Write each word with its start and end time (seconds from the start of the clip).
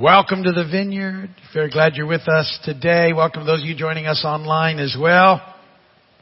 Welcome 0.00 0.42
to 0.42 0.50
the 0.50 0.64
Vineyard. 0.64 1.30
Very 1.52 1.70
glad 1.70 1.94
you're 1.94 2.08
with 2.08 2.26
us 2.26 2.58
today. 2.64 3.12
Welcome 3.12 3.42
to 3.42 3.46
those 3.46 3.60
of 3.60 3.66
you 3.66 3.76
joining 3.76 4.06
us 4.06 4.24
online 4.24 4.80
as 4.80 4.96
well. 5.00 5.40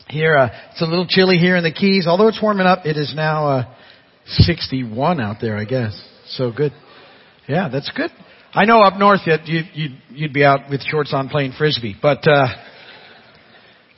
Here, 0.08 0.36
uh, 0.36 0.50
it's 0.72 0.82
a 0.82 0.84
little 0.84 1.06
chilly 1.08 1.38
here 1.38 1.56
in 1.56 1.64
the 1.64 1.72
Keys. 1.72 2.06
Although 2.06 2.28
it's 2.28 2.42
warming 2.42 2.66
up, 2.66 2.84
it 2.84 2.98
is 2.98 3.14
now 3.16 3.48
uh, 3.48 3.74
61 4.26 5.22
out 5.22 5.36
there, 5.40 5.56
I 5.56 5.64
guess. 5.64 5.98
So 6.26 6.52
good. 6.54 6.72
Yeah, 7.48 7.70
that's 7.72 7.90
good. 7.96 8.10
I 8.52 8.66
know 8.66 8.82
up 8.82 8.98
north 8.98 9.20
that 9.24 9.46
you, 9.46 9.62
you'd, 9.72 10.02
you'd 10.10 10.32
be 10.34 10.44
out 10.44 10.68
with 10.68 10.82
shorts 10.82 11.14
on 11.14 11.30
playing 11.30 11.52
frisbee, 11.56 11.96
but 12.02 12.28
uh, 12.28 12.48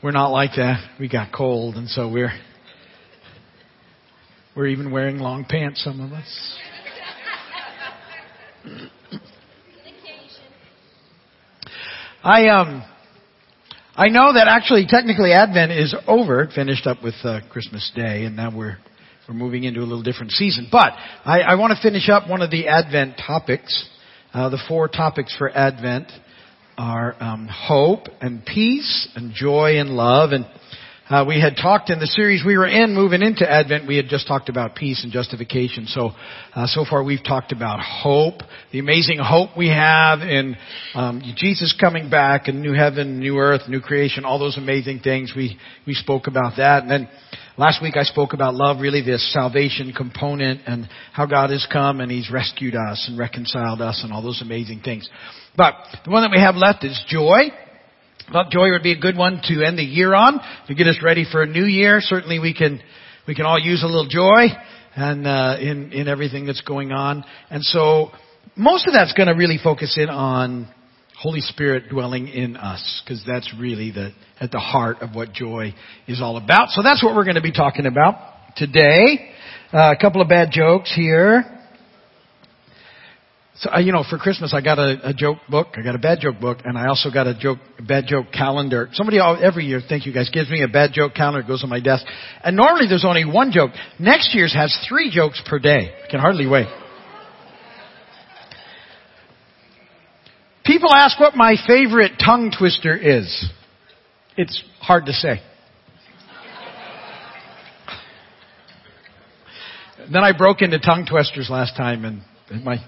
we're 0.04 0.12
not 0.12 0.28
like 0.28 0.50
that. 0.56 0.88
We 1.00 1.08
got 1.08 1.32
cold, 1.32 1.74
and 1.74 1.88
so 1.88 2.08
we're 2.08 2.32
we're 4.54 4.68
even 4.68 4.92
wearing 4.92 5.18
long 5.18 5.44
pants. 5.44 5.82
Some 5.82 5.98
of 5.98 6.12
us. 6.12 6.58
I 12.24 12.48
um 12.48 12.82
I 13.94 14.08
know 14.08 14.32
that 14.32 14.48
actually 14.48 14.86
technically 14.88 15.32
Advent 15.32 15.70
is 15.72 15.94
over. 16.08 16.42
It 16.42 16.52
finished 16.54 16.86
up 16.86 17.02
with 17.04 17.14
uh, 17.22 17.40
Christmas 17.50 17.92
Day, 17.94 18.24
and 18.24 18.34
now 18.34 18.50
we're 18.56 18.78
we're 19.28 19.34
moving 19.34 19.64
into 19.64 19.80
a 19.80 19.84
little 19.84 20.02
different 20.02 20.32
season. 20.32 20.68
But 20.72 20.94
I, 21.26 21.40
I 21.40 21.54
want 21.56 21.76
to 21.76 21.82
finish 21.82 22.08
up 22.08 22.26
one 22.26 22.40
of 22.40 22.50
the 22.50 22.68
Advent 22.68 23.20
topics. 23.26 23.88
Uh, 24.32 24.48
the 24.48 24.58
four 24.66 24.88
topics 24.88 25.36
for 25.36 25.50
Advent 25.50 26.10
are 26.78 27.14
um, 27.22 27.46
hope 27.46 28.06
and 28.22 28.42
peace 28.42 29.06
and 29.14 29.34
joy 29.34 29.78
and 29.78 29.90
love 29.90 30.32
and 30.32 30.46
uh, 31.10 31.24
we 31.28 31.38
had 31.38 31.56
talked 31.60 31.90
in 31.90 31.98
the 31.98 32.06
series 32.06 32.42
we 32.46 32.56
were 32.56 32.66
in, 32.66 32.94
moving 32.94 33.20
into 33.20 33.50
Advent, 33.50 33.86
we 33.86 33.96
had 33.96 34.08
just 34.08 34.26
talked 34.26 34.48
about 34.48 34.74
peace 34.74 35.04
and 35.04 35.12
justification. 35.12 35.86
So, 35.86 36.12
uh, 36.54 36.66
so 36.66 36.86
far 36.88 37.04
we've 37.04 37.22
talked 37.22 37.52
about 37.52 37.78
hope, 37.80 38.40
the 38.72 38.78
amazing 38.78 39.18
hope 39.20 39.50
we 39.54 39.68
have 39.68 40.20
in 40.20 40.56
um, 40.94 41.20
Jesus 41.36 41.76
coming 41.78 42.08
back, 42.08 42.48
and 42.48 42.62
new 42.62 42.72
heaven, 42.72 43.18
new 43.18 43.36
earth, 43.36 43.68
new 43.68 43.80
creation, 43.80 44.24
all 44.24 44.38
those 44.38 44.56
amazing 44.56 45.00
things. 45.00 45.34
We 45.36 45.58
we 45.86 45.92
spoke 45.92 46.26
about 46.26 46.56
that, 46.56 46.82
and 46.84 46.90
then 46.90 47.08
last 47.58 47.82
week 47.82 47.98
I 47.98 48.04
spoke 48.04 48.32
about 48.32 48.54
love, 48.54 48.80
really 48.80 49.02
this 49.02 49.30
salvation 49.30 49.92
component, 49.92 50.62
and 50.66 50.88
how 51.12 51.26
God 51.26 51.50
has 51.50 51.66
come 51.70 52.00
and 52.00 52.10
He's 52.10 52.30
rescued 52.30 52.74
us 52.74 53.04
and 53.08 53.18
reconciled 53.18 53.82
us, 53.82 54.00
and 54.02 54.10
all 54.10 54.22
those 54.22 54.40
amazing 54.40 54.80
things. 54.80 55.08
But 55.54 55.74
the 56.04 56.10
one 56.10 56.22
that 56.22 56.30
we 56.30 56.40
have 56.40 56.54
left 56.54 56.82
is 56.82 56.98
joy. 57.08 57.50
Thought 58.32 58.50
joy 58.50 58.70
would 58.70 58.82
be 58.82 58.92
a 58.92 58.98
good 58.98 59.16
one 59.16 59.40
to 59.44 59.62
end 59.62 59.78
the 59.78 59.84
year 59.84 60.14
on 60.14 60.40
to 60.66 60.74
get 60.74 60.86
us 60.86 60.98
ready 61.02 61.26
for 61.30 61.42
a 61.42 61.46
new 61.46 61.64
year. 61.64 62.00
Certainly, 62.00 62.38
we 62.38 62.54
can 62.54 62.80
we 63.28 63.34
can 63.34 63.44
all 63.44 63.58
use 63.58 63.82
a 63.82 63.86
little 63.86 64.08
joy 64.08 64.46
and 64.96 65.26
uh, 65.26 65.56
in 65.60 65.92
in 65.92 66.08
everything 66.08 66.46
that's 66.46 66.62
going 66.62 66.90
on. 66.90 67.24
And 67.50 67.62
so, 67.62 68.10
most 68.56 68.86
of 68.86 68.94
that's 68.94 69.12
going 69.12 69.28
to 69.28 69.34
really 69.34 69.58
focus 69.62 69.98
in 70.00 70.08
on 70.08 70.72
Holy 71.18 71.40
Spirit 71.40 71.90
dwelling 71.90 72.28
in 72.28 72.56
us, 72.56 73.02
because 73.04 73.22
that's 73.26 73.52
really 73.58 73.90
the 73.90 74.12
at 74.40 74.50
the 74.50 74.58
heart 74.58 75.02
of 75.02 75.14
what 75.14 75.32
joy 75.32 75.74
is 76.08 76.22
all 76.22 76.38
about. 76.38 76.70
So 76.70 76.82
that's 76.82 77.04
what 77.04 77.14
we're 77.14 77.24
going 77.24 77.36
to 77.36 77.42
be 77.42 77.52
talking 77.52 77.86
about 77.86 78.14
today. 78.56 79.32
Uh, 79.72 79.92
a 79.96 80.00
couple 80.00 80.22
of 80.22 80.28
bad 80.28 80.48
jokes 80.50 80.92
here. 80.94 81.53
So, 83.56 83.70
uh, 83.70 83.78
you 83.78 83.92
know, 83.92 84.02
for 84.08 84.18
Christmas, 84.18 84.52
I 84.52 84.60
got 84.60 84.80
a, 84.80 85.10
a 85.10 85.14
joke 85.14 85.38
book. 85.48 85.68
I 85.76 85.82
got 85.82 85.94
a 85.94 85.98
bad 85.98 86.18
joke 86.20 86.40
book, 86.40 86.58
and 86.64 86.76
I 86.76 86.88
also 86.88 87.08
got 87.10 87.28
a 87.28 87.38
joke, 87.38 87.58
bad 87.86 88.04
joke 88.08 88.26
calendar. 88.32 88.88
Somebody 88.92 89.20
every 89.20 89.64
year, 89.64 89.80
thank 89.88 90.06
you 90.06 90.12
guys, 90.12 90.28
gives 90.32 90.50
me 90.50 90.62
a 90.62 90.68
bad 90.68 90.90
joke 90.92 91.14
calendar. 91.14 91.40
It 91.40 91.46
goes 91.46 91.62
on 91.62 91.70
my 91.70 91.78
desk. 91.78 92.04
And 92.42 92.56
normally 92.56 92.88
there's 92.88 93.04
only 93.04 93.24
one 93.24 93.52
joke. 93.52 93.70
Next 94.00 94.34
year's 94.34 94.52
has 94.52 94.76
three 94.88 95.08
jokes 95.08 95.40
per 95.46 95.60
day. 95.60 95.94
I 96.04 96.10
can 96.10 96.18
hardly 96.18 96.48
wait. 96.48 96.66
People 100.64 100.92
ask 100.92 101.20
what 101.20 101.36
my 101.36 101.54
favorite 101.66 102.12
tongue 102.18 102.52
twister 102.56 102.96
is. 102.96 103.48
It's 104.36 104.64
hard 104.80 105.06
to 105.06 105.12
say. 105.12 105.40
then 110.12 110.24
I 110.24 110.36
broke 110.36 110.60
into 110.60 110.80
tongue 110.80 111.06
twisters 111.08 111.48
last 111.50 111.76
time, 111.76 112.04
and 112.04 112.64
my 112.64 112.78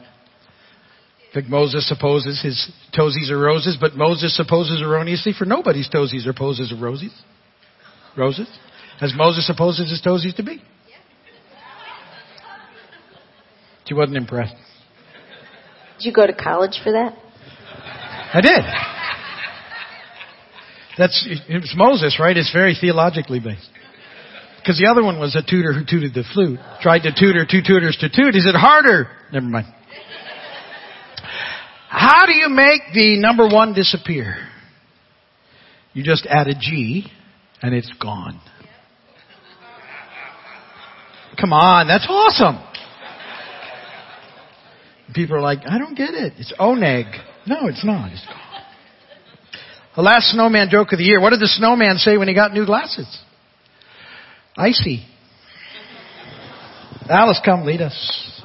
like 1.36 1.46
Moses 1.46 1.86
supposes 1.86 2.40
his 2.42 2.70
toesies 2.98 3.30
are 3.30 3.38
roses, 3.38 3.76
but 3.78 3.94
Moses 3.94 4.34
supposes 4.34 4.80
erroneously 4.80 5.34
for 5.38 5.44
nobody's 5.44 5.88
toesies 5.88 6.26
or 6.26 6.32
poses 6.32 6.72
are 6.72 6.82
roses. 6.82 7.12
Roses? 8.16 8.48
As 9.00 9.12
Moses 9.14 9.46
supposes 9.46 9.90
his 9.90 10.00
toesies 10.02 10.34
to 10.36 10.42
be. 10.42 10.62
She 13.86 13.94
wasn't 13.94 14.16
impressed. 14.16 14.54
Did 15.98 16.06
you 16.06 16.12
go 16.12 16.26
to 16.26 16.34
college 16.34 16.80
for 16.82 16.92
that? 16.92 17.14
I 18.32 18.40
did. 18.40 18.64
That's 20.98 21.28
it's 21.48 21.74
Moses, 21.76 22.18
right? 22.18 22.36
It's 22.36 22.52
very 22.52 22.76
theologically 22.80 23.40
based. 23.40 23.68
Because 24.58 24.78
the 24.78 24.90
other 24.90 25.04
one 25.04 25.20
was 25.20 25.36
a 25.36 25.42
tutor 25.48 25.72
who 25.72 25.84
tooted 25.84 26.14
the 26.14 26.24
flute. 26.34 26.58
Tried 26.80 27.00
to 27.00 27.12
tutor 27.12 27.46
two 27.48 27.60
tutors 27.64 27.96
to 28.00 28.08
toot. 28.08 28.34
He 28.34 28.40
said, 28.40 28.54
harder. 28.56 29.08
Never 29.32 29.46
mind. 29.46 29.66
How 31.96 32.26
do 32.26 32.34
you 32.34 32.50
make 32.50 32.82
the 32.92 33.18
number 33.18 33.48
one 33.48 33.72
disappear? 33.72 34.36
You 35.94 36.04
just 36.04 36.26
add 36.26 36.46
a 36.46 36.52
G 36.52 37.10
and 37.62 37.74
it's 37.74 37.90
gone. 37.98 38.38
Come 41.40 41.54
on, 41.54 41.86
that's 41.88 42.06
awesome. 42.06 42.62
People 45.14 45.36
are 45.36 45.40
like, 45.40 45.60
I 45.66 45.78
don't 45.78 45.96
get 45.96 46.12
it. 46.12 46.34
It's 46.36 46.52
oneg. 46.60 47.06
No, 47.46 47.66
it's 47.66 47.82
not. 47.82 48.12
It's 48.12 48.26
gone. 48.26 48.62
The 49.96 50.02
last 50.02 50.32
snowman 50.32 50.68
joke 50.70 50.92
of 50.92 50.98
the 50.98 51.04
year. 51.04 51.18
What 51.18 51.30
did 51.30 51.40
the 51.40 51.48
snowman 51.48 51.96
say 51.96 52.18
when 52.18 52.28
he 52.28 52.34
got 52.34 52.52
new 52.52 52.66
glasses? 52.66 53.08
Icy. 54.54 55.02
Alice, 57.08 57.40
come 57.42 57.64
lead 57.64 57.80
us. 57.80 58.35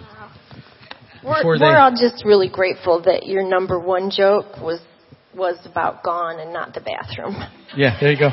We're, 1.23 1.59
we're 1.59 1.77
all 1.77 1.91
just 1.91 2.25
really 2.25 2.49
grateful 2.49 3.01
that 3.03 3.27
your 3.27 3.43
number 3.43 3.79
one 3.79 4.09
joke 4.09 4.57
was 4.61 4.79
was 5.35 5.57
about 5.65 6.03
gone 6.03 6.39
and 6.39 6.51
not 6.51 6.73
the 6.73 6.81
bathroom. 6.81 7.35
Yeah, 7.75 7.97
there 8.01 8.11
you 8.11 8.19
go. 8.19 8.29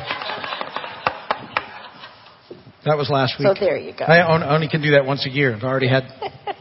That 2.84 2.96
was 2.96 3.10
last 3.10 3.38
week. 3.38 3.46
So 3.48 3.54
there 3.58 3.76
you 3.76 3.92
go. 3.96 4.04
I 4.04 4.54
only 4.54 4.68
can 4.68 4.80
do 4.80 4.92
that 4.92 5.04
once 5.04 5.26
a 5.26 5.30
year. 5.30 5.54
I've 5.54 5.62
already 5.62 5.88
had 5.88 6.04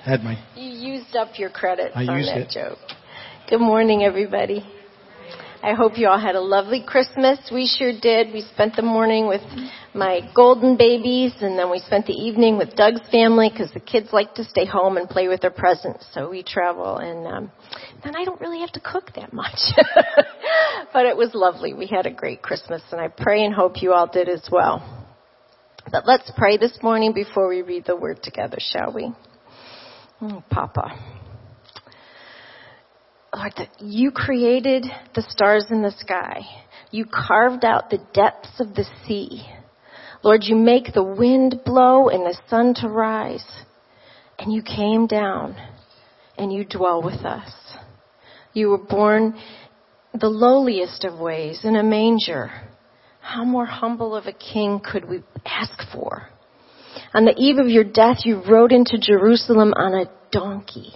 had 0.04 0.24
my. 0.24 0.38
You 0.56 0.94
used 0.94 1.16
up 1.16 1.40
your 1.40 1.50
credits 1.50 1.94
I 1.96 2.06
on 2.06 2.18
used 2.18 2.30
that 2.30 2.42
it. 2.42 2.50
joke. 2.50 2.80
Good 3.50 3.60
morning, 3.60 4.04
everybody. 4.04 4.66
I 5.64 5.74
hope 5.74 5.98
you 5.98 6.08
all 6.08 6.20
had 6.20 6.36
a 6.36 6.42
lovely 6.42 6.84
Christmas. 6.86 7.40
We 7.52 7.68
sure 7.68 7.92
did. 8.00 8.32
We 8.32 8.42
spent 8.42 8.76
the 8.76 8.84
morning 8.84 9.28
with 9.28 9.42
my 9.94 10.22
golden 10.36 10.78
babies, 10.78 11.34
and 11.42 11.58
then 11.58 11.72
we 11.72 11.80
spent 11.80 12.06
the 12.06 12.14
evening 12.14 12.58
with 12.58 12.76
Doug's 12.76 13.02
family 13.12 13.50
because 13.50 13.72
the 13.74 13.80
kids 13.80 14.10
like 14.14 14.36
to 14.36 14.44
stay 14.44 14.66
home 14.66 14.98
and 14.98 15.10
play 15.10 15.28
with 15.28 15.42
their 15.42 15.52
presents. 15.52 16.06
So 16.14 16.30
we 16.30 16.44
travel, 16.44 16.98
and 16.98 17.26
um, 17.26 17.52
then 18.04 18.16
I 18.16 18.24
don't 18.24 18.40
really 18.40 18.60
have 18.60 18.72
to 18.74 18.80
cook 18.80 19.12
that 19.16 19.34
much. 19.34 19.60
but 20.94 21.06
it 21.08 21.18
was 21.18 21.32
lovely. 21.34 21.74
We 21.74 21.88
had 21.88 22.06
a 22.06 22.12
great 22.12 22.42
Christmas, 22.44 22.84
and 22.92 23.02
I 23.02 23.08
pray 23.08 23.44
and 23.44 23.54
hope 23.54 23.82
you 23.82 23.94
all 23.94 24.08
did 24.08 24.30
as 24.30 24.48
well. 24.52 25.06
But 25.92 26.06
let's 26.06 26.32
pray 26.38 26.58
this 26.58 26.78
morning 26.84 27.14
before 27.14 27.48
we 27.48 27.64
read 27.64 27.86
the 27.86 27.96
word 27.96 28.22
together, 28.22 28.58
shall 28.60 28.94
we? 28.94 29.12
Oh, 30.22 30.44
Papa. 30.50 31.17
Lord, 33.38 33.54
that 33.58 33.80
you 33.80 34.10
created 34.10 34.88
the 35.14 35.22
stars 35.22 35.68
in 35.70 35.84
the 35.84 35.92
sky. 35.92 36.42
You 36.90 37.06
carved 37.06 37.64
out 37.64 37.92
the 37.92 38.04
depths 38.12 38.60
of 38.60 38.74
the 38.74 38.86
sea. 39.06 39.46
Lord, 40.24 40.42
you 40.44 40.56
make 40.56 40.92
the 40.92 41.04
wind 41.04 41.62
blow 41.64 42.10
and 42.10 42.26
the 42.26 42.36
sun 42.50 42.74
to 42.82 42.90
rise. 42.90 43.46
And 44.40 44.52
you 44.52 44.64
came 44.64 45.06
down 45.06 45.56
and 46.36 46.52
you 46.52 46.66
dwell 46.66 47.04
with 47.04 47.26
us. 47.26 47.52
You 48.54 48.70
were 48.70 48.84
born 48.84 49.40
the 50.20 50.30
lowliest 50.30 51.04
of 51.04 51.20
ways 51.20 51.60
in 51.64 51.76
a 51.76 51.84
manger. 51.84 52.50
How 53.20 53.44
more 53.44 53.68
humble 53.68 54.16
of 54.16 54.26
a 54.26 54.34
king 54.34 54.80
could 54.80 55.08
we 55.08 55.22
ask 55.46 55.80
for? 55.94 56.30
On 57.14 57.26
the 57.26 57.36
eve 57.38 57.60
of 57.60 57.68
your 57.68 57.84
death, 57.84 58.22
you 58.24 58.42
rode 58.50 58.72
into 58.72 58.98
Jerusalem 58.98 59.74
on 59.78 59.94
a 59.94 60.10
donkey 60.32 60.96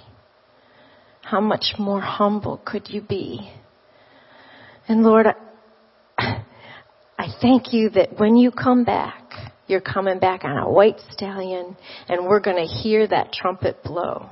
how 1.32 1.40
much 1.40 1.76
more 1.80 2.02
humble 2.02 2.62
could 2.66 2.90
you 2.90 3.02
be? 3.02 3.50
And 4.90 5.02
Lord, 5.02 5.28
I, 6.18 7.28
thank 7.42 7.72
you 7.72 7.90
that 7.92 8.20
when 8.20 8.36
you 8.36 8.52
come 8.52 8.84
back, 8.84 9.32
you're 9.66 9.80
coming 9.80 10.20
back 10.20 10.44
on 10.44 10.58
a 10.58 10.70
white 10.70 11.00
stallion 11.12 11.78
and 12.10 12.26
we're 12.26 12.42
going 12.42 12.58
to 12.58 12.70
hear 12.70 13.08
that 13.08 13.32
trumpet 13.32 13.82
blow. 13.82 14.30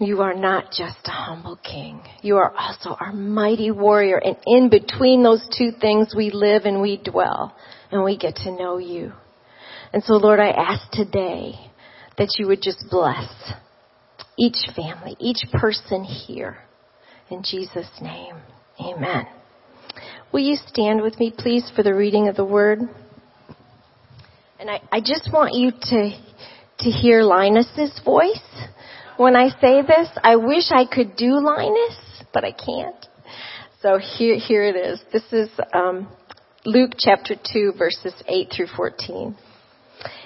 You 0.00 0.22
are 0.22 0.32
not 0.32 0.72
just 0.72 1.00
a 1.04 1.10
humble 1.10 1.56
king. 1.56 2.00
You 2.22 2.38
are 2.38 2.54
also 2.56 2.96
our 2.98 3.12
mighty 3.12 3.70
warrior. 3.70 4.16
And 4.16 4.38
in 4.46 4.70
between 4.70 5.22
those 5.22 5.46
two 5.58 5.72
things, 5.78 6.14
we 6.16 6.30
live 6.30 6.62
and 6.64 6.80
we 6.80 6.96
dwell 6.96 7.54
and 7.90 8.02
we 8.04 8.16
get 8.16 8.36
to 8.36 8.52
know 8.52 8.78
you. 8.78 9.12
And 9.92 10.02
so 10.02 10.14
Lord, 10.14 10.40
I 10.40 10.48
ask 10.48 10.90
today 10.92 11.56
that 12.16 12.36
you 12.38 12.46
would 12.46 12.62
just 12.62 12.86
bless 12.90 13.28
each 14.38 14.56
family, 14.74 15.16
each 15.18 15.44
person 15.52 16.04
here. 16.04 16.58
In 17.30 17.42
Jesus' 17.42 17.90
name, 18.00 18.36
amen. 18.80 19.26
Will 20.32 20.40
you 20.40 20.56
stand 20.68 21.02
with 21.02 21.18
me, 21.18 21.32
please, 21.36 21.70
for 21.74 21.82
the 21.82 21.94
reading 21.94 22.28
of 22.28 22.36
the 22.36 22.44
word? 22.44 22.80
And 24.60 24.70
I, 24.70 24.80
I 24.90 25.00
just 25.00 25.30
want 25.32 25.54
you 25.54 25.72
to, 25.72 26.10
to 26.78 26.90
hear 26.90 27.22
Linus's 27.22 28.00
voice 28.04 28.38
when 29.16 29.36
I 29.36 29.48
say 29.60 29.82
this. 29.82 30.08
I 30.22 30.36
wish 30.36 30.70
I 30.70 30.84
could 30.84 31.16
do 31.16 31.40
Linus, 31.40 31.96
but 32.32 32.44
I 32.44 32.52
can't. 32.52 33.06
So 33.82 33.98
here, 33.98 34.38
here 34.38 34.64
it 34.64 34.76
is. 34.76 35.00
This 35.12 35.32
is 35.32 35.48
um, 35.72 36.08
Luke 36.64 36.92
chapter 36.98 37.34
2, 37.52 37.74
verses 37.78 38.14
8 38.26 38.52
through 38.54 38.66
14. 38.76 39.36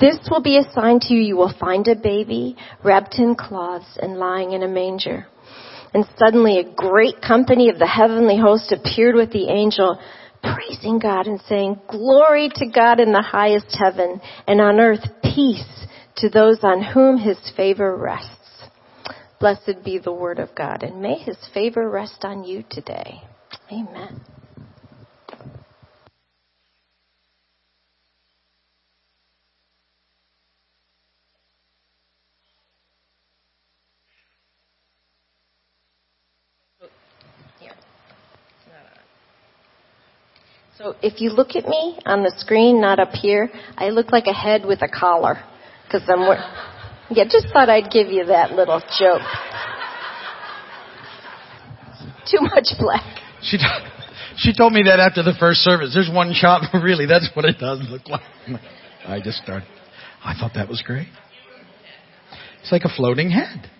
This 0.00 0.18
will 0.30 0.42
be 0.42 0.58
a 0.58 0.72
sign 0.72 1.00
to 1.00 1.14
you. 1.14 1.20
You 1.20 1.36
will 1.36 1.54
find 1.58 1.86
a 1.88 1.94
baby 1.94 2.56
wrapped 2.82 3.16
in 3.18 3.34
cloths 3.34 3.98
and 4.00 4.18
lying 4.18 4.52
in 4.52 4.62
a 4.62 4.68
manger. 4.68 5.26
And 5.92 6.04
suddenly 6.16 6.58
a 6.58 6.74
great 6.74 7.22
company 7.22 7.68
of 7.68 7.78
the 7.78 7.86
heavenly 7.86 8.36
host 8.36 8.72
appeared 8.72 9.14
with 9.14 9.32
the 9.32 9.48
angel 9.48 10.00
praising 10.42 10.98
God 10.98 11.26
and 11.26 11.40
saying, 11.48 11.80
Glory 11.88 12.50
to 12.56 12.66
God 12.66 13.00
in 13.00 13.12
the 13.12 13.22
highest 13.22 13.76
heaven, 13.78 14.20
and 14.46 14.60
on 14.60 14.80
earth 14.80 15.04
peace 15.22 15.86
to 16.16 16.28
those 16.28 16.58
on 16.62 16.82
whom 16.82 17.18
his 17.18 17.38
favor 17.56 17.96
rests. 17.96 18.30
Blessed 19.40 19.84
be 19.84 19.98
the 19.98 20.12
word 20.12 20.38
of 20.38 20.54
God, 20.54 20.82
and 20.82 21.00
may 21.00 21.18
his 21.18 21.38
favor 21.52 21.88
rest 21.88 22.24
on 22.24 22.44
you 22.44 22.64
today. 22.70 23.22
Amen. 23.70 24.20
So 40.78 40.96
if 41.02 41.20
you 41.20 41.30
look 41.30 41.54
at 41.54 41.68
me 41.68 41.98
on 42.04 42.24
the 42.24 42.34
screen, 42.38 42.80
not 42.80 42.98
up 42.98 43.12
here, 43.12 43.48
I 43.76 43.90
look 43.90 44.10
like 44.10 44.26
a 44.26 44.32
head 44.32 44.66
with 44.66 44.82
a 44.82 44.88
collar. 44.88 45.36
Cause 45.90 46.02
I'm, 46.08 46.20
yeah, 47.10 47.24
just 47.30 47.46
thought 47.52 47.68
I'd 47.68 47.92
give 47.92 48.08
you 48.08 48.24
that 48.26 48.52
little 48.52 48.80
joke. 48.98 49.22
Too 52.28 52.40
much 52.40 52.74
black. 52.80 53.20
She, 53.42 53.58
she 54.36 54.52
told 54.52 54.72
me 54.72 54.82
that 54.86 54.98
after 54.98 55.22
the 55.22 55.34
first 55.38 55.60
service. 55.60 55.94
There's 55.94 56.10
one 56.12 56.32
shot, 56.34 56.62
really, 56.74 57.06
that's 57.06 57.30
what 57.34 57.44
it 57.44 57.58
does 57.60 57.80
look 57.88 58.08
like. 58.08 58.22
I 59.06 59.20
just 59.20 59.38
started. 59.38 59.68
I 60.24 60.34
thought 60.34 60.52
that 60.54 60.68
was 60.68 60.82
great. 60.84 61.08
It's 62.62 62.72
like 62.72 62.82
a 62.82 62.88
floating 62.88 63.30
head. 63.30 63.70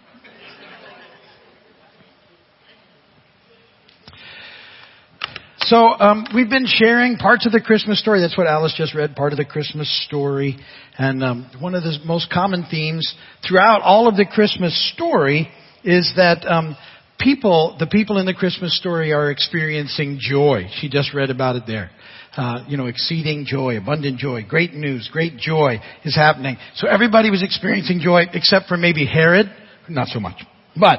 So 5.69 5.77
um, 5.77 6.27
we've 6.35 6.51
been 6.51 6.67
sharing 6.67 7.17
parts 7.17 7.47
of 7.47 7.53
the 7.53 7.61
Christmas 7.61 7.99
story. 7.99 8.21
That's 8.21 8.37
what 8.37 8.47
Alice 8.47 8.75
just 8.77 8.95
read, 8.95 9.17
part 9.17 9.33
of 9.33 9.39
the 9.39 9.47
Christmas 9.47 9.89
story. 10.07 10.59
And 10.99 11.25
um, 11.25 11.51
one 11.59 11.75
of 11.75 11.83
the 11.83 12.01
most 12.05 12.31
common 12.31 12.67
themes 12.71 13.15
throughout 13.49 13.81
all 13.81 14.07
of 14.07 14.15
the 14.17 14.27
Christmas 14.27 14.93
story 14.93 15.49
is 15.83 16.13
that 16.17 16.45
um, 16.47 16.77
people, 17.19 17.77
the 17.79 17.87
people 17.87 18.19
in 18.19 18.27
the 18.27 18.35
Christmas 18.35 18.77
story, 18.79 19.15
are 19.15 19.31
experiencing 19.31 20.19
joy. 20.21 20.69
She 20.81 20.91
just 20.91 21.15
read 21.15 21.31
about 21.31 21.57
it 21.57 21.63
there. 21.67 21.91
Uh, 22.37 22.63
you 22.69 22.77
know, 22.77 22.87
exceeding 22.87 23.47
joy, 23.47 23.79
abundant 23.79 24.19
joy, 24.19 24.43
great 24.47 24.75
news, 24.75 25.09
great 25.11 25.39
joy 25.39 25.81
is 26.05 26.15
happening. 26.15 26.59
So 26.75 26.89
everybody 26.89 27.31
was 27.31 27.43
experiencing 27.43 28.01
joy 28.01 28.25
except 28.35 28.67
for 28.67 28.77
maybe 28.77 29.07
Herod, 29.07 29.47
not 29.89 30.09
so 30.09 30.21
much. 30.21 30.45
But 30.79 30.99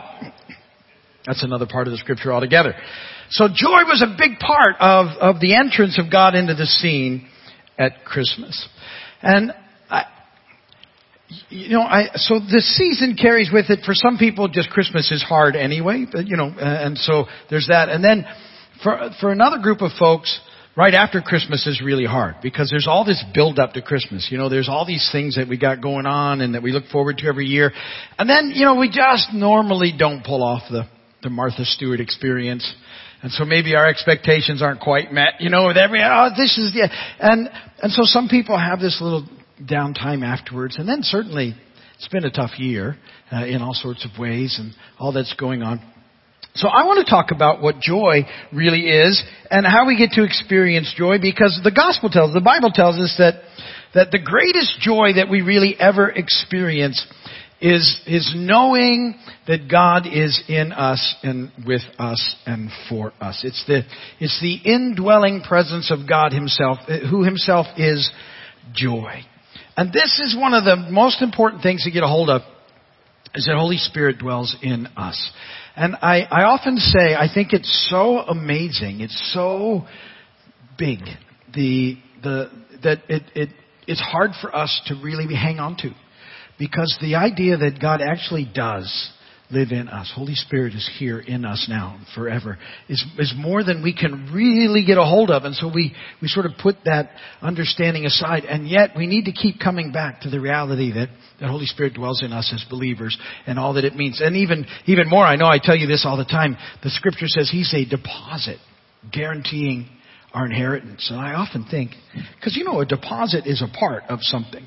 that's 1.24 1.44
another 1.44 1.68
part 1.68 1.86
of 1.86 1.92
the 1.92 1.98
scripture 1.98 2.34
altogether. 2.34 2.74
So 3.30 3.48
joy 3.48 3.84
was 3.86 4.04
a 4.04 4.16
big 4.18 4.40
part 4.40 4.76
of, 4.80 5.08
of 5.20 5.40
the 5.42 5.56
entrance 5.56 6.00
of 6.00 6.12
God 6.12 6.36
into 6.36 6.54
the 6.54 6.66
scene 6.66 7.28
at 7.78 8.06
Christmas. 8.06 8.68
And 9.22 9.52
you 11.50 11.70
know, 11.70 11.82
I, 11.82 12.10
so 12.16 12.40
the 12.40 12.62
season 12.62 13.18
carries 13.20 13.50
with 13.52 13.70
it, 13.70 13.80
for 13.84 13.94
some 13.96 14.18
people 14.18 14.48
just 14.48 14.70
Christmas 14.70 15.12
is 15.12 15.24
hard 15.24 15.56
anyway, 15.56 16.06
but 16.12 16.28
you 16.28 16.38
know, 16.38 16.54
and 16.58 16.98
so 16.98 17.26
there's 17.50 17.68
that. 17.68 17.90
And 17.90 18.04
then 18.04 18.26
for, 18.84 19.10
for 19.20 19.32
another 19.32 19.58
group 19.60 19.82
of 19.82 19.92
folks, 19.98 20.40
right 20.78 20.94
after 20.94 21.22
Christmas 21.22 21.66
is 21.66 21.82
really 21.84 22.06
hard 22.06 22.36
because 22.44 22.70
there's 22.70 22.88
all 22.88 23.06
this 23.06 23.24
build 23.34 23.60
up 23.60 23.74
to 23.74 23.82
Christmas. 23.82 24.28
You 24.30 24.38
know, 24.38 24.50
there's 24.50 24.70
all 24.70 24.86
these 24.86 25.10
things 25.12 25.36
that 25.36 25.48
we 25.48 25.58
got 25.58 25.82
going 25.82 26.06
on 26.06 26.42
and 26.42 26.54
that 26.54 26.62
we 26.62 26.72
look 26.72 26.86
forward 26.92 27.18
to 27.20 27.28
every 27.28 27.46
year. 27.46 27.72
And 28.20 28.30
then, 28.30 28.52
you 28.54 28.66
know, 28.66 28.76
we 28.76 28.90
just 28.90 29.34
normally 29.34 29.94
don't 29.98 30.24
pull 30.24 30.44
off 30.44 30.64
the, 30.70 30.84
the 31.24 31.30
Martha 31.30 31.66
Stewart 31.66 32.00
experience. 32.00 32.72
And 33.26 33.34
so 33.34 33.44
maybe 33.44 33.76
our 33.76 33.88
expectations 33.90 34.62
aren't 34.62 34.82
quite 34.82 35.12
met, 35.12 35.40
you 35.42 35.50
know, 35.50 35.66
with 35.66 35.78
every, 35.78 36.00
oh, 36.04 36.30
this 36.38 36.60
is, 36.60 36.74
yeah. 36.76 36.86
And, 37.20 37.50
and 37.82 37.92
so 37.92 38.04
some 38.04 38.28
people 38.28 38.56
have 38.56 38.80
this 38.80 39.00
little 39.02 39.28
downtime 39.60 40.24
afterwards. 40.24 40.78
And 40.78 40.88
then 40.88 41.00
certainly 41.02 41.56
it's 41.96 42.08
been 42.10 42.24
a 42.24 42.30
tough 42.30 42.60
year 42.60 42.98
uh, 43.32 43.44
in 43.44 43.64
all 43.64 43.74
sorts 43.74 44.06
of 44.06 44.20
ways 44.20 44.58
and 44.60 44.74
all 45.00 45.12
that's 45.12 45.34
going 45.40 45.64
on. 45.64 45.82
So 46.54 46.68
I 46.68 46.86
want 46.86 47.04
to 47.04 47.10
talk 47.10 47.32
about 47.32 47.64
what 47.64 47.80
joy 47.80 48.28
really 48.54 48.82
is 48.82 49.24
and 49.50 49.66
how 49.66 49.88
we 49.88 49.98
get 49.98 50.12
to 50.12 50.24
experience 50.24 50.94
joy 50.96 51.18
because 51.20 51.60
the 51.64 51.72
gospel 51.72 52.12
tells, 52.12 52.32
the 52.32 52.42
Bible 52.42 52.70
tells 52.70 52.98
us 52.98 53.16
that, 53.18 53.42
that 53.96 54.12
the 54.12 54.20
greatest 54.24 54.80
joy 54.82 55.14
that 55.16 55.32
we 55.32 55.42
really 55.42 55.76
ever 55.80 56.12
experience 56.12 57.04
is, 57.62 58.02
is 58.06 58.34
knowing 58.36 59.16
that 59.48 59.70
God 59.70 60.06
is 60.06 60.44
in 60.48 60.72
us 60.72 61.16
and 61.24 61.52
with 61.66 61.82
us 61.98 62.36
and 62.46 62.70
for 62.90 63.14
us. 63.22 63.42
It's 63.44 63.64
the, 63.66 63.84
it's 64.20 64.40
the 64.42 64.56
indwelling 64.56 65.42
presence 65.42 65.92
of 65.92 66.08
God 66.08 66.34
himself, 66.34 66.80
eh, 66.88 67.00
who 67.10 67.24
himself 67.24 67.68
is 67.78 68.12
joy. 68.74 69.22
And 69.78 69.92
this 69.92 70.20
is 70.20 70.36
one 70.40 70.54
of 70.54 70.64
the 70.64 70.76
most 70.92 71.22
important 71.22 71.64
things 71.64 71.84
to 71.84 71.92
get 71.92 72.04
a 72.04 72.08
hold 72.08 72.30
of 72.30 72.42
is 73.34 73.46
that 73.46 73.56
Holy 73.56 73.78
Spirit 73.78 74.18
dwells 74.18 74.56
in 74.62 74.88
us. 74.96 75.32
And 75.76 75.96
I, 76.02 76.22
I 76.22 76.44
often 76.44 76.78
say, 76.78 77.16
I 77.16 77.28
think 77.34 77.52
it's 77.52 77.90
so 77.90 78.20
amazing, 78.20 79.02
it's 79.02 79.34
so 79.34 79.86
big, 80.78 81.00
the, 81.54 81.98
the, 82.24 82.50
that 82.84 83.00
it, 83.10 83.24
it, 83.36 83.50
it's 83.88 84.00
hard 84.00 84.32
for 84.42 84.56
us 84.56 84.82
to 84.88 84.96
really 84.96 85.34
hang 85.36 85.60
on 85.60 85.76
to. 85.78 85.92
Because 86.58 86.98
the 87.02 87.16
idea 87.16 87.58
that 87.58 87.80
God 87.82 88.02
actually 88.02 88.50
does 88.54 89.12
live 89.52 89.72
in 89.72 89.88
us, 89.88 90.12
Holy 90.16 90.34
Spirit 90.34 90.74
is 90.74 90.90
here 90.98 91.20
in 91.20 91.46
us 91.46 91.68
now 91.70 92.00
forever, 92.16 92.58
is, 92.90 93.04
is 93.20 93.34
more 93.38 93.64
than 93.64 93.84
we 93.84 93.94
can 93.94 94.32
really 94.34 94.84
get 94.86 94.98
a 94.98 95.04
hold 95.04 95.30
of. 95.30 95.44
And 95.44 95.54
so 95.56 95.70
we, 95.74 95.94
we 96.22 96.28
sort 96.28 96.46
of 96.46 96.54
put 96.62 96.76
that 96.86 97.12
understanding 97.42 98.06
aside. 98.06 98.44
And 98.46 98.68
yet 98.68 98.92
we 98.98 99.06
need 99.06 99.26
to 99.26 99.32
keep 99.32 99.60
coming 99.60 99.92
back 99.92 100.22
to 100.22 100.30
the 100.30 100.40
reality 100.40 100.94
that 100.94 101.10
the 101.40 101.48
Holy 101.48 101.66
Spirit 101.66 101.94
dwells 101.94 102.24
in 102.24 102.32
us 102.32 102.52
as 102.54 102.66
believers 102.70 103.18
and 103.46 103.60
all 103.60 103.74
that 103.74 103.86
it 103.86 103.96
means. 103.96 104.22
And 104.22 104.36
even, 104.38 104.66
even 104.86 105.10
more, 105.10 105.26
I 105.26 105.36
know 105.36 105.48
I 105.48 105.60
tell 105.62 105.76
you 105.76 105.88
this 105.88 106.06
all 106.08 106.18
the 106.18 106.26
time, 106.26 106.58
the 106.84 106.90
scripture 106.90 107.28
says 107.28 107.50
He's 107.52 107.74
a 107.74 107.86
deposit 107.86 108.58
guaranteeing 109.12 109.90
our 110.34 110.46
inheritance. 110.46 111.08
And 111.10 111.20
I 111.20 111.34
often 111.34 111.66
think, 111.70 111.92
because 112.36 112.56
you 112.58 112.64
know, 112.64 112.80
a 112.82 112.86
deposit 112.86 113.46
is 113.46 113.62
a 113.62 113.78
part 113.78 114.04
of 114.10 114.20
something. 114.22 114.66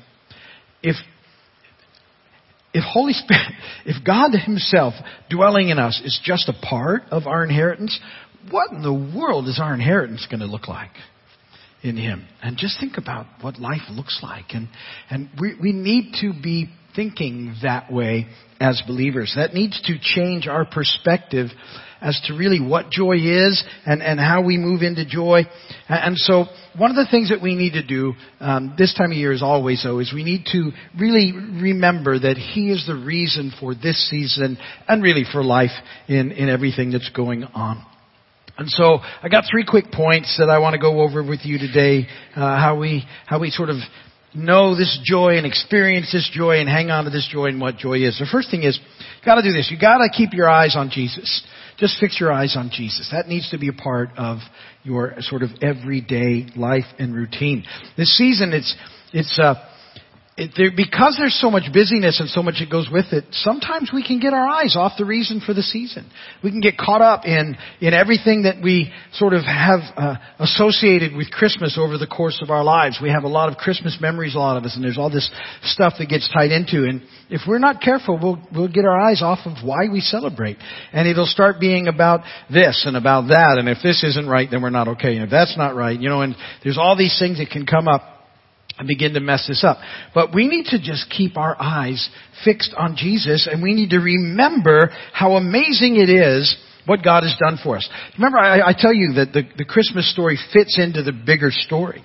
If 0.81 0.95
if 2.73 2.83
Holy 2.83 3.13
Spirit, 3.13 3.51
if 3.85 4.03
God 4.05 4.31
Himself 4.33 4.93
dwelling 5.29 5.69
in 5.69 5.79
us 5.79 6.01
is 6.03 6.19
just 6.23 6.49
a 6.49 6.53
part 6.53 7.03
of 7.11 7.27
our 7.27 7.43
inheritance, 7.43 7.99
what 8.51 8.71
in 8.71 8.81
the 8.81 8.93
world 8.93 9.47
is 9.47 9.59
our 9.61 9.73
inheritance 9.73 10.27
going 10.29 10.39
to 10.39 10.45
look 10.45 10.67
like 10.67 10.91
in 11.83 11.97
Him? 11.97 12.27
And 12.41 12.57
just 12.57 12.79
think 12.79 12.97
about 12.97 13.25
what 13.41 13.59
life 13.59 13.89
looks 13.89 14.19
like. 14.21 14.45
And, 14.53 14.69
and 15.09 15.29
we, 15.39 15.55
we 15.59 15.71
need 15.71 16.13
to 16.21 16.31
be 16.31 16.69
thinking 16.95 17.55
that 17.63 17.91
way 17.91 18.27
as 18.59 18.81
believers. 18.85 19.33
That 19.35 19.53
needs 19.53 19.81
to 19.83 19.95
change 20.01 20.47
our 20.47 20.65
perspective 20.65 21.47
as 22.01 22.19
to 22.27 22.33
really 22.33 22.61
what 22.61 22.89
joy 22.89 23.17
is 23.17 23.63
and, 23.85 24.01
and 24.01 24.19
how 24.19 24.41
we 24.41 24.57
move 24.57 24.81
into 24.81 25.05
joy. 25.05 25.41
And 25.89 26.17
so 26.17 26.45
one 26.77 26.91
of 26.91 26.95
the 26.95 27.07
things 27.09 27.29
that 27.29 27.41
we 27.41 27.55
need 27.55 27.73
to 27.73 27.85
do 27.85 28.13
um, 28.39 28.73
this 28.77 28.93
time 28.93 29.11
of 29.11 29.17
year 29.17 29.31
is 29.31 29.43
always 29.43 29.83
though 29.83 29.99
is 29.99 30.13
we 30.13 30.23
need 30.23 30.45
to 30.53 30.71
really 30.97 31.33
remember 31.33 32.17
that 32.19 32.37
He 32.37 32.71
is 32.71 32.85
the 32.87 32.95
reason 32.95 33.51
for 33.59 33.75
this 33.75 34.09
season 34.09 34.57
and 34.87 35.03
really 35.03 35.25
for 35.31 35.43
life 35.43 35.71
in, 36.07 36.31
in 36.31 36.49
everything 36.49 36.91
that's 36.91 37.09
going 37.09 37.43
on. 37.43 37.85
And 38.57 38.69
so 38.69 38.99
I 39.23 39.29
got 39.29 39.45
three 39.49 39.65
quick 39.65 39.85
points 39.91 40.35
that 40.37 40.49
I 40.49 40.59
want 40.59 40.73
to 40.73 40.79
go 40.79 41.01
over 41.01 41.23
with 41.23 41.39
you 41.43 41.57
today. 41.57 42.07
Uh, 42.35 42.59
how 42.59 42.77
we 42.77 43.05
how 43.25 43.39
we 43.39 43.51
sort 43.51 43.69
of 43.69 43.77
know 44.33 44.75
this 44.75 44.99
joy 45.03 45.37
and 45.37 45.45
experience 45.45 46.11
this 46.11 46.29
joy 46.33 46.59
and 46.59 46.69
hang 46.69 46.91
on 46.91 47.05
to 47.05 47.09
this 47.09 47.27
joy 47.31 47.45
and 47.45 47.59
what 47.59 47.77
joy 47.77 47.99
is. 47.99 48.19
The 48.19 48.27
first 48.31 48.51
thing 48.51 48.63
is, 48.63 48.79
you 48.99 49.25
got 49.25 49.35
to 49.35 49.41
do 49.41 49.51
this. 49.51 49.69
You 49.71 49.79
got 49.79 49.97
to 49.97 50.09
keep 50.09 50.33
your 50.33 50.49
eyes 50.49 50.75
on 50.75 50.89
Jesus. 50.91 51.43
Just 51.77 51.99
fix 51.99 52.19
your 52.19 52.31
eyes 52.31 52.55
on 52.57 52.69
Jesus. 52.73 53.09
That 53.11 53.27
needs 53.27 53.49
to 53.51 53.57
be 53.57 53.69
a 53.69 53.73
part 53.73 54.09
of 54.17 54.39
your 54.83 55.15
sort 55.19 55.43
of 55.43 55.49
everyday 55.61 56.47
life 56.55 56.85
and 56.99 57.15
routine. 57.15 57.63
This 57.97 58.15
season, 58.17 58.53
it's 58.53 58.75
it's 59.13 59.39
uh, 59.39 59.55
it, 60.39 60.51
there, 60.55 60.71
because 60.75 61.17
there's 61.19 61.37
so 61.39 61.51
much 61.51 61.63
busyness 61.73 62.19
and 62.19 62.29
so 62.29 62.41
much 62.41 62.55
that 62.59 62.71
goes 62.71 62.87
with 62.91 63.11
it, 63.11 63.25
sometimes 63.31 63.91
we 63.93 64.05
can 64.05 64.19
get 64.19 64.33
our 64.33 64.47
eyes 64.47 64.75
off 64.77 64.93
the 64.97 65.05
reason 65.05 65.41
for 65.45 65.53
the 65.53 65.61
season. 65.61 66.09
We 66.43 66.51
can 66.51 66.61
get 66.61 66.77
caught 66.77 67.01
up 67.01 67.25
in, 67.25 67.57
in 67.81 67.93
everything 67.93 68.43
that 68.43 68.63
we 68.63 68.91
sort 69.13 69.33
of 69.33 69.43
have 69.43 69.81
uh, 69.97 70.15
associated 70.39 71.15
with 71.15 71.29
Christmas 71.29 71.77
over 71.77 71.97
the 71.97 72.07
course 72.07 72.39
of 72.41 72.49
our 72.49 72.63
lives. 72.63 72.99
We 73.01 73.09
have 73.09 73.23
a 73.23 73.27
lot 73.27 73.51
of 73.51 73.57
Christmas 73.57 73.97
memories, 73.99 74.35
a 74.35 74.39
lot 74.39 74.55
of 74.55 74.63
us, 74.63 74.75
and 74.75 74.83
there's 74.83 74.97
all 74.97 75.11
this 75.11 75.29
stuff 75.63 75.93
that 75.99 76.07
gets 76.07 76.29
tied 76.33 76.51
into. 76.51 76.85
And 76.85 77.01
if 77.29 77.41
we're 77.47 77.59
not 77.59 77.81
careful, 77.81 78.17
we'll, 78.21 78.41
we'll 78.53 78.71
get 78.71 78.85
our 78.85 78.99
eyes 78.99 79.21
off 79.21 79.39
of 79.45 79.65
why 79.65 79.89
we 79.91 79.99
celebrate. 79.99 80.57
And 80.93 81.07
it'll 81.07 81.25
start 81.25 81.59
being 81.59 81.87
about 81.87 82.21
this 82.49 82.83
and 82.87 82.95
about 82.95 83.27
that. 83.27 83.57
And 83.59 83.67
if 83.67 83.79
this 83.83 84.03
isn't 84.03 84.27
right, 84.27 84.47
then 84.49 84.61
we're 84.61 84.69
not 84.69 84.87
okay. 84.87 85.15
And 85.15 85.25
if 85.25 85.29
that's 85.29 85.57
not 85.57 85.75
right, 85.75 85.99
you 85.99 86.07
know, 86.07 86.21
and 86.21 86.35
there's 86.63 86.77
all 86.77 86.97
these 86.97 87.17
things 87.19 87.39
that 87.39 87.49
can 87.49 87.65
come 87.65 87.87
up 87.87 88.18
and 88.79 88.87
begin 88.87 89.13
to 89.13 89.19
mess 89.19 89.45
this 89.47 89.63
up. 89.63 89.77
But 90.15 90.33
we 90.33 90.47
need 90.47 90.67
to 90.67 90.81
just 90.81 91.09
keep 91.09 91.37
our 91.37 91.55
eyes 91.61 92.09
fixed 92.43 92.73
on 92.77 92.95
Jesus 92.95 93.47
and 93.51 93.61
we 93.61 93.73
need 93.73 93.89
to 93.91 93.99
remember 93.99 94.89
how 95.13 95.33
amazing 95.33 95.97
it 95.97 96.09
is 96.09 96.57
what 96.85 97.03
God 97.03 97.23
has 97.23 97.35
done 97.39 97.59
for 97.61 97.75
us. 97.77 97.87
Remember, 98.17 98.39
I, 98.39 98.69
I 98.69 98.73
tell 98.75 98.93
you 98.93 99.13
that 99.15 99.33
the, 99.33 99.43
the 99.57 99.65
Christmas 99.65 100.11
story 100.11 100.39
fits 100.53 100.79
into 100.79 101.03
the 101.03 101.11
bigger 101.11 101.51
story. 101.51 102.03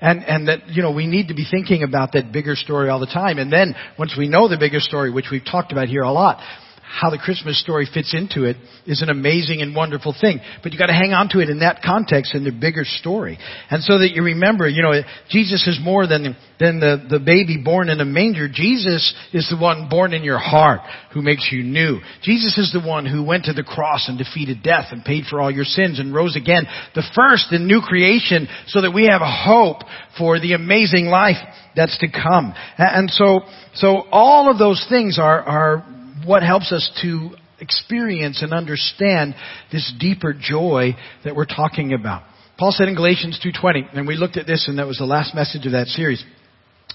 And, 0.00 0.24
and 0.24 0.48
that, 0.48 0.68
you 0.68 0.82
know, 0.82 0.92
we 0.92 1.06
need 1.06 1.28
to 1.28 1.34
be 1.34 1.46
thinking 1.48 1.82
about 1.82 2.12
that 2.12 2.32
bigger 2.32 2.56
story 2.56 2.88
all 2.88 3.00
the 3.00 3.06
time. 3.06 3.38
And 3.38 3.52
then, 3.52 3.74
once 3.98 4.14
we 4.16 4.28
know 4.28 4.48
the 4.48 4.58
bigger 4.58 4.80
story, 4.80 5.10
which 5.10 5.26
we've 5.30 5.44
talked 5.44 5.72
about 5.72 5.88
here 5.88 6.02
a 6.02 6.12
lot, 6.12 6.40
how 6.86 7.10
the 7.10 7.18
Christmas 7.18 7.60
story 7.60 7.88
fits 7.92 8.14
into 8.14 8.44
it 8.44 8.56
is 8.86 9.02
an 9.02 9.08
amazing 9.08 9.62
and 9.62 9.74
wonderful 9.74 10.14
thing. 10.18 10.38
But 10.62 10.72
you 10.72 10.78
got 10.78 10.86
to 10.86 10.92
hang 10.92 11.12
on 11.12 11.28
to 11.30 11.40
it 11.40 11.48
in 11.48 11.60
that 11.60 11.80
context 11.82 12.34
in 12.34 12.44
the 12.44 12.52
bigger 12.52 12.84
story. 12.84 13.38
And 13.70 13.82
so 13.82 13.98
that 13.98 14.12
you 14.12 14.22
remember, 14.22 14.68
you 14.68 14.82
know, 14.82 14.92
Jesus 15.30 15.66
is 15.66 15.80
more 15.82 16.06
than, 16.06 16.36
than 16.60 16.80
the, 16.80 17.04
the 17.08 17.18
baby 17.18 17.60
born 17.64 17.88
in 17.88 18.00
a 18.00 18.04
manger. 18.04 18.48
Jesus 18.52 19.14
is 19.32 19.48
the 19.50 19.56
one 19.60 19.88
born 19.88 20.12
in 20.12 20.22
your 20.22 20.38
heart 20.38 20.80
who 21.12 21.22
makes 21.22 21.48
you 21.50 21.62
new. 21.62 22.00
Jesus 22.22 22.58
is 22.58 22.70
the 22.72 22.86
one 22.86 23.06
who 23.06 23.24
went 23.24 23.46
to 23.46 23.54
the 23.54 23.64
cross 23.64 24.08
and 24.08 24.18
defeated 24.18 24.62
death 24.62 24.86
and 24.90 25.04
paid 25.04 25.24
for 25.24 25.40
all 25.40 25.50
your 25.50 25.64
sins 25.64 25.98
and 25.98 26.14
rose 26.14 26.36
again. 26.36 26.66
The 26.94 27.04
first 27.16 27.50
in 27.50 27.66
new 27.66 27.80
creation 27.80 28.46
so 28.68 28.82
that 28.82 28.92
we 28.92 29.06
have 29.06 29.22
a 29.22 29.30
hope 29.30 29.78
for 30.18 30.38
the 30.38 30.52
amazing 30.52 31.06
life 31.06 31.36
that's 31.74 31.98
to 31.98 32.08
come. 32.08 32.54
And 32.78 33.10
so, 33.10 33.40
so 33.74 34.04
all 34.12 34.50
of 34.50 34.58
those 34.58 34.84
things 34.88 35.18
are, 35.18 35.40
are 35.40 35.94
what 36.24 36.42
helps 36.42 36.72
us 36.72 36.90
to 37.02 37.30
experience 37.60 38.42
and 38.42 38.52
understand 38.52 39.34
this 39.72 39.92
deeper 39.98 40.34
joy 40.38 40.96
that 41.24 41.34
we're 41.34 41.46
talking 41.46 41.92
about. 41.92 42.22
Paul 42.58 42.72
said 42.72 42.88
in 42.88 42.94
Galatians 42.94 43.40
2.20, 43.44 43.96
and 43.96 44.06
we 44.06 44.16
looked 44.16 44.36
at 44.36 44.46
this 44.46 44.68
and 44.68 44.78
that 44.78 44.86
was 44.86 44.98
the 44.98 45.04
last 45.04 45.34
message 45.34 45.66
of 45.66 45.72
that 45.72 45.88
series. 45.88 46.24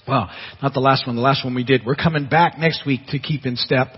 Well, 0.08 0.30
not 0.62 0.72
the 0.72 0.80
last 0.80 1.06
one, 1.06 1.16
the 1.16 1.22
last 1.22 1.44
one 1.44 1.54
we 1.54 1.64
did. 1.64 1.82
We're 1.84 1.96
coming 1.96 2.28
back 2.28 2.58
next 2.58 2.86
week 2.86 3.00
to 3.08 3.18
keep 3.18 3.44
in 3.44 3.56
step 3.56 3.88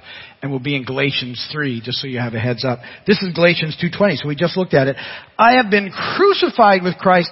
and 0.41 0.51
we'll 0.51 0.61
be 0.61 0.75
in 0.75 0.85
Galatians 0.85 1.47
3, 1.53 1.81
just 1.85 1.99
so 1.99 2.09
you 2.09 2.19
have 2.19 2.35
a 2.35 2.41
heads 2.41 2.65
up. 2.65 2.81
This 3.07 3.23
is 3.23 3.33
Galatians 3.35 3.77
2.20, 3.81 4.19
so 4.19 4.29
we 4.29 4.35
just 4.35 4.57
looked 4.57 4.75
at 4.75 4.89
it. 4.89 4.97
I 5.39 5.55
have 5.55 5.71
been 5.71 5.93
crucified 5.93 6.83
with 6.83 6.97
Christ 6.97 7.31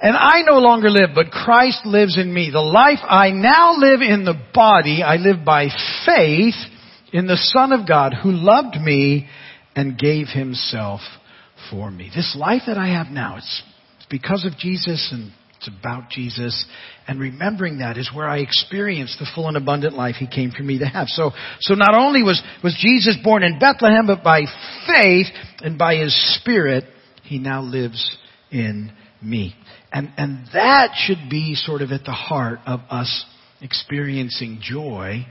and 0.00 0.16
I 0.16 0.42
no 0.42 0.58
longer 0.58 0.90
live, 0.90 1.10
but 1.14 1.30
Christ 1.30 1.86
lives 1.86 2.18
in 2.18 2.32
me. 2.34 2.50
The 2.50 2.58
life 2.58 2.98
I 3.02 3.30
now 3.30 3.76
live 3.76 4.00
in 4.00 4.24
the 4.24 4.34
body, 4.52 5.00
I 5.04 5.14
live 5.14 5.44
by 5.44 5.68
faith 6.04 6.56
in 7.12 7.26
the 7.26 7.36
Son 7.36 7.72
of 7.72 7.86
God 7.86 8.14
who 8.14 8.32
loved 8.32 8.76
me 8.76 9.28
and 9.76 9.98
gave 9.98 10.28
himself 10.28 11.00
for 11.70 11.90
me. 11.90 12.10
This 12.14 12.36
life 12.38 12.62
that 12.66 12.78
I 12.78 12.88
have 12.88 13.08
now, 13.08 13.36
it's, 13.36 13.62
because 14.10 14.44
of 14.44 14.58
Jesus 14.58 15.10
and 15.12 15.32
it's 15.56 15.68
about 15.68 16.10
Jesus. 16.10 16.66
And 17.06 17.20
remembering 17.20 17.78
that 17.78 17.96
is 17.96 18.10
where 18.12 18.28
I 18.28 18.38
experience 18.38 19.16
the 19.18 19.26
full 19.34 19.48
and 19.48 19.56
abundant 19.56 19.94
life 19.94 20.16
He 20.16 20.26
came 20.26 20.50
for 20.50 20.62
me 20.62 20.78
to 20.80 20.86
have. 20.86 21.06
So, 21.08 21.30
so 21.60 21.74
not 21.74 21.94
only 21.94 22.22
was, 22.22 22.42
was 22.64 22.76
Jesus 22.80 23.16
born 23.22 23.42
in 23.42 23.58
Bethlehem, 23.58 24.06
but 24.06 24.24
by 24.24 24.42
faith 24.86 25.26
and 25.60 25.78
by 25.78 25.96
His 25.96 26.14
Spirit, 26.40 26.84
He 27.22 27.38
now 27.38 27.62
lives 27.62 28.16
in 28.50 28.92
me. 29.22 29.54
And, 29.92 30.10
and 30.16 30.46
that 30.52 30.92
should 30.96 31.30
be 31.30 31.54
sort 31.54 31.80
of 31.80 31.92
at 31.92 32.04
the 32.04 32.12
heart 32.12 32.58
of 32.66 32.80
us 32.90 33.24
experiencing 33.60 34.58
joy 34.62 35.24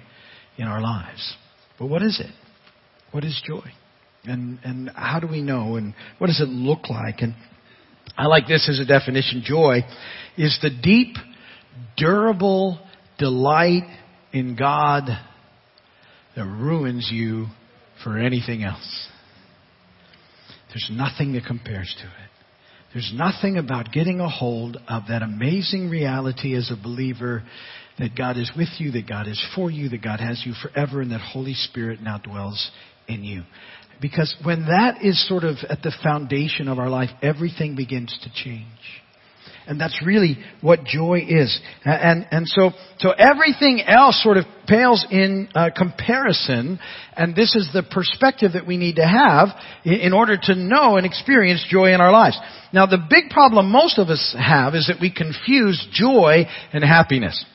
in 0.58 0.66
our 0.66 0.82
lives. 0.82 1.36
But 1.82 1.90
what 1.90 2.04
is 2.04 2.20
it? 2.20 2.30
What 3.10 3.24
is 3.24 3.42
joy? 3.44 3.66
And, 4.26 4.60
and 4.64 4.92
how 4.94 5.20
do 5.20 5.26
we 5.26 5.42
know? 5.42 5.78
And 5.78 5.96
what 6.20 6.28
does 6.28 6.40
it 6.40 6.48
look 6.48 6.92
like? 6.92 7.22
And 7.22 7.34
I 8.16 8.28
like 8.28 8.48
this 8.48 8.70
as 8.70 8.80
a 8.80 8.86
definition. 8.86 9.42
Joy 9.44 9.80
is 10.38 10.60
the 10.62 10.70
deep, 10.70 11.16
durable 11.98 12.80
delight 13.18 13.82
in 14.32 14.56
God 14.56 15.06
that 16.36 16.46
ruins 16.46 17.10
you 17.12 17.48
for 18.04 18.16
anything 18.16 18.64
else. 18.64 19.08
There's 20.70 20.88
nothing 20.92 21.34
that 21.34 21.46
compares 21.48 21.96
to 21.98 22.06
it. 22.06 22.31
There's 22.94 23.12
nothing 23.16 23.58
about 23.58 23.92
getting 23.94 24.20
a 24.20 24.30
hold 24.30 24.78
of 24.88 25.04
that 25.08 25.22
amazing 25.22 25.90
reality 25.90 26.56
as 26.56 26.72
a 26.72 26.82
believer 26.82 27.44
that 28.00 28.16
God 28.18 28.38
is 28.38 28.52
with 28.56 28.70
you, 28.80 28.92
that 28.92 29.08
God 29.08 29.28
is 29.28 29.42
for 29.56 29.72
you, 29.72 29.90
that 29.90 30.04
God 30.04 30.20
has 30.20 30.44
you 30.46 30.54
forever, 30.62 31.02
and 31.02 31.12
that 31.12 31.22
Holy 31.22 31.54
Spirit 31.54 32.02
now 32.02 32.18
dwells 32.18 32.72
in 33.08 33.24
you. 33.24 33.44
Because 34.02 34.36
when 34.44 34.66
that 34.66 35.04
is 35.04 35.28
sort 35.28 35.44
of 35.44 35.58
at 35.70 35.84
the 35.84 35.94
foundation 36.04 36.68
of 36.68 36.80
our 36.80 36.90
life, 36.90 37.10
everything 37.22 37.76
begins 37.76 38.18
to 38.24 38.44
change. 38.44 38.68
And 39.68 39.80
that's 39.80 40.02
really 40.06 40.38
what 40.62 40.84
joy 40.84 41.20
is. 41.28 41.60
And, 41.86 42.26
and 42.32 42.48
so, 42.48 42.72
so 43.00 43.12
everything 43.12 43.82
else 43.82 44.22
sort 44.24 44.38
of 44.38 44.46
pales 44.68 45.06
in 45.10 45.50
uh, 45.54 45.70
comparison, 45.76 46.80
and 47.16 47.36
this 47.36 47.56
is 47.56 47.70
the 47.74 47.84
perspective 47.84 48.54
that 48.54 48.66
we 48.66 48.78
need 48.78 48.96
to 48.96 49.08
have 49.08 49.50
in, 49.86 49.94
in 49.94 50.14
order 50.14 50.38
to 50.42 50.56
know 50.56 50.98
and 50.98 51.06
experience 51.06 51.66
joy 51.70 51.94
in 51.94 52.02
our 52.02 52.12
lives. 52.12 52.40
Now 52.74 52.86
the 52.86 52.98
big 52.98 53.30
problem 53.30 53.70
most 53.72 54.00
of 54.00 54.08
us 54.10 54.36
have 54.38 54.76
is 54.76 54.88
that 54.88 55.02
we 55.02 55.14
confuse 55.14 55.88
joy 55.94 56.46
and 56.74 56.84
happiness. 56.84 57.46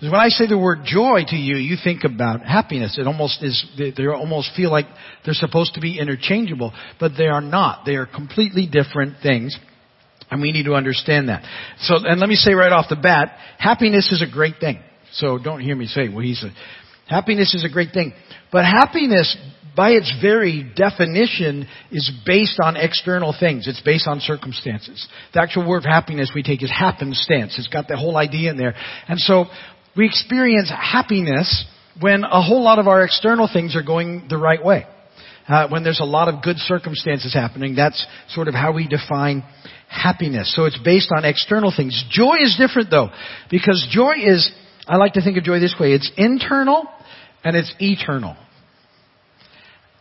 When 0.00 0.14
I 0.14 0.30
say 0.30 0.48
the 0.48 0.58
word 0.58 0.80
joy 0.84 1.20
to 1.28 1.36
you, 1.36 1.56
you 1.56 1.76
think 1.82 2.02
about 2.02 2.44
happiness. 2.44 2.98
It 2.98 3.06
almost 3.06 3.40
is, 3.40 3.64
they 3.78 4.06
almost 4.08 4.50
feel 4.56 4.68
like 4.68 4.86
they're 5.24 5.32
supposed 5.32 5.74
to 5.74 5.80
be 5.80 6.00
interchangeable, 6.00 6.72
but 6.98 7.12
they 7.16 7.28
are 7.28 7.40
not. 7.40 7.84
They 7.86 7.94
are 7.94 8.06
completely 8.06 8.66
different 8.66 9.18
things. 9.22 9.56
And 10.32 10.40
we 10.40 10.50
need 10.50 10.64
to 10.64 10.74
understand 10.74 11.28
that. 11.28 11.44
So, 11.80 11.96
and 11.96 12.18
let 12.18 12.26
me 12.26 12.36
say 12.36 12.54
right 12.54 12.72
off 12.72 12.86
the 12.88 12.96
bat, 12.96 13.36
happiness 13.58 14.10
is 14.10 14.22
a 14.26 14.32
great 14.32 14.54
thing. 14.58 14.80
So 15.12 15.36
don't 15.36 15.60
hear 15.60 15.76
me 15.76 15.84
say, 15.84 16.08
well, 16.08 16.20
he's 16.24 16.42
a, 16.42 16.50
happiness 17.06 17.54
is 17.54 17.66
a 17.66 17.68
great 17.68 17.92
thing. 17.92 18.14
But 18.50 18.64
happiness, 18.64 19.36
by 19.76 19.90
its 19.90 20.10
very 20.22 20.72
definition, 20.74 21.68
is 21.90 22.10
based 22.24 22.58
on 22.64 22.78
external 22.78 23.36
things. 23.38 23.68
It's 23.68 23.82
based 23.82 24.08
on 24.08 24.20
circumstances. 24.20 25.06
The 25.34 25.42
actual 25.42 25.68
word 25.68 25.84
happiness 25.84 26.32
we 26.34 26.42
take 26.42 26.62
is 26.62 26.70
happenstance. 26.70 27.58
It's 27.58 27.68
got 27.68 27.86
the 27.86 27.98
whole 27.98 28.16
idea 28.16 28.52
in 28.52 28.56
there. 28.56 28.74
And 29.08 29.20
so 29.20 29.44
we 29.94 30.06
experience 30.06 30.70
happiness 30.70 31.66
when 32.00 32.24
a 32.24 32.40
whole 32.40 32.64
lot 32.64 32.78
of 32.78 32.88
our 32.88 33.04
external 33.04 33.50
things 33.52 33.76
are 33.76 33.82
going 33.82 34.28
the 34.30 34.38
right 34.38 34.64
way. 34.64 34.86
Uh, 35.46 35.68
when 35.68 35.82
there's 35.82 36.00
a 36.00 36.04
lot 36.04 36.28
of 36.28 36.42
good 36.42 36.56
circumstances 36.56 37.34
happening, 37.34 37.74
that's 37.74 38.06
sort 38.30 38.48
of 38.48 38.54
how 38.54 38.72
we 38.72 38.86
define 38.86 39.42
happiness. 39.92 40.52
So 40.56 40.64
it's 40.64 40.78
based 40.78 41.10
on 41.14 41.24
external 41.24 41.72
things. 41.74 42.04
Joy 42.10 42.36
is 42.40 42.56
different 42.58 42.90
though, 42.90 43.10
because 43.50 43.86
joy 43.90 44.14
is, 44.22 44.50
I 44.88 44.96
like 44.96 45.12
to 45.14 45.22
think 45.22 45.36
of 45.36 45.44
joy 45.44 45.60
this 45.60 45.76
way, 45.78 45.92
it's 45.92 46.10
internal 46.16 46.86
and 47.44 47.56
it's 47.56 47.72
eternal. 47.78 48.36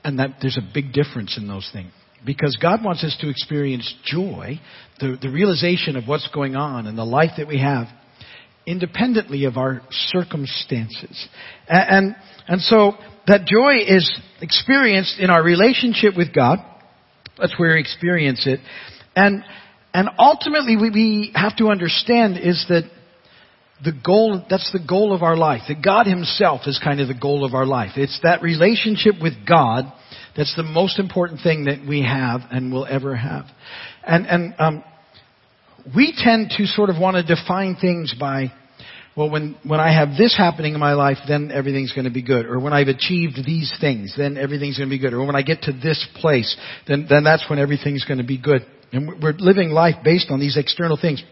And 0.04 0.20
that 0.20 0.38
there's 0.42 0.58
a 0.58 0.74
big 0.74 0.94
difference 0.94 1.38
in 1.38 1.48
those 1.48 1.70
things. 1.72 1.92
Because 2.26 2.58
God 2.62 2.84
wants 2.84 3.04
us 3.04 3.18
to 3.22 3.30
experience 3.30 3.94
joy, 4.06 4.60
the, 5.00 5.18
the 5.20 5.30
realization 5.30 5.96
of 5.96 6.08
what's 6.08 6.28
going 6.34 6.56
on 6.56 6.88
and 6.88 6.98
the 6.98 7.06
life 7.06 7.32
that 7.38 7.48
we 7.48 7.60
have 7.60 7.88
independently 8.66 9.46
of 9.46 9.58
our 9.58 9.82
circumstances. 9.90 11.28
And, 11.68 12.16
and 12.48 12.62
so 12.62 12.94
that 13.28 13.46
joy 13.46 13.78
is 13.88 14.12
experienced 14.40 15.20
in 15.20 15.30
our 15.30 15.44
relationship 15.44 16.16
with 16.16 16.34
God. 16.34 16.60
That's 17.40 17.58
where 17.58 17.74
we 17.74 17.82
experience 17.82 18.46
it. 18.46 18.60
And, 19.16 19.44
and 19.94 20.10
ultimately 20.18 20.78
what 20.78 20.94
we 20.94 21.32
have 21.36 21.56
to 21.58 21.68
understand 21.68 22.38
is 22.38 22.66
that 22.70 22.90
the 23.84 23.92
goal, 23.92 24.46
that's 24.50 24.72
the 24.72 24.86
goal 24.88 25.14
of 25.14 25.24
our 25.24 25.36
life. 25.36 25.64
That 25.68 25.84
God 25.84 26.06
Himself 26.06 26.62
is 26.68 26.80
kind 26.84 27.02
of 27.02 27.08
the 27.08 27.20
goal 27.20 27.44
of 27.44 27.54
our 27.54 27.66
life. 27.66 27.92
It's 27.96 28.20
that 28.24 28.42
relationship 28.42 29.16
with 29.22 29.34
God 29.48 29.92
That's 30.36 30.56
the 30.56 30.64
most 30.64 31.00
important 31.00 31.42
thing 31.42 31.66
that 31.66 31.86
we 31.88 32.04
have 32.04 32.42
and 32.52 32.72
will 32.72 32.86
ever 32.86 33.16
have. 33.16 33.46
And, 34.04 34.26
and, 34.26 34.56
um, 34.60 34.84
we 35.96 36.14
tend 36.16 36.52
to 36.58 36.66
sort 36.68 36.90
of 36.90 37.00
want 37.00 37.16
to 37.16 37.36
define 37.36 37.76
things 37.76 38.14
by, 38.18 38.52
well, 39.16 39.30
when, 39.30 39.58
when 39.64 39.80
I 39.80 39.94
have 39.94 40.10
this 40.18 40.36
happening 40.38 40.74
in 40.74 40.80
my 40.80 40.94
life, 40.94 41.18
then 41.28 41.52
everything's 41.52 41.92
going 41.92 42.06
to 42.06 42.12
be 42.12 42.22
good. 42.22 42.46
Or 42.46 42.60
when 42.60 42.72
I've 42.72 42.88
achieved 42.88 43.40
these 43.46 43.74
things, 43.82 44.14
then 44.16 44.38
everything's 44.38 44.78
going 44.78 44.90
to 44.90 44.96
be 44.96 45.00
good. 45.00 45.14
Or 45.14 45.26
when 45.26 45.36
I 45.36 45.42
get 45.42 45.64
to 45.64 45.74
this 45.74 46.08
place, 46.16 46.56
then, 46.88 47.08
then 47.10 47.24
that's 47.24 47.50
when 47.50 47.60
everything's 47.60 48.06
going 48.06 48.20
to 48.20 48.24
be 48.24 48.38
good. 48.38 48.66
And 48.92 49.22
we're 49.22 49.34
living 49.34 49.70
life 49.70 49.96
based 50.04 50.28
on 50.30 50.40
these 50.40 50.58
external 50.58 50.98
things. 51.00 51.24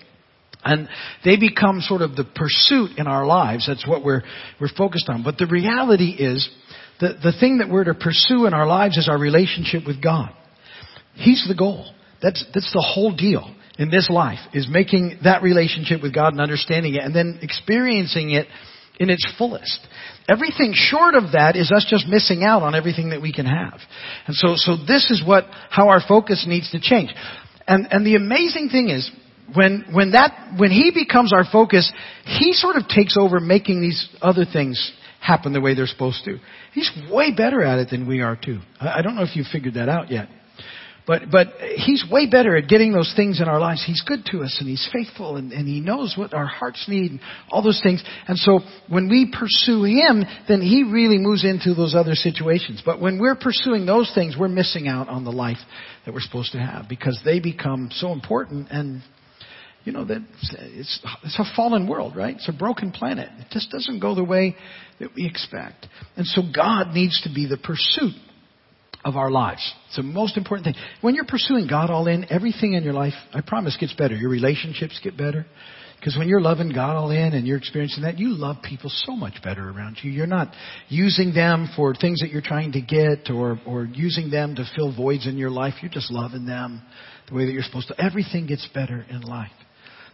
And 0.64 0.90
they 1.24 1.38
become 1.38 1.80
sort 1.82 2.02
of 2.02 2.16
the 2.16 2.24
pursuit 2.24 2.98
in 2.98 3.08
our 3.08 3.26
lives. 3.26 3.66
That's 3.68 3.88
what 3.88 4.04
we're, 4.04 4.24
we're 4.60 4.74
focused 4.76 5.08
on. 5.08 5.24
But 5.24 5.38
the 5.38 5.48
reality 5.48 6.12
is, 6.12 6.50
the, 7.00 7.14
the 7.24 7.34
thing 7.40 7.60
that 7.60 7.70
we're 7.70 7.86
to 7.86 7.94
pursue 7.94 8.46
in 8.46 8.54
our 8.54 8.68
lives 8.68 8.98
is 8.98 9.08
our 9.08 9.18
relationship 9.18 9.84
with 9.88 10.04
God. 10.04 10.32
He's 11.16 11.46
the 11.48 11.56
goal. 11.56 11.94
That's, 12.22 12.44
that's 12.54 12.74
the 12.74 12.86
whole 12.86 13.16
deal 13.16 13.56
in 13.78 13.90
this 13.90 14.10
life, 14.10 14.40
is 14.54 14.68
making 14.70 15.20
that 15.24 15.42
relationship 15.42 16.02
with 16.02 16.14
God 16.14 16.34
and 16.34 16.42
understanding 16.42 16.96
it 16.96 17.04
and 17.04 17.16
then 17.16 17.40
experiencing 17.42 18.32
it 18.32 18.48
in 19.00 19.10
its 19.10 19.26
fullest. 19.38 19.80
Everything 20.28 20.74
short 20.74 21.16
of 21.16 21.32
that 21.32 21.56
is 21.56 21.72
us 21.72 21.88
just 21.90 22.06
missing 22.06 22.44
out 22.44 22.62
on 22.62 22.76
everything 22.76 23.12
that 23.12 23.22
we 23.22 23.32
can 23.32 23.46
have. 23.46 23.80
And 24.28 24.36
so, 24.36 24.56
so 24.58 24.76
this 24.76 25.10
is 25.10 25.24
what, 25.26 25.46
how 25.70 25.88
our 25.88 26.02
focus 26.06 26.44
needs 26.46 26.70
to 26.72 26.82
change. 26.82 27.10
And, 27.70 27.88
and 27.92 28.06
the 28.06 28.16
amazing 28.16 28.70
thing 28.70 28.90
is, 28.90 29.10
when, 29.54 29.86
when 29.92 30.12
that, 30.12 30.56
when 30.58 30.72
He 30.72 30.92
becomes 30.94 31.32
our 31.32 31.44
focus, 31.50 31.92
He 32.26 32.52
sort 32.54 32.76
of 32.76 32.88
takes 32.88 33.16
over 33.18 33.40
making 33.40 33.80
these 33.82 34.10
other 34.22 34.44
things 34.52 34.92
happen 35.22 35.54
the 35.54 35.62
way 35.62 35.76
they're 35.76 35.86
supposed 35.86 36.26
to. 36.26 36.40
He's 36.74 36.90
way 37.12 37.32
better 37.36 37.64
at 37.64 37.78
it 37.78 37.90
than 37.92 38.08
we 38.08 38.22
are 38.22 38.36
too. 38.36 38.60
I, 38.82 39.00
I 39.00 39.02
don't 39.04 39.16
know 39.16 39.24
if 39.24 39.36
you've 39.36 39.48
figured 39.52 39.76
that 39.76 39.88
out 39.88 40.10
yet. 40.10 40.30
But, 41.10 41.32
but 41.32 41.48
he's 41.58 42.06
way 42.08 42.28
better 42.30 42.56
at 42.56 42.68
getting 42.68 42.92
those 42.92 43.12
things 43.16 43.42
in 43.42 43.48
our 43.48 43.60
lives. 43.60 43.84
He's 43.84 44.04
good 44.06 44.26
to 44.26 44.42
us 44.42 44.58
and 44.60 44.70
he's 44.70 44.88
faithful 44.94 45.38
and, 45.38 45.52
and 45.52 45.68
he 45.68 45.80
knows 45.80 46.14
what 46.16 46.36
our 46.36 46.46
hearts 46.46 46.86
need 46.88 47.10
and 47.10 47.20
all 47.50 47.64
those 47.64 47.82
things. 47.82 48.04
And 48.28 48.38
so 48.38 48.60
when 48.90 49.10
we 49.10 49.34
pursue 49.36 49.86
him, 49.86 50.24
then 50.48 50.62
he 50.62 50.84
really 50.84 51.18
moves 51.18 51.44
into 51.44 51.74
those 51.74 51.96
other 51.96 52.14
situations. 52.14 52.84
But 52.86 53.02
when 53.02 53.18
we're 53.18 53.34
pursuing 53.34 53.88
those 53.88 54.12
things, 54.14 54.36
we're 54.40 54.50
missing 54.50 54.88
out 54.88 55.10
on 55.10 55.24
the 55.24 55.32
life 55.32 55.58
that 56.06 56.14
we're 56.14 56.22
supposed 56.22 56.52
to 56.52 56.60
have 56.60 56.88
because 56.88 57.20
they 57.26 57.40
become 57.40 57.90
so 57.92 58.12
important 58.12 58.68
and 58.70 59.02
you 59.86 59.94
know 59.94 60.06
that 60.06 60.24
it's, 60.44 61.00
it's 61.24 61.40
a 61.40 61.56
fallen 61.56 61.88
world, 61.88 62.16
right? 62.16 62.36
It's 62.36 62.50
a 62.50 62.54
broken 62.54 62.92
planet. 62.92 63.30
It 63.40 63.48
just 63.50 63.72
doesn't 63.72 64.00
go 64.00 64.14
the 64.14 64.24
way 64.24 64.56
that 65.00 65.10
we 65.16 65.26
expect. 65.26 65.88
And 66.16 66.28
so 66.28 66.44
God 66.56 66.94
needs 66.94 67.20
to 67.24 67.34
be 67.34 67.48
the 67.48 67.58
pursuit 67.58 68.14
of 69.04 69.16
our 69.16 69.32
lives. 69.32 69.74
It's 69.88 69.96
the 69.96 70.04
most 70.04 70.38
important 70.38 70.66
thing. 70.66 70.84
When 71.02 71.16
you're 71.16 71.26
pursuing 71.26 71.68
God 71.68 71.90
all 71.90 72.08
in, 72.08 72.32
everything 72.32 72.74
in 72.74 72.84
your 72.84 72.94
life, 72.94 73.14
I 73.34 73.42
promise, 73.42 73.78
gets 73.80 73.94
better. 73.94 74.16
Your 74.16 74.30
relationships 74.30 75.00
get 75.02 75.18
better. 75.18 75.46
Because 76.00 76.18
when 76.18 76.30
you're 76.30 76.40
loving 76.40 76.70
God 76.70 76.96
all 76.96 77.12
in 77.12 77.34
and 77.34 77.46
you're 77.46 77.58
experiencing 77.58 78.04
that, 78.04 78.18
you 78.18 78.30
love 78.30 78.58
people 78.64 78.90
so 78.90 79.18
much 79.18 79.42
better 79.44 79.70
around 79.70 79.98
you. 80.02 80.12
You're 80.12 80.28
not 80.28 80.54
using 80.88 81.34
them 81.34 81.70
for 81.76 81.94
things 81.94 82.22
that 82.22 82.30
you're 82.30 82.42
trying 82.42 82.72
to 82.74 82.82
get 82.82 83.30
or, 83.30 83.60
or 83.68 83.84
using 83.84 84.30
them 84.30 84.56
to 84.56 84.66
fill 84.76 84.96
voids 84.96 85.28
in 85.28 85.38
your 85.38 85.50
life. 85.50 85.74
You're 85.82 85.92
just 85.92 86.10
loving 86.10 86.46
them 86.46 86.82
the 87.28 87.36
way 87.36 87.46
that 87.46 87.52
you're 87.52 87.64
supposed 87.64 87.90
to. 87.90 88.02
Everything 88.02 88.48
gets 88.48 88.66
better 88.74 89.06
in 89.10 89.22
life. 89.22 89.52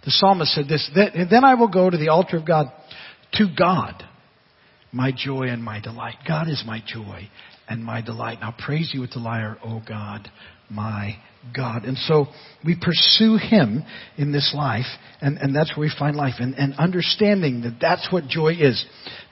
The 0.06 0.12
psalmist 0.12 0.54
said 0.54 0.68
this, 0.68 0.90
then 0.96 1.44
I 1.44 1.54
will 1.54 1.68
go 1.68 1.90
to 1.90 1.98
the 1.98 2.10
altar 2.10 2.38
of 2.38 2.48
God, 2.48 2.68
to 3.34 3.48
God, 3.56 4.04
my 4.92 5.12
joy 5.16 5.48
and 5.50 5.64
my 5.64 5.82
delight. 5.82 6.16
God 6.28 6.48
is 6.48 6.64
my 6.66 6.82
joy 6.86 7.30
and 7.68 7.84
my 7.84 8.02
delight. 8.02 8.40
Now 8.42 8.54
praise 8.58 8.92
you 8.94 9.02
with 9.02 9.12
the 9.12 9.20
lyre, 9.20 9.58
O 9.64 9.82
God, 9.88 10.30
my 10.70 11.18
God. 11.56 11.84
And 11.84 11.98
so 11.98 12.28
we 12.64 12.76
pursue 12.76 13.38
Him 13.38 13.84
in 14.18 14.32
this 14.32 14.54
life, 14.56 14.86
and, 15.22 15.38
and 15.38 15.56
that's 15.56 15.76
where 15.76 15.88
we 15.88 15.92
find 15.98 16.16
life. 16.16 16.36
And, 16.40 16.56
and 16.56 16.74
understanding 16.76 17.62
that 17.62 17.78
that's 17.80 18.12
what 18.12 18.28
joy 18.28 18.54
is. 18.60 18.84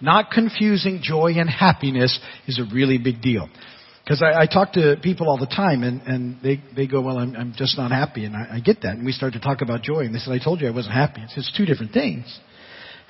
Not 0.01 0.31
confusing 0.31 1.01
joy 1.01 1.34
and 1.38 1.49
happiness 1.49 2.19
is 2.47 2.60
a 2.60 2.73
really 2.73 2.97
big 2.97 3.21
deal. 3.21 3.49
Because 4.03 4.21
I, 4.21 4.41
I 4.41 4.45
talk 4.47 4.73
to 4.73 4.97
people 5.01 5.29
all 5.29 5.38
the 5.38 5.45
time, 5.45 5.84
and, 5.84 6.01
and 6.01 6.38
they, 6.43 6.62
they 6.75 6.88
go, 6.88 7.01
well, 7.01 7.17
I'm, 7.17 7.36
I'm 7.36 7.53
just 7.55 7.77
not 7.77 7.91
happy. 7.91 8.25
And 8.25 8.36
I, 8.36 8.55
I 8.55 8.60
get 8.60 8.81
that. 8.81 8.95
And 8.95 9.05
we 9.05 9.13
start 9.13 9.34
to 9.34 9.39
talk 9.39 9.62
about 9.62 9.81
joy, 9.81 10.01
and 10.01 10.13
they 10.13 10.19
said, 10.19 10.34
I 10.34 10.43
told 10.43 10.60
you 10.60 10.67
I 10.67 10.71
wasn't 10.71 10.93
happy. 10.93 11.21
It's, 11.21 11.38
it's 11.38 11.53
two 11.55 11.65
different 11.65 11.93
things. 11.93 12.25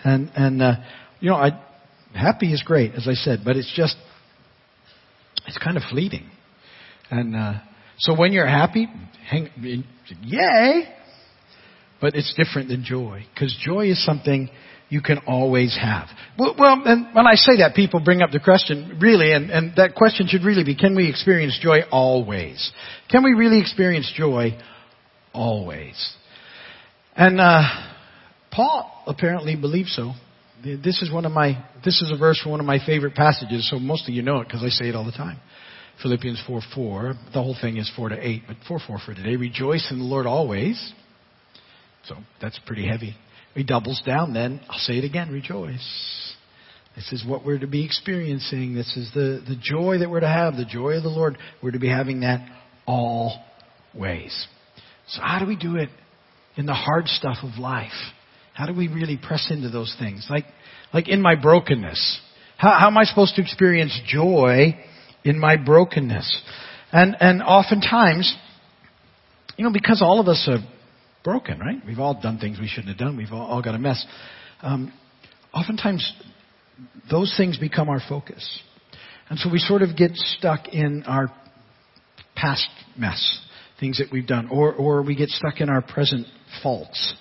And, 0.04 0.30
and 0.36 0.62
uh, 0.62 0.76
you 1.20 1.30
know, 1.30 1.36
I, 1.36 1.60
happy 2.14 2.54
is 2.54 2.62
great, 2.64 2.94
as 2.94 3.08
I 3.08 3.14
said, 3.14 3.40
but 3.44 3.56
it's 3.56 3.72
just, 3.76 3.96
it's 5.48 5.58
kind 5.58 5.78
of 5.78 5.84
fleeting. 5.90 6.30
And 7.10 7.36
uh, 7.36 7.54
so 7.98 8.16
when 8.18 8.34
you're 8.34 8.48
happy, 8.48 8.88
hang, 9.30 9.50
yay! 10.22 10.84
But 12.02 12.16
it's 12.16 12.34
different 12.36 12.70
than 12.70 12.84
joy, 12.84 13.26
because 13.34 13.56
joy 13.66 13.88
is 13.88 14.04
something 14.04 14.50
you 14.90 15.02
can 15.02 15.20
always 15.26 15.78
have. 15.82 16.08
Well, 16.38 16.56
well, 16.58 16.82
and 16.86 17.16
when 17.16 17.26
I 17.26 17.36
say 17.36 17.58
that, 17.60 17.76
people 17.76 18.00
bring 18.00 18.22
up 18.22 18.32
the 18.32 18.40
question, 18.40 19.00
really, 19.02 19.32
and, 19.32 19.50
and 19.50 19.74
that 19.78 19.96
question 19.96 20.28
should 20.28 20.44
really 20.44 20.64
be, 20.64 20.76
can 20.76 20.96
we 20.96 21.10
experience 21.10 21.58
joy 21.62 21.80
always? 21.92 22.72
Can 23.10 23.24
we 23.24 23.34
really 23.34 23.60
experience 23.60 24.12
joy 24.16 24.58
always? 25.34 26.14
And 27.16 27.40
uh, 27.40 27.62
Paul 28.52 29.04
apparently 29.08 29.56
believes 29.56 29.96
so. 29.96 30.12
This 30.64 31.02
is 31.02 31.12
one 31.12 31.26
of 31.26 31.32
my, 31.34 31.64
this 31.84 32.02
is 32.02 32.12
a 32.14 32.18
verse 32.18 32.40
from 32.40 32.52
one 32.52 32.62
of 32.62 32.66
my 32.66 32.80
favorite 32.86 33.16
passages, 33.16 33.70
so 33.70 33.80
most 33.80 34.08
of 34.08 34.14
you 34.14 34.22
know 34.22 34.40
it 34.40 34.46
because 34.46 34.64
I 34.64 34.70
say 34.70 34.88
it 34.88 34.96
all 34.96 35.06
the 35.06 35.12
time. 35.12 35.40
Philippians 36.02 36.42
4 36.48 36.62
4. 36.74 37.14
The 37.34 37.44
whole 37.44 37.56
thing 37.60 37.78
is 37.78 37.92
4 37.96 38.10
to 38.10 38.28
8, 38.28 38.44
but 38.48 38.58
4 38.68 38.80
4 38.88 39.00
for 39.06 39.14
today. 39.14 39.36
Rejoice 39.36 39.88
in 39.92 40.00
the 40.00 40.06
Lord 40.06 40.26
always. 40.26 40.94
So 42.06 42.16
that's 42.42 42.60
pretty 42.66 42.88
heavy. 42.88 43.16
He 43.56 43.64
doubles 43.64 44.02
down 44.06 44.34
then. 44.34 44.62
I'll 44.70 44.80
say 44.80 44.98
it 44.98 45.04
again. 45.04 45.32
Rejoice. 45.32 46.34
This 46.96 47.12
is 47.12 47.26
what 47.26 47.46
we're 47.46 47.60
to 47.60 47.68
be 47.68 47.86
experiencing. 47.86 48.74
This 48.74 48.96
is 48.96 49.12
the, 49.14 49.44
the 49.48 49.56
joy 49.62 50.00
that 50.00 50.10
we're 50.10 50.20
to 50.22 50.28
have, 50.28 50.56
the 50.56 50.66
joy 50.66 50.92
of 50.92 51.04
the 51.04 51.10
Lord. 51.10 51.38
We're 51.62 51.72
to 51.72 51.80
be 51.80 51.90
having 51.90 52.22
that 52.22 52.48
always. 52.86 54.48
So 55.08 55.22
how 55.22 55.40
do 55.40 55.46
we 55.46 55.56
do 55.56 55.76
it 55.76 55.90
in 56.56 56.66
the 56.66 56.74
hard 56.74 57.08
stuff 57.08 57.38
of 57.44 57.60
life? 57.60 57.92
How 58.54 58.68
do 58.68 58.74
we 58.74 58.88
really 58.88 59.18
press 59.18 59.48
into 59.50 59.70
those 59.70 59.96
things? 60.00 60.28
Like, 60.30 60.46
like 60.94 61.10
in 61.10 61.22
my 61.22 61.36
brokenness. 61.36 62.22
How, 62.58 62.78
how 62.80 62.88
am 62.88 62.98
I 62.98 63.04
supposed 63.04 63.36
to 63.36 63.42
experience 63.42 64.00
joy 64.06 64.78
in 65.24 65.40
my 65.40 65.58
brokenness? 65.58 66.42
And, 66.92 67.16
and 67.20 67.42
oftentimes, 67.42 68.34
you 69.58 69.66
know, 69.66 69.72
because 69.74 70.02
all 70.02 70.20
of 70.20 70.28
us 70.28 70.48
are 70.48 70.60
broken, 71.24 71.60
right? 71.60 71.78
We've 71.86 72.00
all 72.00 72.20
done 72.22 72.38
things 72.38 72.60
we 72.60 72.68
shouldn't 72.68 72.90
have 72.90 72.98
done. 72.98 73.18
We've 73.18 73.32
all, 73.32 73.48
all 73.48 73.62
got 73.62 73.76
a 73.76 73.80
mess. 73.80 74.06
Um, 74.62 74.94
oftentimes, 75.54 76.14
those 77.10 77.34
things 77.36 77.58
become 77.58 77.90
our 77.90 78.02
focus. 78.08 78.62
And 79.30 79.40
so 79.40 79.50
we 79.50 79.58
sort 79.58 79.82
of 79.82 79.96
get 79.96 80.12
stuck 80.16 80.68
in 80.68 81.04
our 81.08 81.32
past 82.36 82.68
mess, 82.96 83.40
things 83.80 83.98
that 83.98 84.08
we've 84.12 84.28
done, 84.28 84.50
or, 84.52 84.74
or 84.74 85.02
we 85.02 85.16
get 85.16 85.30
stuck 85.30 85.60
in 85.62 85.70
our 85.70 85.82
present 85.82 86.28
faults. 86.62 87.16